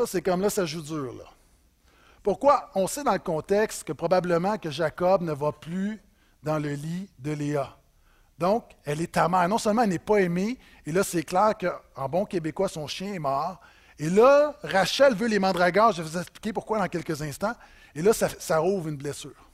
C'est 0.05 0.21
comme 0.21 0.41
là, 0.41 0.51
ça 0.51 0.67
joue 0.67 0.83
dur, 0.83 1.11
là. 1.13 1.25
Pourquoi? 2.23 2.69
On 2.75 2.87
sait 2.87 3.03
dans 3.03 3.13
le 3.13 3.19
contexte 3.19 3.83
que 3.83 3.93
probablement 3.93 4.57
que 4.57 4.69
Jacob 4.69 5.21
ne 5.21 5.33
va 5.33 5.51
plus 5.51 6.01
dans 6.43 6.59
le 6.59 6.73
lit 6.73 7.09
de 7.19 7.31
Léa. 7.31 7.77
Donc, 8.37 8.65
elle 8.85 9.01
est 9.01 9.17
amère. 9.17 9.47
Non 9.47 9.57
seulement 9.57 9.83
elle 9.83 9.89
n'est 9.89 9.99
pas 9.99 10.17
aimée, 10.17 10.57
et 10.85 10.91
là, 10.91 11.03
c'est 11.03 11.23
clair 11.23 11.53
qu'en 11.59 12.09
bon 12.09 12.25
québécois, 12.25 12.67
son 12.67 12.87
chien 12.87 13.13
est 13.13 13.19
mort. 13.19 13.59
Et 13.99 14.09
là, 14.09 14.55
Rachel 14.63 15.13
veut 15.13 15.27
les 15.27 15.37
mandragores. 15.37 15.91
Je 15.91 16.01
vais 16.01 16.09
vous 16.09 16.17
expliquer 16.17 16.53
pourquoi 16.53 16.79
dans 16.79 16.87
quelques 16.87 17.21
instants. 17.21 17.53
Et 17.93 18.01
là, 18.01 18.13
ça, 18.13 18.29
ça 18.39 18.63
ouvre 18.63 18.87
une 18.87 18.97
blessure. 18.97 19.49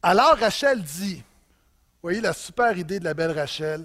Alors, 0.00 0.36
Rachel 0.36 0.82
dit, 0.82 1.22
voyez 2.02 2.20
la 2.20 2.32
super 2.32 2.76
idée 2.76 3.00
de 3.00 3.04
la 3.04 3.14
belle 3.14 3.32
Rachel, 3.32 3.84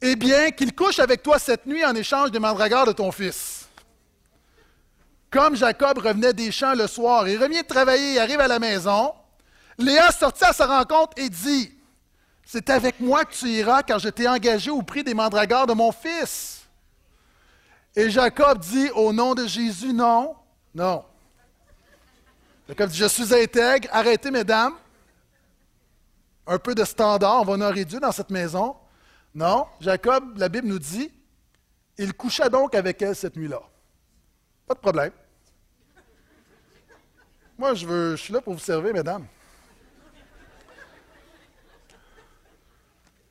eh 0.00 0.16
bien, 0.16 0.50
qu'il 0.50 0.74
couche 0.74 0.98
avec 0.98 1.22
toi 1.22 1.38
cette 1.38 1.66
nuit 1.66 1.84
en 1.84 1.94
échange 1.94 2.30
des 2.30 2.38
mandragores 2.38 2.86
de 2.86 2.92
ton 2.92 3.12
fils. 3.12 3.63
Comme 5.34 5.56
Jacob 5.56 5.98
revenait 5.98 6.32
des 6.32 6.52
champs 6.52 6.76
le 6.76 6.86
soir, 6.86 7.28
il 7.28 7.42
revient 7.42 7.62
de 7.62 7.66
travailler, 7.66 8.12
il 8.12 8.18
arrive 8.20 8.38
à 8.38 8.46
la 8.46 8.60
maison. 8.60 9.12
Léa 9.76 10.12
sortit 10.12 10.44
à 10.44 10.52
sa 10.52 10.64
rencontre 10.64 11.14
et 11.16 11.28
dit 11.28 11.76
C'est 12.44 12.70
avec 12.70 13.00
moi 13.00 13.24
que 13.24 13.34
tu 13.34 13.48
iras 13.48 13.82
car 13.82 13.98
je 13.98 14.10
t'ai 14.10 14.28
engagé 14.28 14.70
au 14.70 14.80
prix 14.82 15.02
des 15.02 15.12
mandragores 15.12 15.66
de 15.66 15.72
mon 15.72 15.90
fils. 15.90 16.68
Et 17.96 18.10
Jacob 18.10 18.60
dit 18.60 18.90
Au 18.94 19.12
nom 19.12 19.34
de 19.34 19.44
Jésus, 19.44 19.92
non, 19.92 20.36
non. 20.72 21.04
Jacob 22.68 22.90
dit 22.90 22.98
Je 22.98 23.06
suis 23.06 23.34
intègre, 23.34 23.88
arrêtez, 23.90 24.30
mesdames. 24.30 24.74
Un 26.46 26.60
peu 26.60 26.76
de 26.76 26.84
standard, 26.84 27.40
on 27.40 27.44
va 27.44 27.54
honorer 27.54 27.84
Dieu 27.84 27.98
dans 27.98 28.12
cette 28.12 28.30
maison. 28.30 28.76
Non, 29.34 29.66
Jacob, 29.80 30.38
la 30.38 30.48
Bible 30.48 30.68
nous 30.68 30.78
dit 30.78 31.10
Il 31.98 32.14
coucha 32.14 32.48
donc 32.48 32.76
avec 32.76 33.02
elle 33.02 33.16
cette 33.16 33.34
nuit-là. 33.34 33.62
Pas 34.68 34.74
de 34.74 34.78
problème. 34.78 35.10
Moi, 37.56 37.74
je, 37.74 37.86
veux, 37.86 38.16
je 38.16 38.22
suis 38.22 38.32
là 38.32 38.40
pour 38.40 38.54
vous 38.54 38.60
servir, 38.60 38.92
mesdames. 38.92 39.26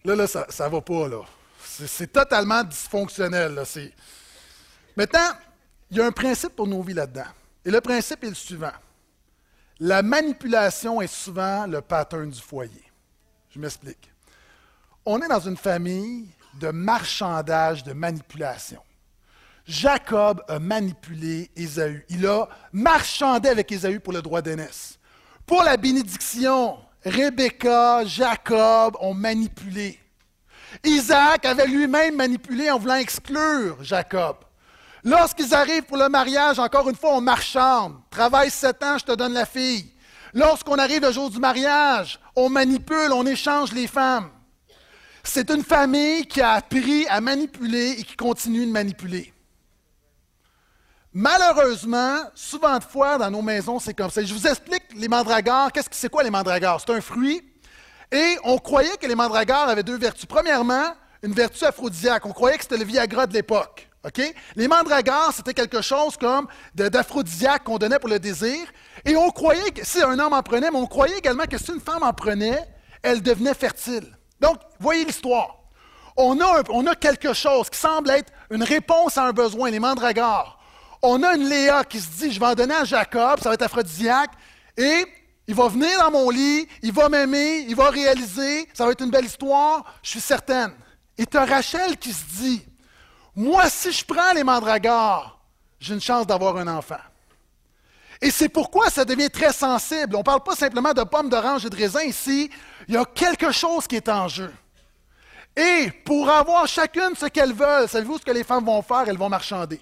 Là, 0.05 0.15
là, 0.15 0.27
ça 0.27 0.45
ne 0.47 0.69
va 0.69 0.81
pas, 0.81 1.07
là. 1.07 1.21
C'est 1.59 2.11
totalement 2.11 2.63
dysfonctionnel, 2.63 3.53
là. 3.53 3.63
Maintenant, 4.95 5.29
il 5.89 5.97
y 5.97 6.01
a 6.01 6.05
un 6.05 6.11
principe 6.11 6.55
pour 6.55 6.67
nos 6.67 6.81
vies 6.81 6.93
là-dedans. 6.93 7.27
Et 7.65 7.71
le 7.71 7.81
principe 7.81 8.23
est 8.23 8.29
le 8.29 8.35
suivant. 8.35 8.73
La 9.79 10.01
manipulation 10.01 11.01
est 11.01 11.07
souvent 11.07 11.65
le 11.65 11.81
pattern 11.81 12.29
du 12.29 12.39
foyer. 12.39 12.83
Je 13.49 13.59
m'explique. 13.59 14.11
On 15.05 15.21
est 15.21 15.27
dans 15.27 15.39
une 15.39 15.57
famille 15.57 16.27
de 16.59 16.69
marchandage, 16.69 17.83
de 17.83 17.93
manipulation. 17.93 18.81
Jacob 19.65 20.43
a 20.47 20.59
manipulé 20.59 21.49
Ésaü. 21.55 22.05
Il 22.09 22.25
a 22.27 22.47
marchandé 22.71 23.49
avec 23.49 23.71
Ésaü 23.71 23.99
pour 23.99 24.13
le 24.13 24.21
droit 24.21 24.41
d'aînesse. 24.41 24.99
Pour 25.45 25.63
la 25.63 25.77
bénédiction, 25.77 26.77
Rebecca, 27.05 28.03
Jacob 28.05 28.97
ont 28.99 29.13
manipulé. 29.13 29.99
Isaac 30.83 31.45
avait 31.45 31.67
lui-même 31.67 32.15
manipulé 32.15 32.71
en 32.71 32.79
voulant 32.79 32.95
exclure 32.95 33.77
Jacob. 33.81 34.37
Lorsqu'ils 35.03 35.53
arrivent 35.53 35.83
pour 35.83 35.97
le 35.97 36.07
mariage, 36.09 36.59
encore 36.59 36.89
une 36.89 36.95
fois, 36.95 37.15
on 37.17 37.21
marchande. 37.21 37.95
Travaille 38.09 38.49
sept 38.49 38.81
ans, 38.83 38.97
je 38.97 39.05
te 39.05 39.11
donne 39.11 39.33
la 39.33 39.45
fille. 39.45 39.91
Lorsqu'on 40.33 40.77
arrive 40.77 41.01
le 41.01 41.11
jour 41.11 41.29
du 41.29 41.39
mariage, 41.39 42.19
on 42.35 42.49
manipule, 42.49 43.11
on 43.11 43.25
échange 43.25 43.71
les 43.73 43.87
femmes. 43.87 44.29
C'est 45.23 45.49
une 45.51 45.63
famille 45.63 46.25
qui 46.25 46.41
a 46.41 46.53
appris 46.53 47.05
à 47.07 47.21
manipuler 47.21 47.91
et 47.99 48.03
qui 48.03 48.15
continue 48.15 48.65
de 48.65 48.71
manipuler. 48.71 49.32
Malheureusement, 51.13 52.21
souvent 52.33 52.79
de 52.79 52.83
fois 52.83 53.19
dans 53.19 53.29
nos 53.29 53.43
maisons, 53.43 53.77
c'est 53.77 53.93
comme 53.93 54.09
ça. 54.09 54.23
Je 54.23 54.33
vous 54.33 54.47
explique 54.47 54.83
les 54.95 55.07
mandragores. 55.07 55.71
Qu'est-ce 55.71 55.89
que 55.89 55.95
c'est 55.95 56.09
quoi 56.09 56.23
les 56.23 56.31
mandragores? 56.31 56.81
C'est 56.81 56.91
un 56.91 57.01
fruit. 57.01 57.43
Et 58.11 58.37
on 58.43 58.57
croyait 58.57 58.97
que 58.97 59.05
les 59.05 59.13
mandragores 59.13 59.69
avaient 59.69 59.83
deux 59.83 59.97
vertus. 59.97 60.25
Premièrement, 60.25 60.93
une 61.21 61.33
vertu 61.33 61.65
aphrodisiaque. 61.65 62.25
On 62.25 62.31
croyait 62.31 62.57
que 62.57 62.63
c'était 62.63 62.77
le 62.77 62.85
Viagra 62.85 63.27
de 63.27 63.33
l'époque. 63.33 63.89
Les 64.55 64.67
mandragores, 64.67 65.31
c'était 65.33 65.53
quelque 65.53 65.81
chose 65.81 66.17
comme 66.17 66.47
d'aphrodisiaque 66.73 67.63
qu'on 67.63 67.77
donnait 67.77 67.99
pour 67.99 68.09
le 68.09 68.19
désir. 68.19 68.59
Et 69.05 69.15
on 69.15 69.29
croyait 69.29 69.71
que 69.71 69.85
si 69.85 70.01
un 70.01 70.17
homme 70.17 70.33
en 70.33 70.41
prenait, 70.41 70.71
mais 70.71 70.77
on 70.77 70.87
croyait 70.87 71.19
également 71.19 71.45
que 71.45 71.57
si 71.57 71.71
une 71.71 71.79
femme 71.79 72.03
en 72.03 72.11
prenait, 72.11 72.59
elle 73.03 73.21
devenait 73.21 73.53
fertile. 73.53 74.17
Donc, 74.41 74.57
voyez 74.79 75.05
l'histoire. 75.05 75.59
On 76.17 76.39
a, 76.41 76.95
quelque 76.95 77.33
chose 77.33 77.69
qui 77.69 77.79
semble 77.79 78.09
être 78.09 78.31
une 78.49 78.63
réponse 78.63 79.17
à 79.17 79.25
un 79.25 79.31
besoin, 79.31 79.69
les 79.69 79.79
mandragores 79.79 80.59
on 81.03 81.21
a 81.21 81.35
une 81.35 81.47
Léa 81.47 81.83
qui 81.83 81.99
se 81.99 82.09
dit, 82.09 82.31
je 82.31 82.39
vais 82.39 82.45
en 82.45 82.55
donner 82.55 82.73
à 82.73 82.85
Jacob, 82.85 83.39
ça 83.41 83.49
va 83.49 83.55
être 83.55 83.61
aphrodisiaque, 83.61 84.31
et 84.77 85.05
il 85.45 85.53
va 85.53 85.67
venir 85.67 85.99
dans 85.99 86.11
mon 86.11 86.29
lit, 86.29 86.67
il 86.81 86.93
va 86.93 87.09
m'aimer, 87.09 87.65
il 87.67 87.75
va 87.75 87.89
réaliser, 87.89 88.67
ça 88.73 88.85
va 88.85 88.93
être 88.93 89.03
une 89.03 89.11
belle 89.11 89.25
histoire, 89.25 89.83
je 90.01 90.11
suis 90.11 90.21
certaine. 90.21 90.73
Et 91.17 91.25
tu 91.25 91.37
as 91.37 91.45
Rachel 91.45 91.97
qui 91.97 92.13
se 92.13 92.23
dit, 92.39 92.65
moi, 93.35 93.69
si 93.69 93.91
je 93.91 94.05
prends 94.05 94.31
les 94.33 94.43
mandragores, 94.43 95.39
j'ai 95.79 95.93
une 95.93 96.01
chance 96.01 96.25
d'avoir 96.25 96.55
un 96.57 96.67
enfant. 96.67 97.01
Et 98.21 98.31
c'est 98.31 98.47
pourquoi 98.47 98.89
ça 98.89 99.03
devient 99.03 99.29
très 99.29 99.51
sensible. 99.51 100.15
On 100.15 100.19
ne 100.19 100.23
parle 100.23 100.41
pas 100.41 100.55
simplement 100.55 100.93
de 100.93 101.03
pommes, 101.03 101.27
d'oranges 101.27 101.65
et 101.65 101.69
de 101.69 101.75
raisins 101.75 102.07
ici. 102.07 102.49
Il 102.87 102.93
y 102.93 102.97
a 102.97 103.03
quelque 103.03 103.51
chose 103.51 103.85
qui 103.85 103.97
est 103.97 104.07
en 104.07 104.29
jeu. 104.29 104.53
Et 105.57 105.91
pour 106.05 106.29
avoir 106.29 106.65
chacune 106.67 107.15
ce 107.19 107.25
qu'elles 107.25 107.53
veulent, 107.53 107.89
savez-vous 107.89 108.19
ce 108.19 108.23
que 108.23 108.31
les 108.31 108.45
femmes 108.45 108.63
vont 108.63 108.81
faire? 108.81 109.03
Elles 109.07 109.17
vont 109.17 109.27
marchander. 109.27 109.81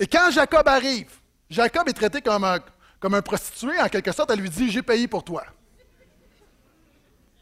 Et 0.00 0.06
quand 0.06 0.30
Jacob 0.32 0.66
arrive, 0.66 1.12
Jacob 1.48 1.88
est 1.88 1.92
traité 1.92 2.20
comme 2.20 2.44
un, 2.44 3.22
prostitué, 3.22 3.78
en 3.78 3.88
quelque 3.88 4.10
sorte, 4.10 4.30
elle 4.30 4.40
lui 4.40 4.50
dit 4.50 4.70
J'ai 4.70 4.82
payé 4.82 5.06
pour 5.06 5.22
toi. 5.22 5.44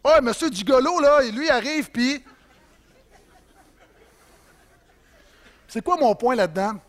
Oh, 0.04 0.20
monsieur 0.22 0.50
Gigolo, 0.50 1.00
là, 1.00 1.22
lui 1.22 1.48
arrive, 1.48 1.90
puis. 1.90 2.22
C'est 5.68 5.82
quoi 5.82 5.96
mon 5.96 6.14
point 6.14 6.34
là-dedans? 6.34 6.80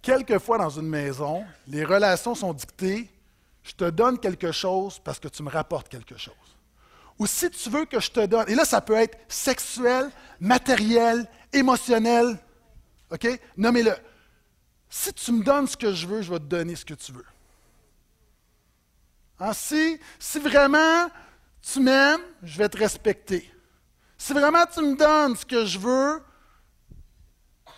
Quelquefois 0.00 0.56
dans 0.58 0.70
une 0.70 0.88
maison, 0.88 1.44
les 1.66 1.84
relations 1.84 2.34
sont 2.34 2.54
dictées 2.54 3.10
je 3.62 3.72
te 3.72 3.90
donne 3.90 4.18
quelque 4.18 4.52
chose 4.52 4.98
parce 4.98 5.18
que 5.18 5.28
tu 5.28 5.42
me 5.42 5.50
rapportes 5.50 5.88
quelque 5.88 6.16
chose. 6.16 6.34
ou 7.18 7.26
si 7.26 7.50
tu 7.50 7.68
veux 7.68 7.84
que 7.84 8.00
je 8.00 8.10
te 8.10 8.24
donne, 8.24 8.48
et 8.48 8.54
là 8.54 8.64
ça 8.64 8.80
peut 8.80 8.94
être 8.94 9.18
sexuel, 9.28 10.10
matériel, 10.40 11.28
émotionnel, 11.52 12.38
OK? 13.10 13.26
Nommez-le. 13.56 13.94
Si 14.88 15.12
tu 15.12 15.32
me 15.32 15.44
donnes 15.44 15.66
ce 15.66 15.76
que 15.76 15.92
je 15.92 16.06
veux, 16.06 16.22
je 16.22 16.32
vais 16.32 16.38
te 16.38 16.44
donner 16.44 16.74
ce 16.74 16.84
que 16.84 16.94
tu 16.94 17.12
veux. 17.12 17.26
Hein, 19.38 19.52
si, 19.52 19.98
vraiment 20.38 21.08
tu 21.62 21.80
m'aimes, 21.80 22.20
je 22.42 22.58
vais 22.58 22.68
te 22.68 22.76
respecter. 22.76 23.50
Si 24.18 24.32
vraiment 24.32 24.66
tu 24.66 24.80
me 24.80 24.96
donnes 24.96 25.36
ce 25.36 25.46
que 25.46 25.64
je 25.64 25.78
veux, 25.78 26.22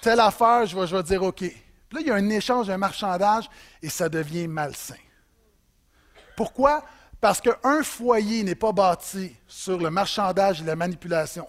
telle 0.01 0.21
affaire, 0.21 0.67
je 0.67 0.77
vais, 0.77 0.87
je 0.87 0.97
vais 0.97 1.03
dire 1.03 1.23
OK. 1.23 1.43
Là, 1.43 2.01
il 2.01 2.07
y 2.07 2.11
a 2.11 2.15
un 2.15 2.29
échange, 2.31 2.71
un 2.71 2.79
marchandage, 2.79 3.49
et 3.83 3.89
ça 3.89 4.09
devient 4.09 4.49
malsain. 4.49 4.97
Pourquoi? 6.37 6.85
Parce 7.21 7.41
qu'un 7.41 7.83
foyer 7.83 8.43
n'est 8.43 8.55
pas 8.55 8.73
bâti 8.73 9.37
sur 9.47 9.79
le 9.79 9.91
marchandage 9.91 10.63
et 10.63 10.65
la 10.65 10.75
manipulation. 10.75 11.47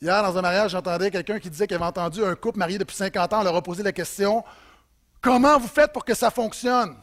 Hier, 0.00 0.22
dans 0.22 0.36
un 0.36 0.42
mariage, 0.42 0.72
j'entendais 0.72 1.10
quelqu'un 1.10 1.38
qui 1.38 1.48
disait 1.48 1.66
qu'il 1.66 1.76
avait 1.76 1.86
entendu 1.86 2.22
un 2.24 2.34
couple 2.34 2.58
marié 2.58 2.78
depuis 2.78 2.96
50 2.96 3.32
ans, 3.32 3.40
on 3.40 3.44
leur 3.44 3.56
a 3.56 3.62
posé 3.62 3.82
la 3.82 3.92
question 3.92 4.44
Comment 5.20 5.58
vous 5.58 5.68
faites 5.68 5.92
pour 5.92 6.04
que 6.04 6.14
ça 6.14 6.30
fonctionne? 6.30 6.96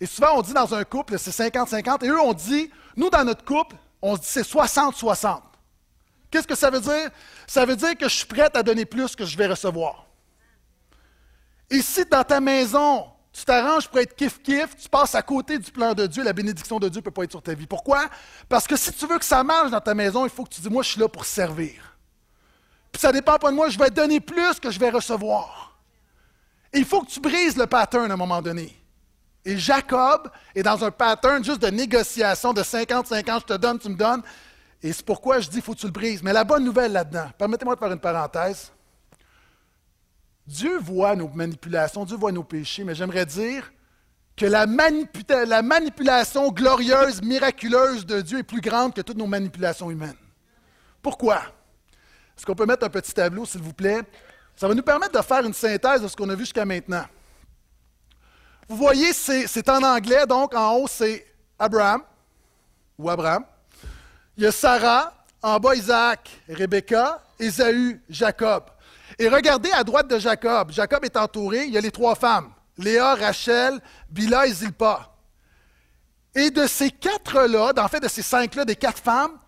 Et 0.00 0.06
souvent, 0.06 0.36
on 0.36 0.42
dit 0.42 0.52
dans 0.52 0.74
un 0.74 0.84
couple, 0.84 1.18
c'est 1.18 1.30
50-50, 1.30 2.04
et 2.04 2.08
eux, 2.08 2.20
on 2.20 2.32
dit 2.32 2.70
Nous, 2.96 3.10
dans 3.10 3.24
notre 3.24 3.44
couple, 3.44 3.76
on 4.00 4.16
se 4.16 4.20
dit 4.22 4.26
c'est 4.28 4.46
60-60. 4.46 5.40
Qu'est-ce 6.30 6.46
que 6.46 6.54
ça 6.54 6.70
veut 6.70 6.80
dire? 6.80 7.10
Ça 7.46 7.64
veut 7.64 7.76
dire 7.76 7.96
que 7.96 8.08
je 8.08 8.14
suis 8.14 8.26
prête 8.26 8.56
à 8.56 8.62
donner 8.62 8.84
plus 8.84 9.14
que 9.14 9.24
je 9.24 9.36
vais 9.36 9.46
recevoir. 9.46 10.06
Et 11.70 11.82
si 11.82 12.04
dans 12.04 12.24
ta 12.24 12.40
maison, 12.40 13.06
tu 13.32 13.44
t'arranges 13.44 13.88
pour 13.88 13.98
être 13.98 14.16
kiff-kiff, 14.16 14.74
tu 14.80 14.88
passes 14.88 15.14
à 15.14 15.22
côté 15.22 15.58
du 15.58 15.70
plan 15.70 15.94
de 15.94 16.06
Dieu, 16.06 16.22
la 16.24 16.32
bénédiction 16.32 16.78
de 16.78 16.88
Dieu 16.88 17.00
ne 17.00 17.04
peut 17.04 17.10
pas 17.10 17.24
être 17.24 17.30
sur 17.30 17.42
ta 17.42 17.54
vie. 17.54 17.66
Pourquoi? 17.66 18.08
Parce 18.48 18.66
que 18.66 18.76
si 18.76 18.92
tu 18.92 19.06
veux 19.06 19.18
que 19.18 19.24
ça 19.24 19.44
marche 19.44 19.70
dans 19.70 19.80
ta 19.80 19.94
maison, 19.94 20.24
il 20.24 20.30
faut 20.30 20.44
que 20.44 20.54
tu 20.54 20.60
dis, 20.60 20.70
moi, 20.70 20.82
je 20.82 20.90
suis 20.90 21.00
là 21.00 21.08
pour 21.08 21.24
servir. 21.24 21.95
Puis 22.96 23.02
ça 23.02 23.08
ne 23.08 23.12
dépend 23.12 23.36
pas 23.36 23.50
de 23.50 23.54
moi, 23.54 23.68
je 23.68 23.78
vais 23.78 23.90
donner 23.90 24.20
plus 24.20 24.58
que 24.58 24.70
je 24.70 24.80
vais 24.80 24.88
recevoir. 24.88 25.76
Il 26.72 26.86
faut 26.86 27.02
que 27.02 27.10
tu 27.10 27.20
brises 27.20 27.54
le 27.54 27.66
pattern 27.66 28.10
à 28.10 28.14
un 28.14 28.16
moment 28.16 28.40
donné. 28.40 28.74
Et 29.44 29.58
Jacob 29.58 30.30
est 30.54 30.62
dans 30.62 30.82
un 30.82 30.90
pattern 30.90 31.44
juste 31.44 31.60
de 31.60 31.66
négociation 31.66 32.54
de 32.54 32.62
50-50, 32.62 33.40
je 33.40 33.44
te 33.44 33.52
donne, 33.58 33.78
tu 33.78 33.90
me 33.90 33.96
donnes. 33.96 34.22
Et 34.82 34.94
c'est 34.94 35.04
pourquoi 35.04 35.40
je 35.40 35.50
dis, 35.50 35.56
il 35.58 35.62
faut 35.62 35.74
que 35.74 35.80
tu 35.80 35.84
le 35.84 35.92
brises. 35.92 36.22
Mais 36.22 36.32
la 36.32 36.44
bonne 36.44 36.64
nouvelle 36.64 36.92
là-dedans, 36.92 37.28
permettez-moi 37.36 37.74
de 37.74 37.80
faire 37.80 37.92
une 37.92 38.00
parenthèse. 38.00 38.72
Dieu 40.46 40.78
voit 40.78 41.14
nos 41.16 41.28
manipulations, 41.28 42.06
Dieu 42.06 42.16
voit 42.16 42.32
nos 42.32 42.44
péchés, 42.44 42.82
mais 42.82 42.94
j'aimerais 42.94 43.26
dire 43.26 43.70
que 44.38 44.46
la, 44.46 44.64
manipulation 44.64 46.50
glorieuse, 46.50 47.20
miraculeuse 47.20 48.06
de 48.06 48.22
Dieu 48.22 48.38
est 48.38 48.42
plus 48.42 48.62
grande 48.62 48.94
que 48.94 49.02
toutes 49.02 49.18
nos 49.18 49.26
manipulations 49.26 49.90
humaines. 49.90 50.16
Pourquoi? 51.02 51.42
Est-ce 52.36 52.44
qu'on 52.44 52.54
peut 52.54 52.66
mettre 52.66 52.84
un 52.84 52.90
petit 52.90 53.12
tableau, 53.12 53.46
s'il 53.46 53.62
vous 53.62 53.72
plaît? 53.72 54.02
Ça 54.54 54.68
va 54.68 54.74
nous 54.74 54.82
permettre 54.82 55.18
de 55.18 55.24
faire 55.24 55.44
une 55.44 55.54
synthèse 55.54 56.02
de 56.02 56.08
ce 56.08 56.16
qu'on 56.16 56.28
a 56.28 56.34
vu 56.34 56.40
jusqu'à 56.40 56.64
maintenant. 56.64 57.04
Vous 58.68 58.76
voyez, 58.76 59.12
c'est 59.12 59.68
en 59.68 59.82
anglais, 59.82 60.26
donc 60.26 60.54
en 60.54 60.74
haut, 60.74 60.88
c'est 60.88 61.26
Abraham, 61.58 62.02
ou 62.98 63.08
Abraham. 63.08 63.44
Il 64.36 64.44
y 64.44 64.46
a 64.46 64.52
Sarah, 64.52 65.14
en 65.40 65.58
bas 65.58 65.74
Isaac, 65.74 66.30
Rebecca, 66.48 67.22
Ésaü, 67.38 68.00
Jacob. 68.08 68.64
Et 69.18 69.28
regardez 69.28 69.70
à 69.70 69.84
droite 69.84 70.08
de 70.08 70.18
Jacob. 70.18 70.72
Jacob 70.72 71.04
est 71.04 71.16
entouré, 71.16 71.64
il 71.64 71.72
y 71.72 71.78
a 71.78 71.80
les 71.80 71.92
trois 71.92 72.14
femmes, 72.14 72.52
Léa, 72.76 73.14
Rachel, 73.14 73.80
Bila 74.10 74.46
et 74.46 74.52
Zilpa. 74.52 75.10
Et 76.34 76.50
de 76.50 76.66
ces 76.66 76.90
quatre-là, 76.90 77.72
en 77.78 77.88
fait 77.88 78.00
de 78.00 78.08
ces 78.08 78.22
cinq-là, 78.22 78.64
des 78.64 78.76
quatre 78.76 79.02
femmes, 79.02 79.38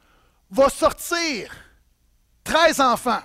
va 0.50 0.70
sortir 0.70 1.50
treize 2.48 2.80
enfants. 2.80 3.20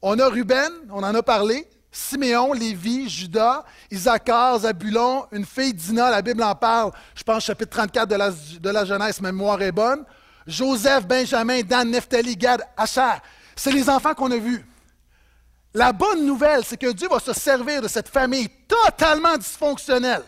On 0.00 0.18
a 0.18 0.28
Ruben, 0.28 0.70
on 0.90 1.02
en 1.02 1.14
a 1.14 1.22
parlé, 1.22 1.68
Siméon, 1.90 2.52
Lévi, 2.52 3.08
Judas, 3.08 3.64
Isaacar, 3.90 4.60
Zabulon, 4.60 5.26
une 5.32 5.44
fille 5.44 5.74
Dina, 5.74 6.10
la 6.10 6.22
Bible 6.22 6.42
en 6.44 6.54
parle, 6.54 6.92
je 7.16 7.24
pense 7.24 7.44
chapitre 7.44 7.70
34 7.70 8.08
de 8.08 8.14
la, 8.14 8.30
de 8.30 8.70
la 8.70 8.84
Genèse, 8.84 9.20
mémoire 9.20 9.60
est 9.62 9.72
bonne. 9.72 10.04
Joseph, 10.46 11.06
Benjamin, 11.06 11.62
Dan, 11.62 11.90
Nephtali, 11.90 12.36
Gad, 12.36 12.62
Asher. 12.76 13.18
C'est 13.56 13.72
les 13.72 13.90
enfants 13.90 14.14
qu'on 14.14 14.30
a 14.30 14.36
vus. 14.36 14.64
La 15.74 15.92
bonne 15.92 16.24
nouvelle, 16.24 16.64
c'est 16.64 16.76
que 16.76 16.92
Dieu 16.92 17.08
va 17.08 17.18
se 17.18 17.32
servir 17.32 17.82
de 17.82 17.88
cette 17.88 18.08
famille 18.08 18.48
totalement 18.66 19.36
dysfonctionnelle. 19.36 20.22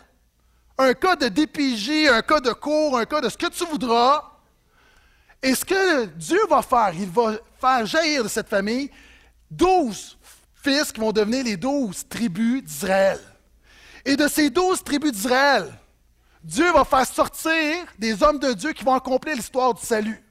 Un 0.76 0.92
cas 0.94 1.16
de 1.16 1.28
DPJ, 1.28 2.08
un 2.12 2.22
cas 2.22 2.40
de 2.40 2.52
cours, 2.52 2.98
un 2.98 3.04
cas 3.04 3.20
de 3.20 3.28
ce 3.28 3.38
que 3.38 3.46
tu 3.46 3.64
voudras. 3.64 4.24
Et 5.43 5.55
ce 5.55 5.64
que 5.64 6.05
Dieu 6.07 6.41
va 6.49 6.62
faire, 6.62 6.93
il 6.95 7.09
va 7.09 7.32
faire 7.61 7.86
jaillir 7.86 8.24
de 8.24 8.28
cette 8.28 8.49
famille 8.49 8.91
douze 9.51 10.18
fils 10.62 10.93
qui 10.93 11.01
vont 11.01 11.12
devenir 11.12 11.45
les 11.45 11.57
douze 11.57 12.07
tribus 12.09 12.62
d'Israël. 12.62 13.18
Et 14.05 14.16
de 14.16 14.28
ces 14.28 14.51
douze 14.51 14.82
tribus 14.82 15.12
d'Israël, 15.12 15.72
Dieu 16.43 16.70
va 16.72 16.84
faire 16.84 17.07
sortir 17.07 17.86
des 17.99 18.22
hommes 18.22 18.38
de 18.38 18.53
Dieu 18.53 18.72
qui 18.72 18.84
vont 18.84 18.95
accomplir 18.95 19.34
l'histoire 19.36 19.74
du 19.74 19.84
salut. 19.84 20.22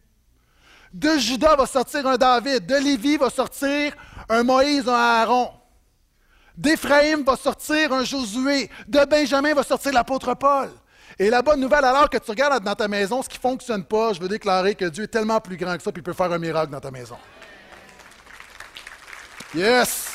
De 0.93 1.17
Judas 1.17 1.55
va 1.55 1.67
sortir 1.67 2.05
un 2.07 2.17
David, 2.17 2.65
de 2.65 2.75
Lévi 2.75 3.17
va 3.17 3.29
sortir 3.29 3.93
un 4.27 4.43
Moïse, 4.43 4.87
un 4.87 4.93
Aaron. 4.93 5.51
D'Éphraïm 6.57 7.23
va 7.23 7.35
sortir 7.35 7.93
un 7.93 8.03
Josué. 8.03 8.69
De 8.87 9.05
Benjamin 9.05 9.53
va 9.53 9.63
sortir 9.63 9.93
l'apôtre 9.93 10.33
Paul. 10.33 10.69
Et 11.19 11.29
la 11.29 11.41
bonne 11.41 11.59
nouvelle, 11.59 11.83
alors 11.83 12.09
que 12.09 12.17
tu 12.17 12.31
regardes 12.31 12.63
dans 12.63 12.75
ta 12.75 12.87
maison 12.87 13.21
ce 13.21 13.27
qui 13.27 13.37
ne 13.37 13.41
fonctionne 13.41 13.83
pas, 13.83 14.13
je 14.13 14.21
veux 14.21 14.29
déclarer 14.29 14.73
que 14.73 14.85
Dieu 14.85 15.03
est 15.03 15.07
tellement 15.07 15.41
plus 15.41 15.57
grand 15.57 15.75
que 15.75 15.83
ça, 15.83 15.91
puis 15.91 15.99
il 15.99 16.03
peut 16.03 16.13
faire 16.13 16.31
un 16.31 16.39
miracle 16.39 16.71
dans 16.71 16.79
ta 16.79 16.91
maison. 16.91 17.17
Yes! 19.53 20.11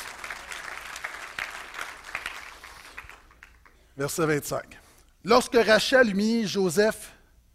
Verset 3.95 4.25
25. 4.25 4.79
Lorsque 5.23 5.55
Rachel 5.55 6.15
mit 6.15 6.47
Joseph 6.47 7.11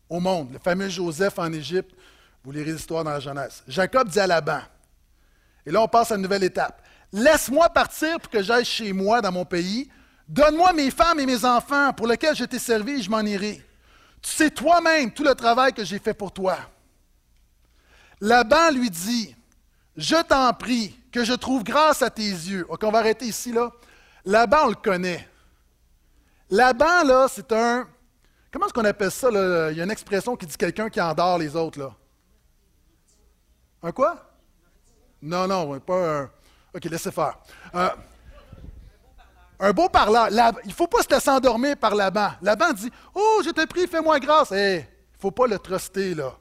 au 0.08 0.20
monde, 0.20 0.52
le 0.52 0.58
fameux 0.60 0.88
Joseph 0.88 1.38
en 1.38 1.52
Égypte, 1.52 1.90
vous 2.44 2.52
lirez 2.52 2.72
l'histoire 2.72 3.02
dans 3.02 3.10
la 3.10 3.20
Genèse, 3.20 3.64
Jacob 3.66 4.08
dit 4.08 4.20
à 4.20 4.28
Laban, 4.28 4.60
et 5.66 5.70
là, 5.70 5.82
on 5.82 5.88
passe 5.88 6.12
à 6.12 6.14
une 6.14 6.22
nouvelle 6.22 6.44
étape. 6.44 6.82
Laisse-moi 7.12 7.68
partir 7.70 8.18
pour 8.20 8.30
que 8.30 8.42
j'aille 8.42 8.64
chez 8.64 8.92
moi 8.92 9.20
dans 9.20 9.32
mon 9.32 9.44
pays. 9.44 9.90
Donne-moi 10.30 10.72
mes 10.74 10.92
femmes 10.92 11.18
et 11.18 11.26
mes 11.26 11.44
enfants 11.44 11.92
pour 11.92 12.06
lesquels 12.06 12.36
je 12.36 12.44
t'ai 12.44 12.60
servi 12.60 12.92
et 12.92 13.02
je 13.02 13.10
m'en 13.10 13.20
irai. 13.22 13.60
Tu 14.22 14.30
sais 14.30 14.48
toi-même 14.48 15.12
tout 15.12 15.24
le 15.24 15.34
travail 15.34 15.72
que 15.72 15.84
j'ai 15.84 15.98
fait 15.98 16.14
pour 16.14 16.30
toi. 16.30 16.56
Laban 18.20 18.70
lui 18.70 18.88
dit, 18.90 19.34
je 19.96 20.22
t'en 20.22 20.52
prie, 20.52 20.96
que 21.10 21.24
je 21.24 21.32
trouve 21.32 21.64
grâce 21.64 22.02
à 22.02 22.10
tes 22.10 22.22
yeux. 22.22 22.64
OK, 22.68 22.84
on 22.84 22.92
va 22.92 22.98
arrêter 22.98 23.26
ici, 23.26 23.50
là. 23.50 23.72
Laban, 24.24 24.66
on 24.66 24.68
le 24.68 24.74
connaît. 24.76 25.28
Laban, 26.48 27.02
là, 27.02 27.26
c'est 27.28 27.50
un... 27.50 27.88
Comment 28.52 28.66
est-ce 28.66 28.74
qu'on 28.74 28.84
appelle 28.84 29.10
ça? 29.10 29.30
Il 29.72 29.78
y 29.78 29.80
a 29.80 29.84
une 29.84 29.90
expression 29.90 30.36
qui 30.36 30.46
dit 30.46 30.56
quelqu'un 30.56 30.88
qui 30.88 31.00
endort 31.00 31.38
les 31.38 31.56
autres, 31.56 31.80
là. 31.80 31.92
Un 33.82 33.90
quoi? 33.90 34.30
Non, 35.20 35.48
non, 35.48 35.80
pas 35.80 36.20
un. 36.20 36.30
OK, 36.72 36.84
laissez 36.84 37.10
faire. 37.10 37.36
Euh, 37.74 37.88
un 39.60 39.72
beau 39.72 39.88
parleur. 39.88 40.28
il 40.64 40.68
ne 40.68 40.74
faut 40.74 40.86
pas 40.86 41.02
se 41.02 41.08
laisser 41.10 41.30
endormir 41.30 41.76
par 41.76 41.94
Laban. 41.94 42.30
Laban 42.40 42.72
dit 42.72 42.90
Oh, 43.14 43.42
je 43.44 43.50
te 43.50 43.64
prie, 43.66 43.86
fais-moi 43.86 44.18
grâce. 44.18 44.52
Eh, 44.52 44.76
il 44.76 44.78
ne 44.78 45.20
faut 45.20 45.30
pas 45.30 45.46
le 45.46 45.58
truster, 45.58 46.14
là. 46.14 46.32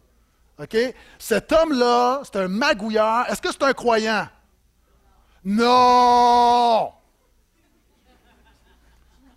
OK? 0.57 0.77
Cet 1.17 1.51
homme-là, 1.51 2.21
c'est 2.23 2.37
un 2.37 2.47
magouilleur. 2.47 3.29
Est-ce 3.29 3.41
que 3.41 3.51
c'est 3.51 3.63
un 3.63 3.73
croyant? 3.73 4.27
Non! 5.43 6.91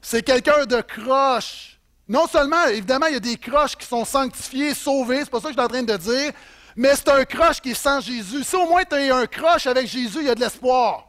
C'est 0.01 0.22
quelqu'un 0.22 0.64
de 0.66 0.80
croche. 0.80 1.78
Non 2.09 2.26
seulement, 2.26 2.66
évidemment, 2.66 3.07
il 3.07 3.14
y 3.14 3.16
a 3.16 3.20
des 3.20 3.37
croches 3.37 3.76
qui 3.76 3.87
sont 3.87 4.05
sanctifiées, 4.05 4.74
sauvées, 4.74 5.20
c'est 5.20 5.30
pas 5.30 5.41
ça 5.41 5.45
que 5.45 5.55
je 5.55 5.59
suis 5.59 5.64
en 5.64 5.68
train 5.68 5.83
de 5.83 5.97
dire, 5.97 6.33
mais 6.74 6.95
c'est 6.97 7.09
un 7.09 7.24
croche 7.24 7.61
qui 7.61 7.70
est 7.70 7.74
sans 7.74 8.01
Jésus. 8.01 8.43
Si 8.43 8.57
au 8.57 8.66
moins 8.68 8.83
tu 8.85 8.97
as 8.97 9.16
un 9.16 9.26
croche 9.26 9.66
avec 9.66 9.87
Jésus, 9.87 10.18
il 10.20 10.26
y 10.26 10.30
a 10.30 10.35
de 10.35 10.41
l'espoir. 10.41 11.09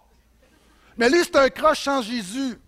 Mais 0.95 1.09
lui, 1.09 1.24
c'est 1.24 1.36
un 1.36 1.49
croche 1.49 1.82
sans 1.82 2.01
Jésus. 2.01 2.59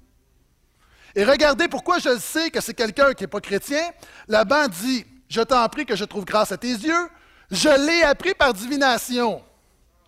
Et 1.15 1.23
regardez 1.23 1.67
pourquoi 1.67 1.99
je 1.99 2.17
sais 2.19 2.51
que 2.51 2.59
c'est 2.61 2.73
quelqu'un 2.73 3.13
qui 3.13 3.23
n'est 3.23 3.27
pas 3.27 3.39
chrétien. 3.39 3.89
Laban 4.27 4.67
dit 4.67 5.05
Je 5.29 5.41
t'en 5.41 5.67
prie 5.69 5.85
que 5.85 5.95
je 5.95 6.03
trouve 6.03 6.25
grâce 6.25 6.51
à 6.51 6.57
tes 6.57 6.67
yeux. 6.67 7.09
Je 7.49 7.69
l'ai 7.69 8.03
appris 8.03 8.33
par 8.33 8.53
divination. 8.53 9.41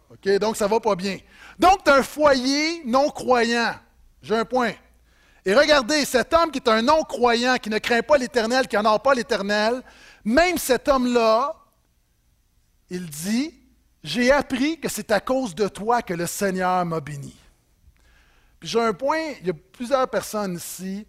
OK, 0.10 0.38
donc 0.40 0.58
ça 0.58 0.68
va 0.68 0.80
pas 0.80 0.96
bien. 0.96 1.18
Donc, 1.60 1.84
tu 1.84 1.92
as 1.92 1.96
un 1.96 2.04
foyer 2.04 2.84
non-croyant. 2.86 3.74
J'ai 4.22 4.36
un 4.36 4.46
point. 4.46 4.74
Et 5.46 5.54
regardez, 5.54 6.04
cet 6.06 6.34
homme 6.34 6.52
qui 6.52 6.60
est 6.60 6.70
un 6.70 6.82
non-croyant, 6.82 7.56
qui 7.58 7.70
ne 7.70 7.78
craint 7.78 8.02
pas 8.02 8.18
l'Éternel, 8.18 8.68
qui 8.68 8.76
n'en 8.76 9.00
pas 9.00 9.14
l'Éternel, 9.14 9.82
même 10.26 10.58
cet 10.58 10.88
homme-là 10.88 11.56
il 12.90 13.10
dit, 13.10 13.54
j'ai 14.04 14.32
appris 14.32 14.80
que 14.80 14.90
c'est 14.90 15.12
à 15.12 15.20
cause 15.20 15.54
de 15.56 15.68
toi 15.68 16.02
que 16.02 16.14
le 16.14 16.26
Seigneur 16.26 16.86
m'a 16.86 17.00
béni. 17.00 17.36
J'ai 18.68 18.82
un 18.82 18.92
point, 18.92 19.32
il 19.40 19.48
y 19.48 19.50
a 19.50 19.54
plusieurs 19.54 20.10
personnes 20.10 20.56
ici, 20.56 21.08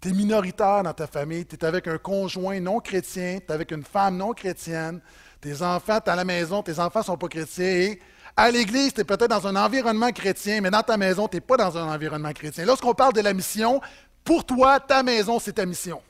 tu 0.00 0.10
es 0.10 0.12
minoritaire 0.12 0.84
dans 0.84 0.94
ta 0.94 1.08
famille, 1.08 1.44
tu 1.44 1.56
es 1.56 1.64
avec 1.64 1.88
un 1.88 1.98
conjoint 1.98 2.60
non 2.60 2.78
chrétien, 2.78 3.40
tu 3.40 3.46
es 3.46 3.52
avec 3.52 3.72
une 3.72 3.82
femme 3.82 4.16
non 4.16 4.32
chrétienne, 4.32 5.00
tes 5.40 5.60
enfants, 5.60 5.98
tu 6.00 6.08
à 6.08 6.14
la 6.14 6.24
maison, 6.24 6.62
tes 6.62 6.78
enfants 6.78 7.00
ne 7.00 7.04
sont 7.04 7.16
pas 7.16 7.26
chrétiens. 7.26 7.64
Et 7.64 8.00
à 8.36 8.48
l'église, 8.52 8.94
tu 8.94 9.00
es 9.00 9.04
peut-être 9.04 9.28
dans 9.28 9.44
un 9.44 9.56
environnement 9.56 10.12
chrétien, 10.12 10.60
mais 10.60 10.70
dans 10.70 10.84
ta 10.84 10.96
maison, 10.96 11.26
tu 11.26 11.38
n'es 11.38 11.40
pas 11.40 11.56
dans 11.56 11.76
un 11.76 11.92
environnement 11.92 12.32
chrétien. 12.32 12.64
Lorsqu'on 12.64 12.94
parle 12.94 13.14
de 13.14 13.22
la 13.22 13.34
mission, 13.34 13.80
pour 14.22 14.46
toi, 14.46 14.78
ta 14.78 15.02
maison, 15.02 15.40
c'est 15.40 15.54
ta 15.54 15.66
mission. 15.66 16.00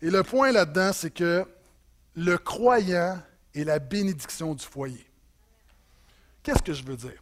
Et 0.00 0.10
le 0.10 0.24
point 0.24 0.50
là-dedans, 0.50 0.90
c'est 0.92 1.14
que 1.14 1.44
le 2.16 2.38
croyant 2.38 3.20
est 3.54 3.62
la 3.62 3.78
bénédiction 3.78 4.52
du 4.52 4.64
foyer. 4.64 5.06
Qu'est-ce 6.42 6.62
que 6.62 6.72
je 6.72 6.82
veux 6.82 6.96
dire? 6.96 7.21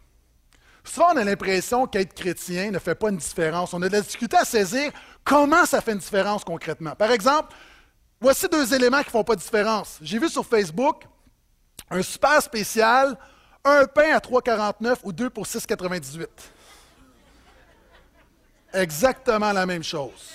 Souvent, 0.85 1.09
on 1.12 1.16
a 1.16 1.24
l'impression 1.24 1.87
qu'être 1.87 2.14
chrétien 2.14 2.70
ne 2.70 2.78
fait 2.78 2.95
pas 2.95 3.11
une 3.11 3.16
différence. 3.16 3.74
On 3.74 3.83
a 3.83 3.89
de 3.89 3.93
la 3.93 4.01
difficulté 4.01 4.37
à 4.37 4.45
saisir 4.45 4.91
comment 5.24 5.64
ça 5.66 5.81
fait 5.81 5.93
une 5.93 5.99
différence 5.99 6.45
concrètement. 6.45 6.95
Par 6.95 7.11
exemple, 7.11 7.55
voici 8.20 8.49
deux 8.49 8.74
éléments 8.74 9.01
qui 9.01 9.07
ne 9.07 9.11
font 9.11 9.24
pas 9.24 9.37
de 9.37 9.41
différence. 9.41 9.99
J'ai 10.03 10.18
vu 10.18 10.28
sur 10.28 10.45
Facebook 10.45 11.05
un 11.91 12.03
super 12.03 12.41
spécial, 12.41 13.16
un 13.64 13.85
pain 13.87 14.14
à 14.14 14.18
3,49 14.18 14.99
ou 15.05 15.12
deux 15.12 15.31
pour 15.31 15.45
6,98. 15.45 16.26
Exactement 18.72 19.53
la 19.53 19.66
même 19.66 19.83
chose. 19.83 20.31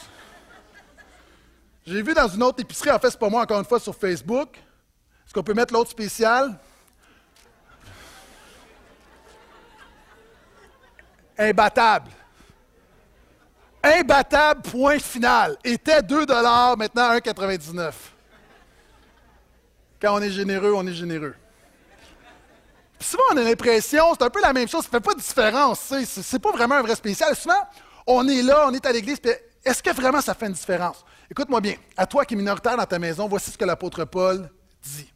J'ai 1.87 2.01
vu 2.01 2.13
dans 2.13 2.27
une 2.27 2.43
autre 2.43 2.61
épicerie, 2.61 2.91
en 2.91 2.99
fait, 2.99 3.11
c'est 3.11 3.19
pas 3.19 3.29
moi 3.29 3.43
encore 3.43 3.59
une 3.59 3.65
fois 3.65 3.79
sur 3.79 3.95
Facebook. 3.95 4.57
Est-ce 4.57 5.33
qu'on 5.33 5.43
peut 5.43 5.53
mettre 5.53 5.73
l'autre 5.73 5.91
spécial? 5.91 6.57
Imbattable. 11.37 12.11
Imbattable, 13.83 14.61
point 14.61 14.99
final. 14.99 15.57
Était 15.63 16.01
2 16.01 16.25
maintenant 16.25 17.15
1,99 17.17 17.93
Quand 20.01 20.15
on 20.15 20.21
est 20.21 20.31
généreux, 20.31 20.73
on 20.73 20.87
est 20.87 20.93
généreux. 20.93 21.35
Puis 22.97 23.09
souvent, 23.09 23.23
on 23.33 23.37
a 23.37 23.43
l'impression, 23.43 24.13
c'est 24.13 24.23
un 24.23 24.29
peu 24.29 24.41
la 24.41 24.53
même 24.53 24.67
chose, 24.67 24.83
ça 24.83 24.87
ne 24.87 24.91
fait 24.91 25.01
pas 25.01 25.13
de 25.13 25.19
différence. 25.19 25.79
Ce 25.81 26.35
n'est 26.35 26.39
pas 26.39 26.51
vraiment 26.51 26.75
un 26.75 26.81
vrai 26.81 26.95
spécial. 26.95 27.35
Souvent, 27.35 27.67
on 28.07 28.27
est 28.27 28.41
là, 28.41 28.65
on 28.67 28.73
est 28.73 28.85
à 28.85 28.91
l'église, 28.91 29.19
puis 29.19 29.31
est-ce 29.63 29.83
que 29.83 29.91
vraiment 29.91 30.21
ça 30.21 30.33
fait 30.33 30.47
une 30.47 30.53
différence? 30.53 31.03
Écoute-moi 31.29 31.59
bien, 31.59 31.75
à 31.97 32.05
toi 32.05 32.23
qui 32.25 32.35
es 32.35 32.37
minoritaire 32.37 32.77
dans 32.77 32.85
ta 32.85 32.99
maison, 32.99 33.27
voici 33.27 33.51
ce 33.51 33.57
que 33.57 33.65
l'apôtre 33.65 34.05
Paul 34.05 34.49
dit. 34.81 35.11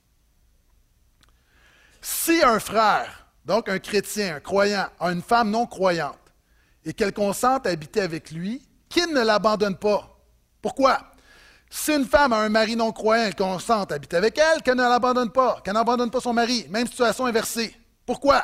Si 2.01 2.41
un 2.43 2.59
frère, 2.59 3.27
donc 3.49 3.67
un 3.67 3.79
chrétien, 3.79 4.35
un 4.35 4.39
croyant, 4.39 4.85
a 4.99 5.11
une 5.11 5.23
femme 5.23 5.49
non 5.49 5.65
croyante 5.65 6.19
et 6.85 6.93
qu'elle 6.93 7.11
consente 7.11 7.65
à 7.65 7.71
habiter 7.71 7.99
avec 7.99 8.29
lui, 8.29 8.61
qu'il 8.87 9.11
ne 9.11 9.21
l'abandonne 9.21 9.75
pas. 9.75 10.07
Pourquoi? 10.61 10.99
Si 11.67 11.91
une 11.91 12.05
femme 12.05 12.31
a 12.31 12.37
un 12.37 12.49
mari 12.49 12.75
non 12.75 12.91
croyant, 12.91 13.25
elle 13.25 13.35
consente 13.35 13.91
à 13.91 13.95
habiter 13.95 14.17
avec 14.17 14.37
elle, 14.37 14.61
qu'elle 14.61 14.77
ne 14.77 14.83
l'abandonne 14.83 15.31
pas, 15.31 15.61
qu'elle 15.63 15.73
n'abandonne 15.73 16.11
pas 16.11 16.21
son 16.21 16.31
mari. 16.31 16.67
Même 16.69 16.85
situation 16.85 17.25
inversée. 17.25 17.75
Pourquoi? 18.05 18.43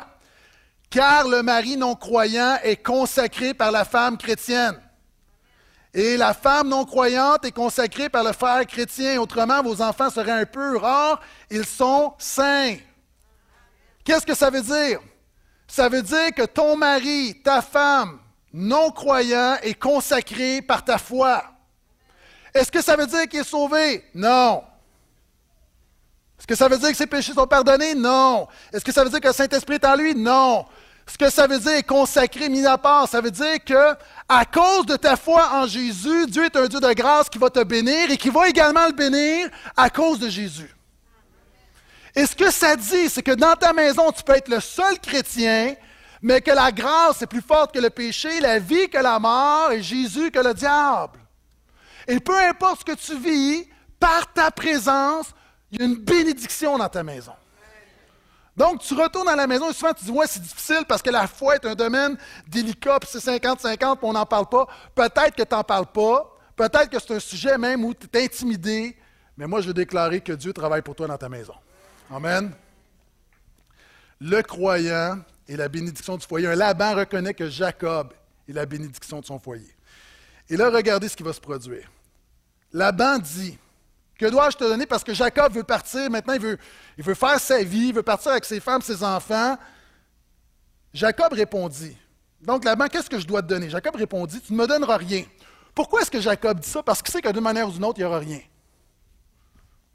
Car 0.90 1.28
le 1.28 1.40
mari 1.40 1.76
non 1.76 1.94
croyant 1.94 2.58
est 2.64 2.82
consacré 2.82 3.54
par 3.54 3.70
la 3.70 3.84
femme 3.84 4.18
chrétienne. 4.18 4.74
Et 5.94 6.16
la 6.16 6.34
femme 6.34 6.68
non 6.68 6.84
croyante 6.84 7.44
est 7.44 7.52
consacrée 7.52 8.08
par 8.08 8.24
le 8.24 8.32
frère 8.32 8.66
chrétien. 8.66 9.20
Autrement, 9.20 9.62
vos 9.62 9.80
enfants 9.80 10.10
seraient 10.10 10.32
un 10.32 10.46
peu 10.46 10.78
rares. 10.78 11.20
Ils 11.48 11.64
sont 11.64 12.12
saints. 12.18 12.74
Qu'est-ce 14.06 14.24
que 14.24 14.34
ça 14.34 14.50
veut 14.50 14.62
dire? 14.62 15.00
Ça 15.66 15.88
veut 15.88 16.00
dire 16.00 16.32
que 16.32 16.44
ton 16.44 16.76
mari, 16.76 17.40
ta 17.42 17.60
femme 17.60 18.20
non 18.52 18.92
croyant 18.92 19.56
est 19.62 19.74
consacré 19.74 20.62
par 20.62 20.84
ta 20.84 20.96
foi. 20.96 21.42
Est-ce 22.54 22.70
que 22.70 22.80
ça 22.80 22.94
veut 22.94 23.08
dire 23.08 23.28
qu'il 23.28 23.40
est 23.40 23.44
sauvé? 23.44 24.04
Non. 24.14 24.62
Est-ce 26.38 26.46
que 26.46 26.54
ça 26.54 26.68
veut 26.68 26.78
dire 26.78 26.90
que 26.90 26.96
ses 26.96 27.08
péchés 27.08 27.32
sont 27.32 27.48
pardonnés? 27.48 27.96
Non. 27.96 28.46
Est-ce 28.72 28.84
que 28.84 28.92
ça 28.92 29.02
veut 29.02 29.10
dire 29.10 29.20
que 29.20 29.26
le 29.26 29.34
Saint-Esprit 29.34 29.74
est 29.74 29.84
en 29.84 29.96
lui? 29.96 30.14
Non. 30.14 30.66
Ce 31.08 31.18
que 31.18 31.28
ça 31.28 31.48
veut 31.48 31.58
dire 31.58 31.84
consacré, 31.84 32.48
mis 32.48 32.64
à 32.64 32.78
part, 32.78 33.08
ça 33.08 33.20
veut 33.20 33.32
dire 33.32 33.62
que 33.64 33.96
à 34.28 34.44
cause 34.44 34.86
de 34.86 34.94
ta 34.94 35.16
foi 35.16 35.50
en 35.52 35.66
Jésus, 35.66 36.26
Dieu 36.28 36.44
est 36.44 36.56
un 36.56 36.66
Dieu 36.66 36.78
de 36.78 36.92
grâce 36.92 37.28
qui 37.28 37.38
va 37.38 37.50
te 37.50 37.62
bénir 37.64 38.08
et 38.08 38.16
qui 38.16 38.30
va 38.30 38.48
également 38.48 38.86
le 38.86 38.92
bénir 38.92 39.48
à 39.76 39.90
cause 39.90 40.20
de 40.20 40.28
Jésus. 40.28 40.75
Et 42.16 42.24
ce 42.24 42.34
que 42.34 42.50
ça 42.50 42.74
dit, 42.76 43.10
c'est 43.10 43.22
que 43.22 43.32
dans 43.32 43.54
ta 43.54 43.74
maison, 43.74 44.10
tu 44.10 44.22
peux 44.22 44.34
être 44.34 44.48
le 44.48 44.60
seul 44.60 44.98
chrétien, 44.98 45.74
mais 46.22 46.40
que 46.40 46.50
la 46.50 46.72
grâce 46.72 47.20
est 47.20 47.26
plus 47.26 47.42
forte 47.42 47.74
que 47.74 47.78
le 47.78 47.90
péché, 47.90 48.40
la 48.40 48.58
vie 48.58 48.88
que 48.88 48.96
la 48.96 49.18
mort 49.18 49.70
et 49.70 49.82
Jésus 49.82 50.30
que 50.30 50.38
le 50.38 50.54
diable. 50.54 51.20
Et 52.08 52.18
peu 52.18 52.38
importe 52.38 52.80
ce 52.80 52.84
que 52.86 52.96
tu 52.96 53.18
vis, 53.18 53.68
par 54.00 54.32
ta 54.32 54.50
présence, 54.50 55.26
il 55.70 55.80
y 55.80 55.82
a 55.82 55.86
une 55.86 55.96
bénédiction 55.96 56.78
dans 56.78 56.88
ta 56.88 57.02
maison. 57.02 57.34
Donc, 58.56 58.80
tu 58.80 58.94
retournes 58.94 59.28
à 59.28 59.36
la 59.36 59.46
maison 59.46 59.68
et 59.68 59.74
souvent 59.74 59.92
tu 59.92 60.06
dis 60.06 60.10
Ouais, 60.10 60.26
c'est 60.26 60.40
difficile 60.40 60.84
parce 60.88 61.02
que 61.02 61.10
la 61.10 61.26
foi 61.26 61.56
est 61.56 61.66
un 61.66 61.74
domaine 61.74 62.16
délicat, 62.48 62.98
puis 62.98 63.10
c'est 63.12 63.38
50-50, 63.38 63.76
puis 63.76 63.88
on 64.02 64.14
n'en 64.14 64.24
parle 64.24 64.48
pas. 64.48 64.66
Peut-être 64.94 65.36
que 65.36 65.42
tu 65.42 65.54
n'en 65.54 65.62
parles 65.62 65.92
pas. 65.92 66.34
Peut-être 66.56 66.88
que 66.88 66.98
c'est 66.98 67.14
un 67.14 67.20
sujet 67.20 67.58
même 67.58 67.84
où 67.84 67.92
tu 67.92 68.06
es 68.14 68.24
intimidé. 68.24 68.96
Mais 69.36 69.46
moi, 69.46 69.60
je 69.60 69.66
veux 69.66 69.74
déclarer 69.74 70.22
que 70.22 70.32
Dieu 70.32 70.54
travaille 70.54 70.80
pour 70.80 70.94
toi 70.94 71.06
dans 71.06 71.18
ta 71.18 71.28
maison. 71.28 71.52
Amen. 72.10 72.52
Le 74.20 74.42
croyant 74.42 75.18
est 75.48 75.56
la 75.56 75.68
bénédiction 75.68 76.16
du 76.16 76.26
foyer. 76.26 76.46
Un 76.48 76.54
Laban 76.54 76.94
reconnaît 76.94 77.34
que 77.34 77.48
Jacob 77.48 78.12
est 78.48 78.52
la 78.52 78.66
bénédiction 78.66 79.20
de 79.20 79.26
son 79.26 79.38
foyer. 79.38 79.74
Et 80.48 80.56
là, 80.56 80.70
regardez 80.70 81.08
ce 81.08 81.16
qui 81.16 81.22
va 81.22 81.32
se 81.32 81.40
produire. 81.40 81.90
Laban 82.72 83.18
dit 83.18 83.58
que 84.18 84.26
dois-je 84.26 84.56
te 84.56 84.64
donner? 84.64 84.86
Parce 84.86 85.04
que 85.04 85.12
Jacob 85.12 85.52
veut 85.52 85.62
partir, 85.62 86.10
maintenant 86.10 86.32
il 86.34 86.40
veut, 86.40 86.58
il 86.96 87.04
veut 87.04 87.14
faire 87.14 87.38
sa 87.38 87.62
vie, 87.62 87.88
il 87.88 87.94
veut 87.94 88.02
partir 88.02 88.32
avec 88.32 88.44
ses 88.44 88.60
femmes, 88.60 88.80
ses 88.80 89.02
enfants. 89.02 89.58
Jacob 90.94 91.32
répondit. 91.32 91.96
Donc 92.40 92.64
Laban, 92.64 92.86
qu'est-ce 92.86 93.10
que 93.10 93.18
je 93.18 93.26
dois 93.26 93.42
te 93.42 93.48
donner? 93.48 93.68
Jacob 93.68 93.96
répondit, 93.96 94.40
tu 94.40 94.52
ne 94.52 94.58
me 94.58 94.66
donneras 94.66 94.96
rien. 94.96 95.24
Pourquoi 95.74 96.00
est-ce 96.00 96.10
que 96.10 96.20
Jacob 96.20 96.60
dit 96.60 96.68
ça? 96.68 96.82
Parce 96.82 97.02
qu'il 97.02 97.12
sait 97.12 97.20
que 97.20 97.28
d'une 97.28 97.42
manière 97.42 97.68
ou 97.68 97.72
d'une 97.72 97.84
autre, 97.84 97.98
il 97.98 98.02
n'y 98.02 98.06
aura 98.06 98.20
rien. 98.20 98.40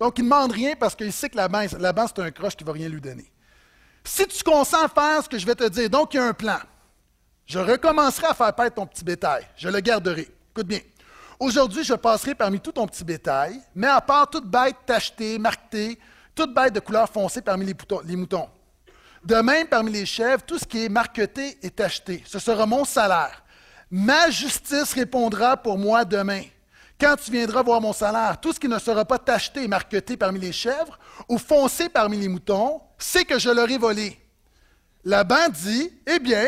Donc 0.01 0.17
il 0.17 0.23
ne 0.23 0.29
demande 0.31 0.51
rien 0.51 0.73
parce 0.75 0.95
qu'il 0.95 1.13
sait 1.13 1.29
que 1.29 1.37
Laban, 1.37 1.63
Laban 1.77 2.07
c'est 2.07 2.23
un 2.23 2.31
croche 2.31 2.55
qui 2.55 2.63
ne 2.63 2.67
va 2.69 2.73
rien 2.73 2.89
lui 2.89 2.99
donner. 2.99 3.31
Si 4.03 4.25
tu 4.25 4.43
consens 4.43 4.85
à 4.85 4.87
faire 4.87 5.23
ce 5.23 5.29
que 5.29 5.37
je 5.37 5.45
vais 5.45 5.53
te 5.53 5.69
dire, 5.69 5.91
donc 5.91 6.15
il 6.15 6.17
y 6.17 6.19
a 6.19 6.25
un 6.25 6.33
plan. 6.33 6.57
Je 7.45 7.59
recommencerai 7.59 8.25
à 8.25 8.33
faire 8.33 8.51
paître 8.55 8.77
ton 8.77 8.87
petit 8.87 9.03
bétail. 9.03 9.45
Je 9.55 9.69
le 9.69 9.79
garderai. 9.79 10.27
Écoute 10.49 10.65
bien. 10.65 10.79
Aujourd'hui, 11.39 11.83
je 11.83 11.93
passerai 11.93 12.33
parmi 12.33 12.59
tout 12.59 12.71
ton 12.71 12.87
petit 12.87 13.03
bétail, 13.03 13.61
mais 13.75 13.85
à 13.85 14.01
part 14.01 14.27
toute 14.27 14.47
bête 14.47 14.75
tachetée, 14.87 15.37
marquetée, 15.37 15.99
toute 16.33 16.51
bête 16.51 16.73
de 16.73 16.79
couleur 16.79 17.07
foncée 17.07 17.43
parmi 17.43 17.67
les, 17.67 18.15
moutons. 18.15 18.49
De 19.23 19.35
même, 19.35 19.67
parmi 19.67 19.91
les 19.91 20.07
chèvres, 20.07 20.41
tout 20.41 20.57
ce 20.57 20.65
qui 20.65 20.85
est 20.85 20.89
marqueté 20.89 21.59
est 21.61 21.75
tacheté. 21.75 22.23
Ce 22.25 22.39
sera 22.39 22.65
mon 22.65 22.85
salaire. 22.85 23.43
Ma 23.91 24.31
justice 24.31 24.93
répondra 24.93 25.57
pour 25.57 25.77
moi 25.77 26.05
demain. 26.05 26.41
Quand 27.01 27.15
tu 27.15 27.31
viendras 27.31 27.63
voir 27.63 27.81
mon 27.81 27.93
salaire, 27.93 28.39
tout 28.39 28.53
ce 28.53 28.59
qui 28.59 28.67
ne 28.67 28.77
sera 28.77 29.03
pas 29.03 29.17
tacheté 29.17 29.63
et 29.63 29.67
marqueté 29.67 30.17
parmi 30.17 30.39
les 30.39 30.51
chèvres 30.51 30.99
ou 31.27 31.39
foncé 31.39 31.89
parmi 31.89 32.15
les 32.15 32.27
moutons, 32.27 32.79
c'est 32.99 33.25
que 33.25 33.39
je 33.39 33.49
l'aurai 33.49 33.79
volé. 33.79 34.21
Laban 35.03 35.49
dit 35.49 35.91
Eh 36.05 36.19
bien, 36.19 36.47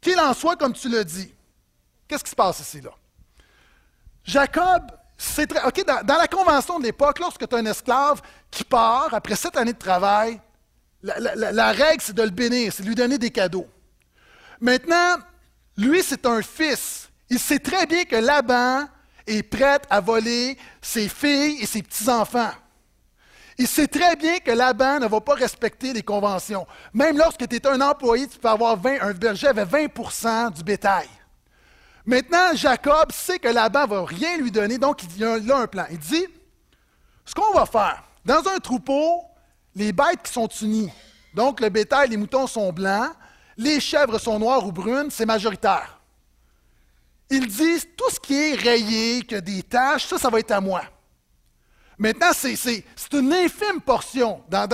qu'il 0.00 0.18
en 0.18 0.32
soit 0.32 0.56
comme 0.56 0.72
tu 0.72 0.88
le 0.88 1.04
dis. 1.04 1.30
Qu'est-ce 2.08 2.24
qui 2.24 2.30
se 2.30 2.34
passe 2.34 2.60
ici, 2.60 2.80
là? 2.80 2.92
Jacob, 4.24 4.84
c'est 5.18 5.46
très. 5.46 5.62
OK, 5.66 5.84
dans, 5.84 6.16
la 6.16 6.28
convention 6.28 6.78
de 6.78 6.84
l'époque, 6.84 7.18
lorsque 7.18 7.46
tu 7.46 7.54
as 7.54 7.58
un 7.58 7.66
esclave 7.66 8.22
qui 8.50 8.64
part 8.64 9.12
après 9.12 9.36
sept 9.36 9.54
années 9.54 9.74
de 9.74 9.78
travail, 9.78 10.40
la, 11.02 11.72
règle, 11.72 12.00
c'est 12.00 12.16
de 12.16 12.22
le 12.22 12.30
bénir, 12.30 12.72
c'est 12.72 12.84
de 12.84 12.88
lui 12.88 12.94
donner 12.94 13.18
des 13.18 13.30
cadeaux. 13.30 13.68
Maintenant, 14.62 15.18
lui, 15.76 16.02
c'est 16.02 16.24
un 16.24 16.40
fils. 16.40 17.10
Il 17.28 17.38
sait 17.38 17.58
très 17.58 17.84
bien 17.84 18.06
que 18.06 18.16
Laban 18.16 18.88
est 19.26 19.42
prêt 19.42 19.80
à 19.90 20.00
voler 20.00 20.56
ses 20.80 21.08
filles 21.08 21.58
et 21.60 21.66
ses 21.66 21.82
petits-enfants. 21.82 22.52
Il 23.56 23.68
sait 23.68 23.86
très 23.86 24.16
bien 24.16 24.38
que 24.38 24.50
Laban 24.50 24.98
ne 24.98 25.06
va 25.06 25.20
pas 25.20 25.34
respecter 25.34 25.92
les 25.92 26.02
conventions. 26.02 26.66
Même 26.92 27.16
lorsque 27.16 27.46
tu 27.48 27.56
es 27.56 27.66
un 27.66 27.80
employé, 27.80 28.26
tu 28.26 28.38
peux 28.38 28.48
avoir 28.48 28.76
20, 28.76 29.00
un 29.00 29.12
berger 29.12 29.46
avait 29.46 29.64
20% 29.64 30.52
du 30.52 30.64
bétail. 30.64 31.08
Maintenant, 32.04 32.54
Jacob 32.54 33.12
sait 33.12 33.38
que 33.38 33.48
Laban 33.48 33.82
ne 33.82 33.86
va 33.86 34.04
rien 34.04 34.36
lui 34.36 34.50
donner, 34.50 34.76
donc 34.76 35.02
il 35.16 35.24
a 35.24 35.56
un 35.56 35.66
plan. 35.66 35.86
Il 35.90 35.98
dit, 35.98 36.26
ce 37.24 37.34
qu'on 37.34 37.52
va 37.52 37.64
faire, 37.64 38.02
dans 38.24 38.46
un 38.48 38.58
troupeau, 38.58 39.22
les 39.74 39.92
bêtes 39.92 40.22
qui 40.24 40.32
sont 40.32 40.48
unies, 40.48 40.90
donc 41.32 41.60
le 41.60 41.68
bétail, 41.68 42.10
les 42.10 42.16
moutons 42.16 42.46
sont 42.46 42.72
blancs, 42.72 43.10
les 43.56 43.80
chèvres 43.80 44.18
sont 44.18 44.38
noires 44.38 44.66
ou 44.66 44.72
brunes, 44.72 45.10
c'est 45.10 45.26
majoritaire. 45.26 45.93
Ils 47.30 47.46
disent, 47.46 47.86
tout 47.96 48.10
ce 48.10 48.20
qui 48.20 48.34
est 48.34 48.54
rayé, 48.54 49.22
que 49.22 49.36
des 49.36 49.62
taches, 49.62 50.06
ça, 50.06 50.18
ça 50.18 50.30
va 50.30 50.40
être 50.40 50.50
à 50.50 50.60
moi. 50.60 50.82
Maintenant, 51.98 52.32
c'est 52.32 52.84
une 53.12 53.32
infime 53.32 53.80
portion 53.80 54.42
dans, 54.48 54.68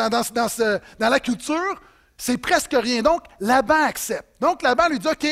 la 0.99 1.21
culture, 1.21 1.81
c'est 2.17 2.39
presque 2.39 2.75
rien. 2.75 3.03
Donc, 3.03 3.23
Laban 3.41 3.85
accepte. 3.85 4.41
Donc, 4.41 4.63
Laban 4.63 4.89
lui 4.89 4.99
dit, 4.99 5.09
OK, 5.09 5.27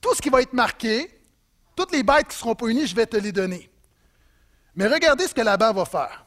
tout 0.00 0.14
ce 0.14 0.22
qui 0.22 0.30
va 0.30 0.40
être 0.40 0.52
marqué, 0.52 1.10
toutes 1.74 1.92
les 1.92 2.02
bêtes 2.02 2.28
qui 2.28 2.36
ne 2.36 2.40
seront 2.40 2.54
pas 2.54 2.66
unies, 2.66 2.86
je 2.86 2.96
vais 2.96 3.06
te 3.06 3.16
les 3.16 3.32
donner. 3.32 3.70
Mais 4.74 4.86
regardez 4.86 5.26
ce 5.26 5.34
que 5.34 5.42
Laban 5.42 5.72
va 5.72 5.84
faire. 5.84 6.24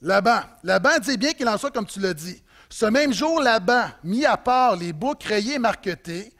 Laban. 0.00 0.40
Laban 0.62 0.98
dit 0.98 1.16
bien 1.16 1.32
qu'il 1.32 1.48
en 1.48 1.56
soit 1.56 1.70
comme 1.70 1.86
tu 1.86 1.98
l'as 1.98 2.14
dit. 2.14 2.42
Ce 2.68 2.84
même 2.84 3.12
jour, 3.12 3.40
Laban 3.40 3.86
mit 4.02 4.26
à 4.26 4.36
part 4.36 4.76
les 4.76 4.92
boucs 4.92 5.22
rayés 5.24 5.54
et 5.54 5.58
marquetés, 5.58 6.34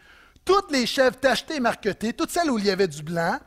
toutes 0.44 0.70
les 0.70 0.86
chèvres 0.86 1.16
tachetées 1.16 1.56
et 1.56 1.60
marquetées, 1.60 2.12
toutes 2.12 2.30
celles 2.30 2.50
où 2.50 2.58
il 2.58 2.66
y 2.66 2.70
avait 2.70 2.88
du 2.88 3.02
blanc, 3.02 3.38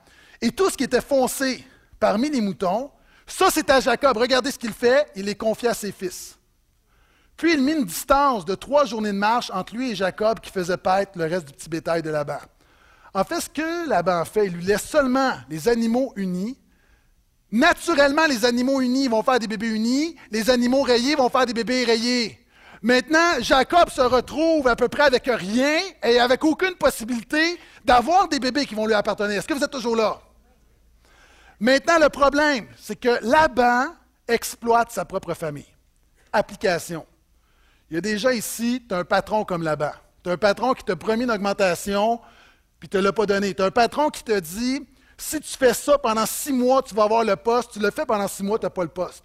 et 0.42 0.52
tout 0.52 0.70
ce 0.70 0.78
qui 0.78 0.84
était 0.84 1.02
foncé 1.02 1.66
parmi 2.00 2.30
les 2.30 2.42
moutons. 2.42 2.92
Ça, 3.26 3.48
c'est 3.52 3.70
à 3.70 3.80
Jacob. 3.80 4.18
Regardez 4.18 4.52
ce 4.52 4.60
qu'il 4.60 4.74
fait. 4.74 5.08
Il 5.16 5.26
les 5.26 5.36
confie 5.36 5.68
à 5.68 5.74
ses 5.74 5.92
fils. 5.92 6.38
Puis 7.36 7.54
il 7.54 7.62
mit 7.62 7.74
une 7.74 7.86
distance 7.86 8.46
de 8.46 8.56
trois 8.56 8.86
journées 8.86 9.12
de 9.12 9.18
marche 9.18 9.52
entre 9.54 9.76
lui 9.76 9.92
et 9.92 9.96
Jacob 9.96 10.40
qui 10.40 10.52
faisait 10.52 10.78
paître 10.78 11.12
le 11.16 11.26
reste 11.26 11.48
du 11.48 11.54
petit 11.54 11.70
bétail 11.70 12.02
de 12.02 12.10
Laban. 12.10 12.40
En 13.14 13.24
fait, 13.24 13.42
ce 13.42 13.50
que 13.50 13.88
Laban 13.90 14.26
fait, 14.26 14.48
il 14.48 14.54
lui 14.54 14.64
laisse 14.64 14.84
seulement 14.84 15.34
les 15.50 15.68
animaux 15.68 16.14
unis. 16.16 16.58
Naturellement, 17.52 18.26
les 18.26 18.44
animaux 18.44 18.82
unis 18.82 19.08
vont 19.08 19.24
faire 19.24 19.40
des 19.40 19.48
bébés 19.48 19.70
unis. 19.70 20.16
Les 20.32 20.50
animaux 20.50 20.82
rayés 20.82 21.16
vont 21.16 21.30
faire 21.30 21.46
des 21.46 21.54
bébés 21.54 21.84
rayés. 21.84 22.46
Maintenant, 22.82 23.40
Jacob 23.40 23.90
se 23.90 24.02
retrouve 24.02 24.68
à 24.68 24.76
peu 24.76 24.88
près 24.88 25.04
avec 25.04 25.24
rien 25.26 25.80
et 26.04 26.20
avec 26.20 26.44
aucune 26.44 26.76
possibilité 26.76 27.60
d'avoir 27.84 28.28
des 28.28 28.40
bébés 28.40 28.66
qui 28.66 28.76
vont 28.76 28.86
lui 28.86 28.94
appartenir. 28.94 29.38
Est-ce 29.38 29.48
que 29.48 29.54
vous 29.54 29.64
êtes 29.64 29.72
toujours 29.72 29.96
là? 29.96 30.20
Maintenant, 31.60 31.98
le 32.00 32.10
problème, 32.10 32.68
c'est 32.78 32.96
que 32.96 33.20
Laban 33.22 33.88
exploite 34.28 34.92
sa 34.92 35.06
propre 35.06 35.34
famille. 35.34 35.66
Application. 36.32 37.06
Il 37.90 38.06
y 38.06 38.14
a 38.14 38.18
gens 38.18 38.30
ici, 38.30 38.84
tu 38.88 38.94
as 38.94 39.00
un 39.00 39.06
patron 39.06 39.44
comme 39.44 39.64
Laban. 39.64 39.92
Tu 40.24 40.30
as 40.30 40.34
un 40.34 40.38
patron 40.38 40.74
qui 40.74 40.84
t'a 40.84 40.96
promis 40.96 41.24
une 41.24 41.32
augmentation, 41.32 42.20
puis 42.80 42.90
ne 42.94 43.00
l'as 43.00 43.14
pas 43.14 43.26
donné. 43.26 43.54
Tu 43.56 43.62
as 43.62 43.66
un 43.66 43.72
patron 43.72 44.10
qui 44.10 44.24
te 44.24 44.38
dit 44.40 44.86
si 45.18 45.40
tu 45.40 45.58
fais 45.58 45.74
ça 45.74 45.98
pendant 45.98 46.26
six 46.26 46.54
mois, 46.54 46.84
tu 46.84 46.94
vas 46.94 47.04
avoir 47.04 47.24
le 47.24 47.36
poste. 47.36 47.72
Tu 47.74 47.80
le 47.80 47.90
fais 47.90 48.06
pendant 48.06 48.28
six 48.28 48.44
mois, 48.44 48.60
tu 48.60 48.66
n'as 48.66 48.70
pas 48.70 48.84
le 48.84 48.90
poste. 48.90 49.24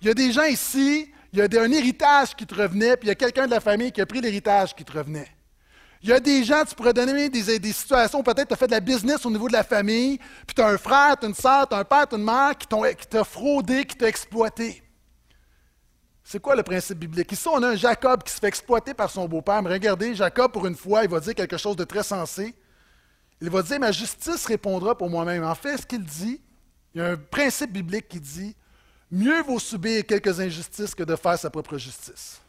Il 0.00 0.08
y 0.08 0.10
a 0.10 0.14
des 0.14 0.32
gens 0.32 0.44
ici, 0.44 1.12
il 1.32 1.38
y 1.38 1.42
a 1.42 1.62
un 1.62 1.72
héritage 1.72 2.34
qui 2.34 2.46
te 2.46 2.54
revenait, 2.54 2.96
puis 2.96 3.06
il 3.06 3.08
y 3.08 3.12
a 3.12 3.14
quelqu'un 3.14 3.46
de 3.46 3.50
la 3.50 3.60
famille 3.60 3.92
qui 3.92 4.00
a 4.00 4.06
pris 4.06 4.20
l'héritage 4.20 4.74
qui 4.74 4.84
te 4.84 4.92
revenait. 4.92 5.28
Il 6.02 6.08
y 6.08 6.12
a 6.12 6.20
des 6.20 6.44
gens, 6.44 6.64
tu 6.64 6.74
pourrais 6.74 6.92
donner 6.92 7.28
des, 7.28 7.58
des 7.58 7.72
situations, 7.72 8.22
peut-être 8.22 8.48
tu 8.48 8.54
as 8.54 8.56
fait 8.56 8.66
de 8.68 8.72
la 8.72 8.80
business 8.80 9.26
au 9.26 9.30
niveau 9.30 9.48
de 9.48 9.52
la 9.52 9.64
famille, 9.64 10.18
puis 10.46 10.54
tu 10.54 10.62
as 10.62 10.68
un 10.68 10.78
frère, 10.78 11.16
tu 11.18 11.26
as 11.26 11.28
une 11.28 11.34
soeur, 11.34 11.68
tu 11.68 11.74
as 11.74 11.78
un 11.78 11.84
père, 11.84 12.06
tu 12.06 12.14
as 12.14 12.18
une 12.18 12.24
mère 12.24 12.56
qui 12.56 12.66
t'a 13.08 13.24
fraudé, 13.24 13.84
qui 13.84 13.96
t'a 13.96 14.08
exploité. 14.08 14.82
C'est 16.22 16.40
quoi 16.40 16.54
le 16.54 16.62
principe 16.62 16.98
biblique? 16.98 17.32
Ici, 17.32 17.48
on 17.48 17.62
a 17.62 17.68
un 17.68 17.74
Jacob 17.74 18.22
qui 18.22 18.30
se 18.30 18.38
fait 18.38 18.48
exploiter 18.48 18.92
par 18.92 19.08
son 19.08 19.26
beau-père. 19.26 19.62
Mais 19.62 19.70
regardez, 19.70 20.14
Jacob, 20.14 20.52
pour 20.52 20.66
une 20.66 20.76
fois, 20.76 21.02
il 21.02 21.08
va 21.08 21.20
dire 21.20 21.34
quelque 21.34 21.56
chose 21.56 21.74
de 21.74 21.84
très 21.84 22.02
sensé. 22.02 22.54
Il 23.40 23.48
va 23.48 23.62
dire, 23.62 23.80
ma 23.80 23.92
justice 23.92 24.44
répondra 24.44 24.94
pour 24.94 25.08
moi-même. 25.08 25.42
En 25.42 25.54
fait, 25.54 25.78
ce 25.78 25.86
qu'il 25.86 26.04
dit, 26.04 26.38
il 26.94 27.00
y 27.00 27.02
a 27.02 27.12
un 27.12 27.16
principe 27.16 27.72
biblique 27.72 28.08
qui 28.08 28.20
dit, 28.20 28.54
mieux 29.10 29.42
vaut 29.42 29.58
subir 29.58 30.04
quelques 30.06 30.40
injustices 30.40 30.94
que 30.94 31.02
de 31.02 31.16
faire 31.16 31.38
sa 31.38 31.50
propre 31.50 31.78
justice. 31.78 32.40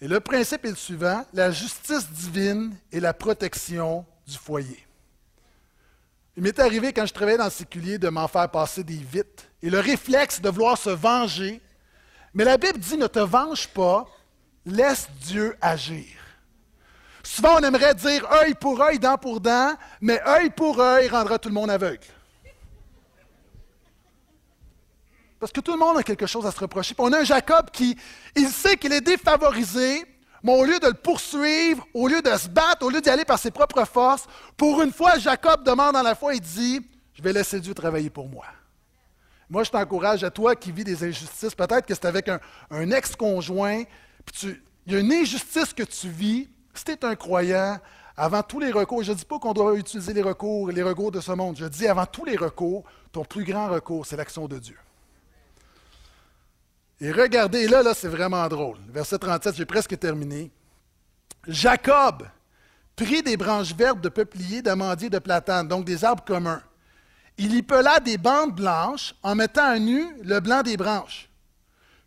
Et 0.00 0.08
le 0.08 0.20
principe 0.20 0.64
est 0.64 0.70
le 0.70 0.76
suivant, 0.76 1.24
la 1.32 1.50
justice 1.50 2.10
divine 2.10 2.76
est 2.92 3.00
la 3.00 3.14
protection 3.14 4.04
du 4.26 4.36
foyer. 4.36 4.86
Il 6.36 6.42
m'est 6.42 6.58
arrivé 6.58 6.92
quand 6.92 7.06
je 7.06 7.14
travaillais 7.14 7.38
dans 7.38 7.44
le 7.44 7.50
séculier 7.50 7.96
de 7.98 8.08
m'en 8.08 8.26
faire 8.26 8.50
passer 8.50 8.82
des 8.82 8.96
vites 8.96 9.48
et 9.62 9.70
le 9.70 9.78
réflexe 9.78 10.40
de 10.40 10.48
vouloir 10.48 10.76
se 10.76 10.90
venger. 10.90 11.60
Mais 12.34 12.44
la 12.44 12.58
Bible 12.58 12.78
dit 12.78 12.96
ne 12.96 13.06
te 13.06 13.20
venge 13.20 13.68
pas, 13.68 14.04
laisse 14.66 15.08
Dieu 15.20 15.56
agir. 15.60 16.06
Souvent, 17.22 17.56
on 17.58 17.62
aimerait 17.62 17.94
dire 17.94 18.30
œil 18.30 18.54
pour 18.54 18.82
œil, 18.82 18.98
dent 18.98 19.16
pour 19.16 19.40
dent, 19.40 19.74
mais 20.00 20.20
œil 20.26 20.50
pour 20.50 20.80
œil 20.80 21.08
rendra 21.08 21.38
tout 21.38 21.48
le 21.48 21.54
monde 21.54 21.70
aveugle. 21.70 22.06
Parce 25.44 25.52
que 25.52 25.60
tout 25.60 25.72
le 25.72 25.78
monde 25.78 25.98
a 25.98 26.02
quelque 26.02 26.24
chose 26.24 26.46
à 26.46 26.50
se 26.50 26.58
reprocher. 26.58 26.94
on 26.96 27.12
a 27.12 27.18
un 27.18 27.24
Jacob 27.24 27.70
qui, 27.70 27.98
il 28.34 28.48
sait 28.48 28.78
qu'il 28.78 28.94
est 28.94 29.02
défavorisé, 29.02 30.02
mais 30.42 30.58
au 30.58 30.64
lieu 30.64 30.78
de 30.78 30.86
le 30.86 30.94
poursuivre, 30.94 31.86
au 31.92 32.08
lieu 32.08 32.22
de 32.22 32.30
se 32.30 32.48
battre, 32.48 32.86
au 32.86 32.88
lieu 32.88 33.02
d'y 33.02 33.10
aller 33.10 33.26
par 33.26 33.38
ses 33.38 33.50
propres 33.50 33.84
forces, 33.84 34.24
pour 34.56 34.80
une 34.80 34.90
fois, 34.90 35.18
Jacob 35.18 35.62
demande 35.62 35.92
dans 35.92 36.02
la 36.02 36.14
foi 36.14 36.34
et 36.34 36.40
dit, 36.40 36.80
je 37.12 37.22
vais 37.22 37.34
laisser 37.34 37.60
Dieu 37.60 37.74
travailler 37.74 38.08
pour 38.08 38.26
moi. 38.26 38.46
Moi, 39.50 39.64
je 39.64 39.70
t'encourage 39.70 40.24
à 40.24 40.30
toi 40.30 40.56
qui 40.56 40.72
vis 40.72 40.82
des 40.82 41.04
injustices. 41.04 41.54
Peut-être 41.54 41.84
que 41.84 41.92
c'est 41.92 42.06
avec 42.06 42.30
un, 42.30 42.90
ex-conjoint, 42.90 43.82
puis 44.24 44.56
il 44.86 44.92
y 44.94 44.96
a 44.96 45.00
une 45.00 45.12
injustice 45.12 45.74
que 45.74 45.82
tu 45.82 46.08
vis, 46.08 46.48
si 46.72 46.84
tu 46.84 46.92
es 46.92 47.04
un 47.04 47.16
croyant, 47.16 47.78
avant 48.16 48.42
tous 48.42 48.60
les 48.60 48.72
recours, 48.72 49.02
je 49.02 49.12
ne 49.12 49.16
dis 49.18 49.26
pas 49.26 49.38
qu'on 49.38 49.52
doit 49.52 49.76
utiliser 49.76 50.14
les 50.14 50.22
recours, 50.22 50.70
les 50.70 50.82
recours 50.82 51.10
de 51.10 51.20
ce 51.20 51.32
monde, 51.32 51.58
je 51.58 51.66
dis 51.66 51.86
avant 51.86 52.06
tous 52.06 52.24
les 52.24 52.36
recours, 52.38 52.84
ton 53.12 53.26
plus 53.26 53.44
grand 53.44 53.68
recours, 53.68 54.06
c'est 54.06 54.16
l'action 54.16 54.48
de 54.48 54.58
Dieu. 54.58 54.78
Et 57.00 57.10
regardez, 57.10 57.66
là, 57.66 57.82
là, 57.82 57.92
c'est 57.94 58.08
vraiment 58.08 58.46
drôle. 58.48 58.78
Verset 58.88 59.18
37, 59.18 59.56
j'ai 59.56 59.64
presque 59.64 59.98
terminé. 59.98 60.50
Jacob 61.46 62.26
prit 62.96 63.22
des 63.22 63.36
branches 63.36 63.74
vertes 63.74 64.00
de 64.00 64.08
peuplier, 64.08 64.62
d'amandier, 64.62 65.10
de 65.10 65.18
platane, 65.18 65.66
donc 65.68 65.84
des 65.84 66.04
arbres 66.04 66.24
communs. 66.24 66.62
Il 67.36 67.54
y 67.54 67.62
pela 67.62 67.98
des 67.98 68.16
bandes 68.16 68.54
blanches 68.54 69.14
en 69.22 69.34
mettant 69.34 69.66
à 69.66 69.78
nu 69.78 70.06
le 70.22 70.38
blanc 70.40 70.62
des 70.62 70.76
branches. 70.76 71.28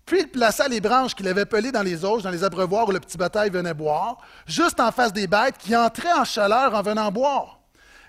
Puis 0.06 0.22
il 0.22 0.28
plaça 0.30 0.70
les 0.70 0.80
branches 0.80 1.14
qu'il 1.14 1.28
avait 1.28 1.46
pelées 1.46 1.74
dans 1.74 1.84
les 1.84 2.06
auges, 2.06 2.24
dans 2.24 2.30
les 2.30 2.46
abreuvoirs 2.46 2.88
où 2.88 2.94
le 2.94 3.02
petit 3.02 3.18
bataille 3.18 3.50
venait 3.50 3.74
boire, 3.74 4.18
juste 4.46 4.80
en 4.80 4.94
face 4.94 5.12
des 5.12 5.28
bêtes 5.28 5.58
qui 5.58 5.76
entraient 5.76 6.14
en 6.14 6.24
chaleur 6.24 6.74
en 6.74 6.82
venant 6.82 7.12
boire. 7.12 7.60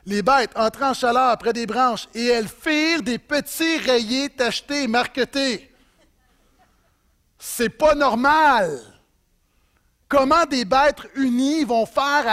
Les 0.06 0.22
bêtes 0.22 0.52
entraient 0.54 0.86
en 0.86 0.94
chaleur 0.94 1.36
près 1.38 1.52
des 1.52 1.66
branches 1.66 2.08
et 2.14 2.26
elles 2.26 2.46
firent 2.46 3.02
des 3.02 3.18
petits 3.18 3.78
rayés 3.78 4.30
tachetés 4.30 4.84
et 4.84 4.86
marquetés. 4.86 5.72
C'est 7.38 7.68
pas 7.68 7.94
normal. 7.94 8.80
Comment 10.08 10.44
des 10.46 10.64
bêtes 10.64 11.02
unies 11.14 11.64
vont 11.64 11.86
faire 11.86 12.24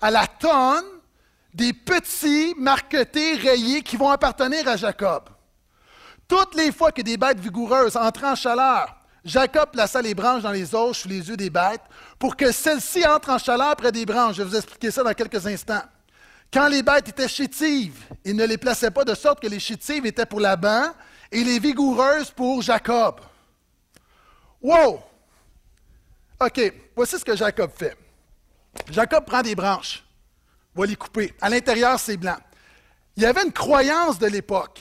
à 0.00 0.10
la, 0.10 0.26
tonne 0.26 0.84
des 1.52 1.72
petits 1.72 2.54
marquetés 2.56 3.34
rayés 3.34 3.82
qui 3.82 3.96
vont 3.96 4.10
appartenir 4.10 4.66
à 4.68 4.76
Jacob? 4.76 5.24
Toutes 6.26 6.54
les 6.54 6.72
fois 6.72 6.92
que 6.92 7.02
des 7.02 7.16
bêtes 7.16 7.40
vigoureuses 7.40 7.96
entraient 7.96 8.28
en 8.28 8.34
chaleur, 8.34 8.94
Jacob 9.24 9.70
plaça 9.72 10.00
les 10.00 10.14
branches 10.14 10.42
dans 10.42 10.52
les 10.52 10.74
os 10.74 10.96
sous 10.96 11.08
les 11.08 11.28
yeux 11.28 11.36
des 11.36 11.50
bêtes 11.50 11.82
pour 12.18 12.36
que 12.36 12.52
celles-ci 12.52 13.04
entrent 13.06 13.30
en 13.30 13.38
chaleur 13.38 13.74
près 13.76 13.92
des 13.92 14.06
branches. 14.06 14.36
Je 14.36 14.42
vais 14.42 14.48
vous 14.48 14.56
expliquer 14.56 14.90
ça 14.90 15.02
dans 15.02 15.12
quelques 15.12 15.46
instants. 15.46 15.82
Quand 16.52 16.68
les 16.68 16.82
bêtes 16.82 17.08
étaient 17.08 17.28
chétives, 17.28 18.04
il 18.24 18.36
ne 18.36 18.46
les 18.46 18.56
plaçait 18.56 18.90
pas 18.90 19.04
de 19.04 19.14
sorte 19.14 19.40
que 19.40 19.48
les 19.48 19.60
chétives 19.60 20.06
étaient 20.06 20.24
pour 20.24 20.40
Laban 20.40 20.92
et 21.30 21.44
les 21.44 21.58
vigoureuses 21.58 22.30
pour 22.30 22.62
Jacob. 22.62 23.20
Wow! 24.62 25.00
OK, 26.40 26.72
voici 26.94 27.18
ce 27.18 27.24
que 27.24 27.36
Jacob 27.36 27.70
fait. 27.74 27.96
Jacob 28.90 29.24
prend 29.24 29.42
des 29.42 29.54
branches, 29.54 30.04
va 30.74 30.86
les 30.86 30.96
couper. 30.96 31.34
À 31.40 31.48
l'intérieur, 31.48 31.98
c'est 31.98 32.16
blanc. 32.16 32.36
Il 33.16 33.22
y 33.22 33.26
avait 33.26 33.42
une 33.44 33.52
croyance 33.52 34.18
de 34.18 34.26
l'époque 34.26 34.80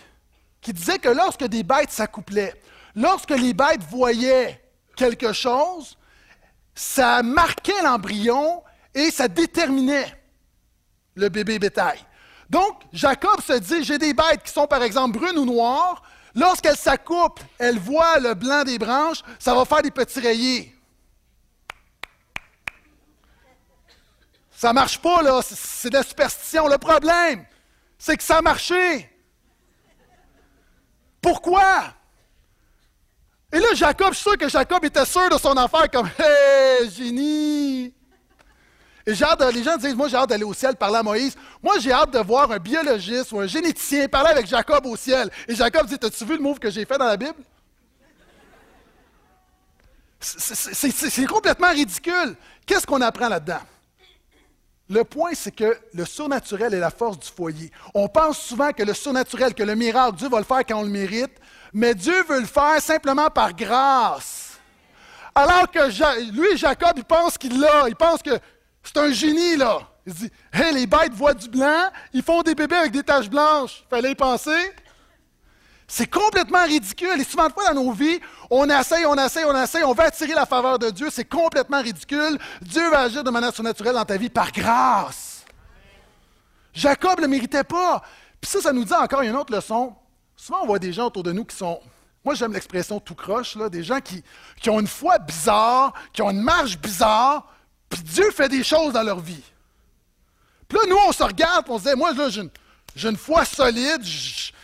qui 0.62 0.74
disait 0.74 1.00
que 1.00 1.10
lorsque 1.10 1.46
des 1.46 1.64
bêtes 1.64 1.92
s'accouplaient, 1.92 2.54
lorsque 2.96 3.32
les 3.32 3.54
bêtes 3.54 3.84
voyaient 3.90 4.62
quelque 4.96 5.34
chose, 5.34 5.98
ça 6.76 7.24
marquait 7.24 7.82
l'embryon 7.84 8.64
et 8.94 9.10
ça 9.10 9.28
déterminait 9.28 10.14
le 11.16 11.30
bébé 11.30 11.58
bétail. 11.58 12.00
Donc, 12.50 12.82
Jacob 12.94 13.42
se 13.42 13.54
dit, 13.54 13.84
j'ai 13.84 13.98
des 13.98 14.14
bêtes 14.14 14.44
qui 14.44 14.52
sont 14.52 14.68
par 14.68 14.84
exemple 14.84 15.18
brunes 15.18 15.38
ou 15.38 15.46
noires. 15.46 16.04
Lorsqu'elles 16.38 16.78
s'accouplent, 16.78 17.42
elles 17.58 17.80
voient 17.80 18.20
le 18.20 18.36
blanc 18.36 18.64
des 18.64 18.78
branches, 18.78 19.24
ça 19.40 19.56
va 19.56 19.66
faire 19.66 19.82
des 19.82 19.90
petits 19.90 20.20
rayés. 20.20 20.76
Ça 24.52 24.72
marche 24.72 25.02
pas, 25.02 25.24
là. 25.24 25.42
C'est 25.42 25.90
de 25.90 25.96
la 25.96 26.04
superstition. 26.04 26.68
Le 26.68 26.78
problème, 26.78 27.44
c'est 27.98 28.16
que 28.16 28.24
ça 28.24 28.38
a 28.38 28.42
marché. 28.44 29.10
Pourquoi? 31.20 31.94
Et 33.52 33.58
là, 33.60 33.74
Jacob, 33.74 34.10
je 34.10 34.20
suis 34.20 34.30
sûr 34.30 34.38
que 34.38 34.48
Jacob 34.48 34.86
était 34.86 35.06
sûr 35.06 35.30
de 35.30 35.38
son 35.40 35.58
affaire 35.58 35.90
comme 35.90 36.08
Hé, 36.20 36.88
génie! 36.92 37.97
J'ai 39.14 39.24
hâte 39.24 39.42
les 39.54 39.64
gens 39.64 39.78
disent 39.78 39.96
Moi, 39.96 40.10
j'ai 40.10 40.18
hâte 40.18 40.30
d'aller 40.30 40.44
au 40.44 40.54
ciel 40.54 40.76
parler 40.76 40.98
à 40.98 41.04
Moïse. 41.04 41.36
Moi, 41.64 41.76
j'ai 41.80 41.94
hâte 41.94 42.12
de 42.12 42.20
voir 42.20 42.52
un 42.52 42.60
biologiste 42.60 43.32
ou 43.32 43.40
un 43.40 43.48
généticien 43.48 44.08
parler 44.10 44.32
avec 44.32 44.48
Jacob 44.48 44.86
au 44.86 44.98
ciel. 44.98 45.30
Et 45.48 45.56
Jacob 45.56 45.88
dit 45.88 45.98
As-tu 46.02 46.26
vu 46.26 46.36
le 46.36 46.44
move 46.44 46.60
que 46.60 46.70
j'ai 46.70 46.84
fait 46.84 46.98
dans 46.98 47.06
la 47.06 47.16
Bible? 47.16 47.42
C'est 50.20 51.26
complètement 51.26 51.70
ridicule. 51.70 52.36
Qu'est-ce 52.66 52.86
qu'on 52.86 53.00
apprend 53.02 53.30
là-dedans? 53.30 53.62
Le 54.90 55.04
point, 55.04 55.32
c'est 55.34 55.52
que 55.52 55.78
le 55.94 56.06
surnaturel 56.06 56.74
est 56.74 56.80
la 56.80 56.92
force 56.92 57.20
du 57.20 57.28
foyer. 57.30 57.72
On 57.94 58.08
pense 58.10 58.40
souvent 58.40 58.72
que 58.72 58.84
le 58.84 58.94
surnaturel, 58.94 59.54
que 59.54 59.64
le 59.64 59.76
miracle, 59.76 60.16
Dieu 60.16 60.28
va 60.28 60.40
le 60.40 60.46
faire 60.46 60.66
quand 60.66 60.80
on 60.80 60.84
le 60.84 60.90
mérite, 60.90 61.32
mais 61.74 61.94
Dieu 61.94 62.24
veut 62.24 62.40
le 62.40 62.46
faire 62.46 62.82
simplement 62.82 63.30
par 63.30 63.54
grâce. 63.54 64.58
Alors 65.36 65.70
que 65.70 66.32
lui, 66.32 66.58
Jacob, 66.58 66.94
il 66.96 67.04
pense 67.04 67.38
qu'il 67.38 67.60
l'a, 67.60 67.88
il 67.88 67.96
pense 67.96 68.22
que 68.22 68.40
c'est 68.94 69.00
un 69.00 69.12
génie, 69.12 69.56
là. 69.58 69.80
Il 70.06 70.14
se 70.14 70.18
dit, 70.20 70.32
hé, 70.54 70.72
les 70.72 70.88
bêtes 70.88 71.14
voient 71.14 71.34
du 71.34 71.50
blanc, 71.50 71.90
ils 72.14 72.24
font 72.24 72.42
des 72.42 72.56
bébés 72.56 72.78
avec 72.78 72.92
des 72.94 73.04
taches 73.04 73.30
blanches. 73.30 73.84
Fallait 73.90 74.12
y 74.12 74.16
penser. 74.16 74.74
C'est 75.88 76.08
complètement 76.08 76.64
ridicule. 76.64 77.20
Et 77.20 77.24
souvent 77.24 77.48
de 77.48 77.54
fois 77.54 77.74
dans 77.74 77.84
nos 77.84 77.92
vies, 77.92 78.20
on 78.50 78.70
essaye, 78.70 79.06
on 79.06 79.16
essaye, 79.16 79.46
on 79.46 79.62
essaye, 79.62 79.84
on 79.84 79.94
veut 79.94 80.04
attirer 80.04 80.34
la 80.34 80.46
faveur 80.46 80.80
de 80.80 80.90
Dieu. 80.90 81.10
C'est 81.12 81.26
complètement 81.26 81.82
ridicule. 81.82 82.38
Dieu 82.62 82.90
va 82.90 83.02
agir 83.02 83.24
de 83.24 83.30
manière 83.30 83.54
surnaturelle 83.54 83.96
dans 83.96 84.06
ta 84.06 84.18
vie 84.18 84.30
par 84.30 84.52
grâce. 84.52 85.46
Jacob 86.74 87.18
ne 87.18 87.24
le 87.24 87.28
méritait 87.28 87.64
pas. 87.64 88.02
Puis 88.40 88.52
ça, 88.52 88.62
ça 88.62 88.72
nous 88.72 88.86
dit 88.86 88.94
encore 88.94 89.22
une 89.22 89.36
autre 89.36 89.54
leçon. 89.54 89.94
Souvent, 90.36 90.60
on 90.64 90.68
voit 90.68 90.80
des 90.80 90.94
gens 90.94 91.08
autour 91.08 91.24
de 91.24 91.32
nous 91.32 91.44
qui 91.44 91.56
sont, 91.56 91.80
moi 92.24 92.36
j'aime 92.36 92.54
l'expression 92.54 93.00
tout 93.00 93.16
croche, 93.16 93.56
là, 93.56 93.68
des 93.68 93.84
gens 93.84 94.00
qui, 94.00 94.24
qui 94.62 94.70
ont 94.70 94.80
une 94.80 94.88
foi 94.88 95.18
bizarre, 95.18 95.94
qui 96.14 96.22
ont 96.22 96.30
une 96.30 96.42
marche 96.42 96.78
bizarre, 96.78 97.52
puis 97.90 98.02
Dieu 98.02 98.32
fait 98.32 98.50
des 98.50 98.64
choses 98.64 98.94
dans 98.94 99.04
leur 99.04 99.20
vie. 99.20 99.44
Puis 100.68 100.78
là, 100.78 100.86
nous, 100.90 100.98
on 101.08 101.12
se 101.12 101.24
regarde, 101.24 101.66
on 101.70 101.80
se 101.80 101.90
dit, 101.90 101.96
moi, 101.96 102.14
là, 102.14 102.30
j'ai 102.30 103.10
une, 103.10 103.18
foi 103.18 103.46
solide, 103.46 104.04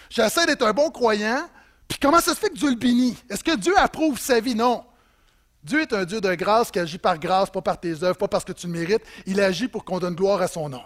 j'essaie 0.09 0.45
d'être 0.45 0.65
un 0.65 0.73
bon 0.73 0.89
croyant, 0.89 1.47
puis 1.87 1.97
comment 2.01 2.19
ça 2.19 2.33
se 2.33 2.39
fait 2.39 2.49
que 2.49 2.57
Dieu 2.57 2.69
le 2.69 2.75
bénit? 2.75 3.17
Est-ce 3.29 3.43
que 3.43 3.55
Dieu 3.55 3.77
approuve 3.77 4.19
sa 4.19 4.39
vie? 4.39 4.55
Non. 4.55 4.83
Dieu 5.63 5.81
est 5.81 5.93
un 5.93 6.03
Dieu 6.03 6.19
de 6.19 6.33
grâce 6.35 6.71
qui 6.71 6.79
agit 6.79 6.97
par 6.97 7.17
grâce, 7.17 7.49
pas 7.49 7.61
par 7.61 7.79
tes 7.79 8.03
œuvres, 8.03 8.17
pas 8.17 8.27
parce 8.27 8.43
que 8.43 8.51
tu 8.51 8.67
le 8.67 8.73
mérites. 8.73 9.03
Il 9.25 9.39
agit 9.39 9.69
pour 9.69 9.85
qu'on 9.85 9.99
donne 9.99 10.15
gloire 10.15 10.41
à 10.41 10.47
son 10.47 10.67
nom. 10.67 10.83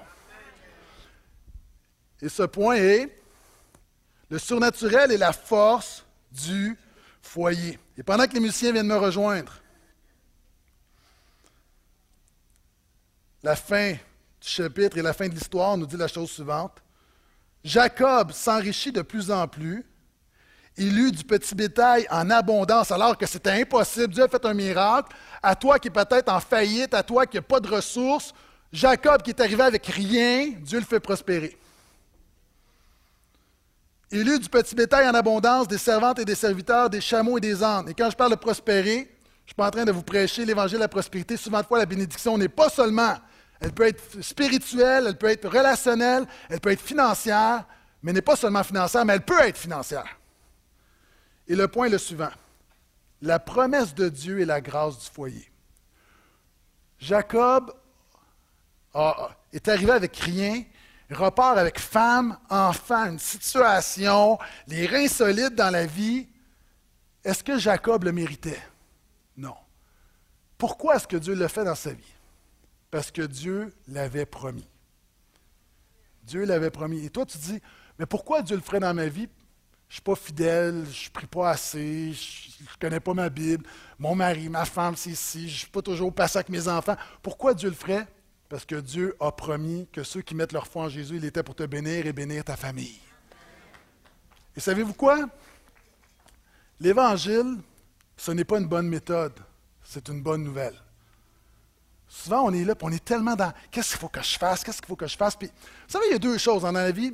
Et 2.21 2.29
ce 2.29 2.43
point 2.43 2.75
est 2.75 3.17
le 4.29 4.39
surnaturel 4.39 5.11
est 5.11 5.17
la 5.17 5.31
force 5.31 6.05
du 6.31 6.77
foyer. 7.21 7.79
Et 7.97 8.03
pendant 8.03 8.25
que 8.27 8.33
les 8.33 8.39
musiciens 8.39 8.71
viennent 8.71 8.87
me 8.87 8.97
rejoindre, 8.97 9.53
la 13.43 13.55
fin 13.55 13.91
du 13.91 14.47
chapitre 14.47 14.97
et 14.97 15.01
la 15.01 15.13
fin 15.13 15.27
de 15.27 15.33
l'histoire 15.33 15.77
nous 15.77 15.85
dit 15.85 15.97
la 15.97 16.07
chose 16.07 16.31
suivante. 16.31 16.77
Jacob 17.63 18.31
s'enrichit 18.31 18.91
de 18.91 19.01
plus 19.01 19.31
en 19.31 19.47
plus. 19.47 19.85
Il 20.77 20.97
eut 20.99 21.11
du 21.11 21.23
petit 21.23 21.55
bétail 21.55 22.07
en 22.11 22.29
abondance 22.29 22.91
alors 22.91 23.17
que 23.17 23.25
c'était 23.25 23.61
impossible. 23.61 24.13
Dieu 24.13 24.23
a 24.23 24.27
fait 24.27 24.45
un 24.45 24.53
miracle. 24.53 25.15
À 25.41 25.55
toi 25.55 25.79
qui 25.79 25.87
est 25.87 25.91
peut-être 25.91 26.31
en 26.31 26.39
faillite, 26.39 26.93
à 26.93 27.01
toi 27.01 27.25
qui 27.25 27.37
n'a 27.37 27.41
pas 27.41 27.59
de 27.59 27.67
ressources, 27.67 28.33
Jacob 28.71 29.21
qui 29.23 29.31
est 29.31 29.41
arrivé 29.41 29.63
avec 29.63 29.85
rien, 29.87 30.51
Dieu 30.59 30.79
le 30.79 30.85
fait 30.85 30.99
prospérer. 30.99 31.57
Il 34.11 34.27
eut 34.29 34.39
du 34.39 34.47
petit 34.47 34.75
bétail 34.75 35.07
en 35.07 35.13
abondance, 35.13 35.67
des 35.67 35.77
servantes 35.77 36.19
et 36.19 36.25
des 36.25 36.35
serviteurs, 36.35 36.89
des 36.89 37.01
chameaux 37.01 37.37
et 37.37 37.41
des 37.41 37.61
ânes. 37.61 37.89
Et 37.89 37.93
quand 37.93 38.09
je 38.09 38.15
parle 38.15 38.31
de 38.31 38.37
prospérer, 38.37 39.09
je 39.47 39.51
ne 39.51 39.53
suis 39.53 39.55
pas 39.55 39.67
en 39.67 39.71
train 39.71 39.85
de 39.85 39.93
vous 39.93 40.03
prêcher 40.03 40.43
l'évangile 40.43 40.77
de 40.77 40.81
la 40.81 40.89
prospérité. 40.89 41.37
Souvent 41.37 41.61
de 41.61 41.65
fois, 41.65 41.79
la 41.79 41.85
bénédiction 41.85 42.37
n'est 42.37 42.49
pas 42.49 42.67
seulement, 42.67 43.15
elle 43.61 43.71
peut 43.71 43.87
être 43.87 44.21
spirituelle, 44.21 45.05
elle 45.07 45.17
peut 45.17 45.29
être 45.29 45.47
relationnelle, 45.47 46.25
elle 46.49 46.59
peut 46.59 46.71
être 46.71 46.81
financière, 46.81 47.63
mais 48.03 48.11
n'est 48.11 48.21
pas 48.21 48.35
seulement 48.35 48.61
financière, 48.61 49.05
mais 49.05 49.13
elle 49.13 49.23
peut 49.23 49.39
être 49.39 49.57
financière. 49.57 50.19
Et 51.47 51.55
le 51.55 51.69
point 51.69 51.85
est 51.85 51.91
le 51.91 51.97
suivant. 51.97 52.31
La 53.21 53.39
promesse 53.39 53.95
de 53.95 54.09
Dieu 54.09 54.41
est 54.41 54.45
la 54.45 54.59
grâce 54.59 54.99
du 54.99 55.09
foyer. 55.09 55.49
Jacob 56.99 57.73
est 59.53 59.67
arrivé 59.69 59.91
avec 59.91 60.17
rien, 60.17 60.61
repart 61.09 61.57
avec 61.57 61.79
femme, 61.79 62.37
enfant, 62.49 63.05
une 63.05 63.19
situation, 63.19 64.37
les 64.67 64.87
reins 64.87 65.07
solides 65.07 65.55
dans 65.55 65.69
la 65.69 65.85
vie, 65.85 66.27
est-ce 67.23 67.45
que 67.45 67.57
Jacob 67.57 68.03
le 68.03 68.11
méritait? 68.11 68.61
Non. 69.37 69.55
Pourquoi 70.57 70.95
est-ce 70.95 71.07
que 71.07 71.17
Dieu 71.17 71.35
le 71.35 71.47
fait 71.47 71.63
dans 71.63 71.75
sa 71.75 71.93
vie? 71.93 72.13
Parce 72.89 73.11
que 73.11 73.21
Dieu 73.21 73.73
l'avait 73.87 74.25
promis. 74.25 74.67
Dieu 76.23 76.43
l'avait 76.45 76.71
promis. 76.71 77.05
Et 77.05 77.09
toi, 77.09 77.25
tu 77.25 77.37
dis, 77.37 77.61
mais 77.99 78.05
pourquoi 78.05 78.41
Dieu 78.41 78.55
le 78.55 78.61
ferait 78.61 78.79
dans 78.79 78.93
ma 78.93 79.07
vie? 79.07 79.29
Je 79.89 79.93
ne 79.93 79.93
suis 79.93 80.01
pas 80.01 80.15
fidèle, 80.15 80.85
je 80.91 81.07
ne 81.07 81.13
prie 81.13 81.27
pas 81.27 81.51
assez, 81.51 82.11
je 82.11 82.63
ne 82.63 82.79
connais 82.79 82.99
pas 82.99 83.13
ma 83.13 83.29
Bible, 83.29 83.65
mon 83.97 84.15
mari, 84.15 84.49
ma 84.49 84.65
femme, 84.65 84.97
c'est 84.97 85.11
ici, 85.11 85.47
je 85.47 85.53
ne 85.53 85.59
suis 85.59 85.69
pas 85.69 85.81
toujours 85.81 86.13
passé 86.13 86.39
avec 86.39 86.49
mes 86.49 86.67
enfants. 86.67 86.97
Pourquoi 87.21 87.53
Dieu 87.53 87.69
le 87.69 87.75
ferait? 87.75 88.05
Parce 88.49 88.65
que 88.65 88.75
Dieu 88.75 89.15
a 89.21 89.31
promis 89.31 89.87
que 89.93 90.03
ceux 90.03 90.21
qui 90.21 90.35
mettent 90.35 90.51
leur 90.51 90.67
foi 90.67 90.83
en 90.83 90.89
Jésus, 90.89 91.15
il 91.15 91.23
était 91.23 91.43
pour 91.43 91.55
te 91.55 91.63
bénir 91.63 92.05
et 92.05 92.11
bénir 92.11 92.43
ta 92.43 92.57
famille. 92.57 92.99
Et 94.57 94.59
savez-vous 94.59 94.93
quoi? 94.93 95.29
L'Évangile, 96.81 97.57
ce 98.17 98.31
n'est 98.31 98.43
pas 98.43 98.57
une 98.57 98.67
bonne 98.67 98.87
méthode, 98.87 99.39
c'est 99.83 100.09
une 100.09 100.21
bonne 100.21 100.43
nouvelle. 100.43 100.75
Souvent, 102.09 102.43
on 102.45 102.53
est 102.53 102.63
là, 102.63 102.75
puis 102.75 102.87
on 102.87 102.91
est 102.91 103.03
tellement 103.03 103.35
dans 103.35 103.53
qu'est-ce 103.71 103.91
qu'il 103.91 103.99
faut 103.99 104.09
que 104.09 104.21
je 104.21 104.37
fasse, 104.37 104.63
qu'est-ce 104.63 104.81
qu'il 104.81 104.87
faut 104.87 104.95
que 104.95 105.07
je 105.07 105.15
fasse. 105.15 105.35
Puis, 105.35 105.47
vous 105.47 105.91
savez, 105.91 106.05
il 106.09 106.11
y 106.13 106.15
a 106.15 106.19
deux 106.19 106.37
choses 106.37 106.63
dans 106.63 106.71
la 106.71 106.91
vie. 106.91 107.13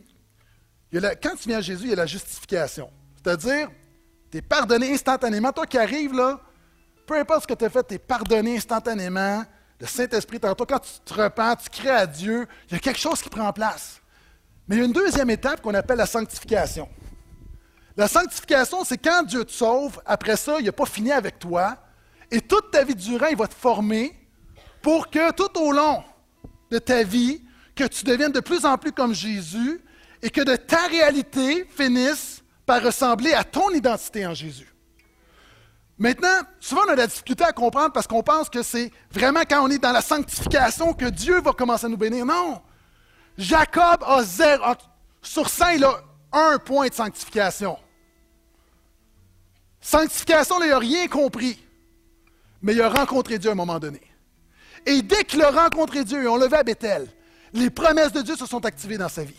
quand 0.91 1.35
tu 1.35 1.49
viens 1.49 1.57
à 1.57 1.61
Jésus, 1.61 1.85
il 1.85 1.89
y 1.89 1.93
a 1.93 1.97
la 1.97 2.05
justification. 2.05 2.89
C'est-à-dire, 3.15 3.69
tu 4.31 4.37
es 4.37 4.41
pardonné 4.41 4.93
instantanément. 4.93 5.51
Toi 5.51 5.65
qui 5.65 5.77
arrives 5.77 6.13
là, 6.13 6.39
peu 7.05 7.17
importe 7.17 7.43
ce 7.43 7.47
que 7.47 7.53
tu 7.53 7.65
as 7.65 7.69
fait, 7.69 7.83
tu 7.87 7.93
es 7.95 7.99
pardonné 7.99 8.55
instantanément 8.55 9.43
le 9.83 9.87
Saint-Esprit 9.87 10.39
tantôt, 10.39 10.65
quand 10.65 10.79
tu 10.79 10.91
te 11.03 11.13
repens, 11.13 11.57
tu 11.57 11.69
crées 11.69 11.89
à 11.89 12.07
Dieu, 12.07 12.47
il 12.69 12.73
y 12.73 12.75
a 12.77 12.79
quelque 12.79 12.99
chose 12.99 13.21
qui 13.21 13.27
prend 13.27 13.51
place. 13.51 13.99
Mais 14.65 14.77
il 14.77 14.79
y 14.79 14.81
a 14.81 14.85
une 14.85 14.93
deuxième 14.93 15.29
étape 15.29 15.61
qu'on 15.61 15.73
appelle 15.73 15.97
la 15.97 16.05
sanctification. 16.05 16.87
La 17.95 18.07
sanctification, 18.07 18.83
c'est 18.83 18.97
quand 18.97 19.23
Dieu 19.23 19.45
te 19.45 19.51
sauve, 19.51 20.01
après 20.05 20.35
ça, 20.35 20.57
il 20.59 20.65
n'a 20.65 20.71
pas 20.71 20.85
fini 20.85 21.11
avec 21.11 21.37
toi, 21.39 21.77
et 22.31 22.41
toute 22.41 22.71
ta 22.71 22.83
vie 22.83 22.95
durant, 22.95 23.27
il 23.27 23.37
va 23.37 23.47
te 23.47 23.53
former 23.53 24.17
pour 24.81 25.09
que 25.09 25.31
tout 25.31 25.59
au 25.59 25.71
long 25.71 26.03
de 26.71 26.79
ta 26.79 27.03
vie, 27.03 27.41
que 27.75 27.83
tu 27.85 28.03
deviennes 28.03 28.31
de 28.31 28.39
plus 28.39 28.65
en 28.65 28.77
plus 28.77 28.91
comme 28.91 29.13
Jésus 29.13 29.81
et 30.21 30.29
que 30.29 30.41
de 30.41 30.55
ta 30.55 30.87
réalité 30.87 31.65
finisse 31.75 32.43
par 32.65 32.81
ressembler 32.81 33.33
à 33.33 33.43
ton 33.43 33.69
identité 33.71 34.25
en 34.25 34.33
Jésus. 34.33 34.73
Maintenant, 35.97 36.39
souvent 36.59 36.81
on 36.87 36.89
a 36.89 36.95
de 36.95 37.01
la 37.01 37.07
difficulté 37.07 37.43
à 37.43 37.51
comprendre 37.51 37.93
parce 37.93 38.07
qu'on 38.07 38.23
pense 38.23 38.49
que 38.49 38.63
c'est 38.63 38.91
vraiment 39.11 39.41
quand 39.41 39.63
on 39.63 39.69
est 39.69 39.77
dans 39.77 39.91
la 39.91 40.01
sanctification 40.01 40.93
que 40.93 41.05
Dieu 41.05 41.39
va 41.41 41.51
commencer 41.53 41.85
à 41.85 41.89
nous 41.89 41.97
bénir. 41.97 42.25
Non! 42.25 42.61
Jacob 43.37 44.03
a 44.05 44.23
zéro. 44.23 44.73
Sur 45.21 45.49
100, 45.49 45.69
il 45.69 45.83
a 45.85 46.01
un 46.31 46.57
point 46.59 46.87
de 46.87 46.93
sanctification. 46.93 47.77
Sanctification, 49.83 50.63
il 50.63 50.69
n'a 50.69 50.79
rien 50.79 51.07
compris. 51.07 51.61
Mais 52.61 52.73
il 52.73 52.81
a 52.81 52.87
rencontré 52.87 53.37
Dieu 53.37 53.49
à 53.49 53.53
un 53.53 53.55
moment 53.55 53.79
donné. 53.79 54.01
Et 54.85 55.01
dès 55.01 55.25
qu'il 55.25 55.41
a 55.41 55.51
rencontré 55.51 56.05
Dieu, 56.05 56.27
on 56.29 56.37
le 56.37 56.47
vu 56.47 56.55
à 56.55 56.63
Bethel, 56.63 57.07
les 57.51 57.69
promesses 57.69 58.13
de 58.13 58.21
Dieu 58.21 58.37
se 58.37 58.45
sont 58.45 58.65
activées 58.65 58.97
dans 58.97 59.09
sa 59.09 59.25
vie. 59.25 59.35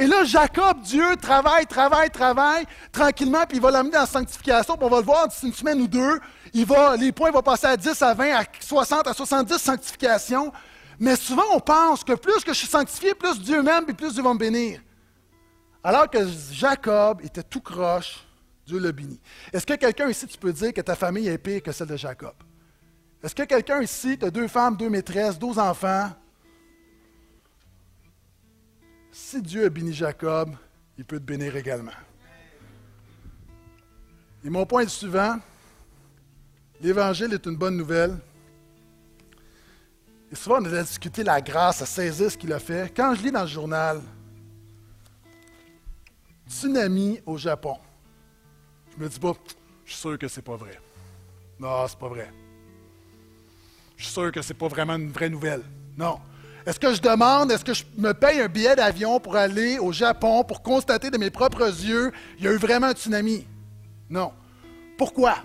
Et 0.00 0.08
là, 0.08 0.24
Jacob, 0.24 0.80
Dieu 0.82 1.16
travaille, 1.22 1.66
travaille, 1.66 2.10
travaille 2.10 2.64
tranquillement, 2.90 3.44
puis 3.48 3.58
il 3.58 3.62
va 3.62 3.70
l'amener 3.70 3.92
dans 3.92 4.06
sanctification, 4.06 4.76
puis 4.76 4.84
on 4.84 4.90
va 4.90 4.98
le 4.98 5.04
voir 5.04 5.28
d'ici 5.28 5.46
une 5.46 5.54
semaine 5.54 5.80
ou 5.80 5.86
deux. 5.86 6.18
Il 6.52 6.66
va, 6.66 6.96
les 6.96 7.12
points 7.12 7.30
vont 7.30 7.42
passer 7.42 7.68
à 7.68 7.76
10, 7.76 8.02
à 8.02 8.14
20, 8.14 8.34
à 8.34 8.44
60, 8.58 9.06
à 9.06 9.14
70 9.14 9.56
sanctifications. 9.58 10.52
Mais 10.98 11.14
souvent, 11.14 11.44
on 11.52 11.60
pense 11.60 12.02
que 12.02 12.14
plus 12.14 12.42
que 12.42 12.52
je 12.52 12.58
suis 12.58 12.66
sanctifié, 12.66 13.14
plus 13.14 13.40
Dieu 13.40 13.62
m'aime, 13.62 13.84
puis 13.84 13.94
plus 13.94 14.12
Dieu 14.12 14.22
va 14.24 14.34
me 14.34 14.38
bénir. 14.38 14.80
Alors 15.84 16.10
que 16.10 16.18
Jacob 16.50 17.20
était 17.22 17.44
tout 17.44 17.60
croche, 17.60 18.26
Dieu 18.66 18.78
le 18.78 18.92
bénit. 18.92 19.20
Est-ce 19.52 19.66
que 19.66 19.74
quelqu'un 19.74 20.08
ici, 20.08 20.26
tu 20.26 20.38
peux 20.38 20.52
dire 20.52 20.72
que 20.72 20.80
ta 20.80 20.94
famille 20.94 21.28
est 21.28 21.38
pire 21.38 21.62
que 21.62 21.72
celle 21.72 21.88
de 21.88 21.96
Jacob? 21.96 22.34
Est-ce 23.22 23.34
que 23.34 23.42
quelqu'un 23.42 23.82
ici, 23.82 24.18
tu 24.18 24.24
as 24.24 24.30
deux 24.30 24.48
femmes, 24.48 24.76
deux 24.76 24.90
maîtresses, 24.90 25.38
douze 25.38 25.58
enfants, 25.58 26.10
si 29.10 29.40
Dieu 29.40 29.66
a 29.66 29.68
béni 29.68 29.92
Jacob, 29.92 30.56
il 30.98 31.04
peut 31.04 31.18
te 31.18 31.24
bénir 31.24 31.54
également. 31.56 31.92
Et 34.44 34.50
mon 34.50 34.66
point 34.66 34.82
est 34.82 34.88
suivant. 34.88 35.38
L'Évangile 36.80 37.32
est 37.32 37.46
une 37.46 37.56
bonne 37.56 37.76
nouvelle. 37.76 38.18
Et 40.30 40.34
souvent, 40.34 40.58
on 40.60 40.64
a 40.64 40.82
discuté 40.82 41.22
la 41.22 41.40
grâce, 41.40 41.80
à 41.80 41.86
saisir 41.86 42.30
ce 42.30 42.36
qu'il 42.36 42.52
a 42.52 42.58
fait. 42.58 42.92
Quand 42.94 43.14
je 43.14 43.22
lis 43.22 43.30
dans 43.30 43.42
le 43.42 43.46
journal, 43.46 44.02
tsunami 46.48 47.20
au 47.24 47.38
Japon, 47.38 47.78
je 48.96 49.02
me 49.02 49.08
dis 49.08 49.18
pas, 49.18 49.32
je 49.84 49.92
suis 49.92 50.00
sûr 50.00 50.18
que 50.18 50.28
c'est 50.28 50.42
pas 50.42 50.56
vrai. 50.56 50.78
Non, 51.58 51.86
c'est 51.88 51.98
pas 51.98 52.08
vrai. 52.08 52.30
Je 53.96 54.04
suis 54.04 54.12
sûr 54.12 54.32
que 54.32 54.42
c'est 54.42 54.54
pas 54.54 54.68
vraiment 54.68 54.94
une 54.94 55.10
vraie 55.10 55.30
nouvelle. 55.30 55.62
Non. 55.96 56.18
Est-ce 56.66 56.80
que 56.80 56.94
je 56.94 57.00
demande, 57.00 57.52
est-ce 57.52 57.64
que 57.64 57.74
je 57.74 57.84
me 57.98 58.12
paye 58.12 58.40
un 58.40 58.48
billet 58.48 58.74
d'avion 58.74 59.20
pour 59.20 59.36
aller 59.36 59.78
au 59.78 59.92
Japon 59.92 60.44
pour 60.44 60.62
constater 60.62 61.10
de 61.10 61.18
mes 61.18 61.30
propres 61.30 61.66
yeux, 61.66 62.10
il 62.38 62.44
y 62.44 62.48
a 62.48 62.52
eu 62.52 62.56
vraiment 62.56 62.86
un 62.88 62.92
tsunami? 62.92 63.46
Non. 64.08 64.32
Pourquoi? 64.96 65.36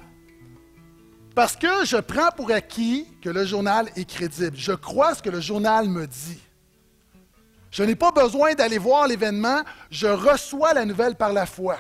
Parce 1.35 1.55
que 1.55 1.85
je 1.85 1.97
prends 1.97 2.31
pour 2.35 2.51
acquis 2.51 3.05
que 3.21 3.29
le 3.29 3.45
journal 3.45 3.89
est 3.95 4.09
crédible. 4.09 4.55
Je 4.57 4.71
crois 4.71 5.15
ce 5.15 5.21
que 5.21 5.29
le 5.29 5.41
journal 5.41 5.87
me 5.89 6.07
dit. 6.07 6.39
Je 7.71 7.83
n'ai 7.83 7.95
pas 7.95 8.11
besoin 8.11 8.53
d'aller 8.53 8.77
voir 8.77 9.07
l'événement, 9.07 9.61
je 9.91 10.07
reçois 10.07 10.73
la 10.73 10.85
nouvelle 10.85 11.15
par 11.15 11.33
la 11.33 11.45
foi. 11.45 11.77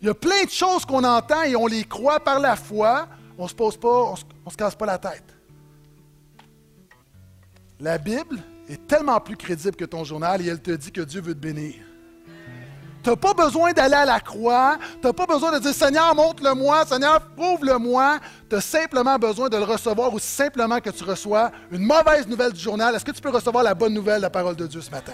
Il 0.00 0.06
y 0.06 0.10
a 0.10 0.14
plein 0.14 0.44
de 0.44 0.50
choses 0.50 0.84
qu'on 0.84 1.04
entend 1.04 1.42
et 1.42 1.54
on 1.56 1.66
les 1.66 1.84
croit 1.84 2.20
par 2.20 2.40
la 2.40 2.56
foi, 2.56 3.06
on 3.36 3.44
ne 3.44 3.48
se 3.48 3.54
pose 3.54 3.76
pas, 3.76 4.14
on 4.44 4.50
se 4.50 4.56
casse 4.56 4.74
pas 4.74 4.86
la 4.86 4.98
tête. 4.98 5.24
La 7.78 7.98
Bible 7.98 8.38
est 8.68 8.86
tellement 8.86 9.20
plus 9.20 9.36
crédible 9.36 9.76
que 9.76 9.84
ton 9.84 10.04
journal 10.04 10.40
et 10.42 10.48
elle 10.48 10.60
te 10.60 10.70
dit 10.70 10.92
que 10.92 11.00
Dieu 11.00 11.20
veut 11.20 11.34
te 11.34 11.40
bénir. 11.40 11.74
Tu 13.02 13.08
n'as 13.08 13.16
pas 13.16 13.32
besoin 13.32 13.72
d'aller 13.72 13.94
à 13.94 14.04
la 14.04 14.20
croix. 14.20 14.76
Tu 15.00 15.06
n'as 15.06 15.12
pas 15.14 15.26
besoin 15.26 15.52
de 15.52 15.58
dire 15.58 15.72
Seigneur, 15.72 16.14
montre-le-moi. 16.14 16.84
Seigneur, 16.84 17.20
prouve-le-moi. 17.34 18.18
Tu 18.48 18.56
as 18.56 18.60
simplement 18.60 19.18
besoin 19.18 19.48
de 19.48 19.56
le 19.56 19.64
recevoir 19.64 20.12
aussi 20.12 20.26
simplement 20.26 20.80
que 20.80 20.90
tu 20.90 21.04
reçois 21.04 21.50
une 21.70 21.82
mauvaise 21.82 22.26
nouvelle 22.28 22.52
du 22.52 22.60
journal. 22.60 22.94
Est-ce 22.94 23.04
que 23.04 23.12
tu 23.12 23.22
peux 23.22 23.30
recevoir 23.30 23.64
la 23.64 23.74
bonne 23.74 23.94
nouvelle 23.94 24.18
de 24.18 24.22
la 24.22 24.30
parole 24.30 24.56
de 24.56 24.66
Dieu 24.66 24.82
ce 24.82 24.90
matin? 24.90 25.12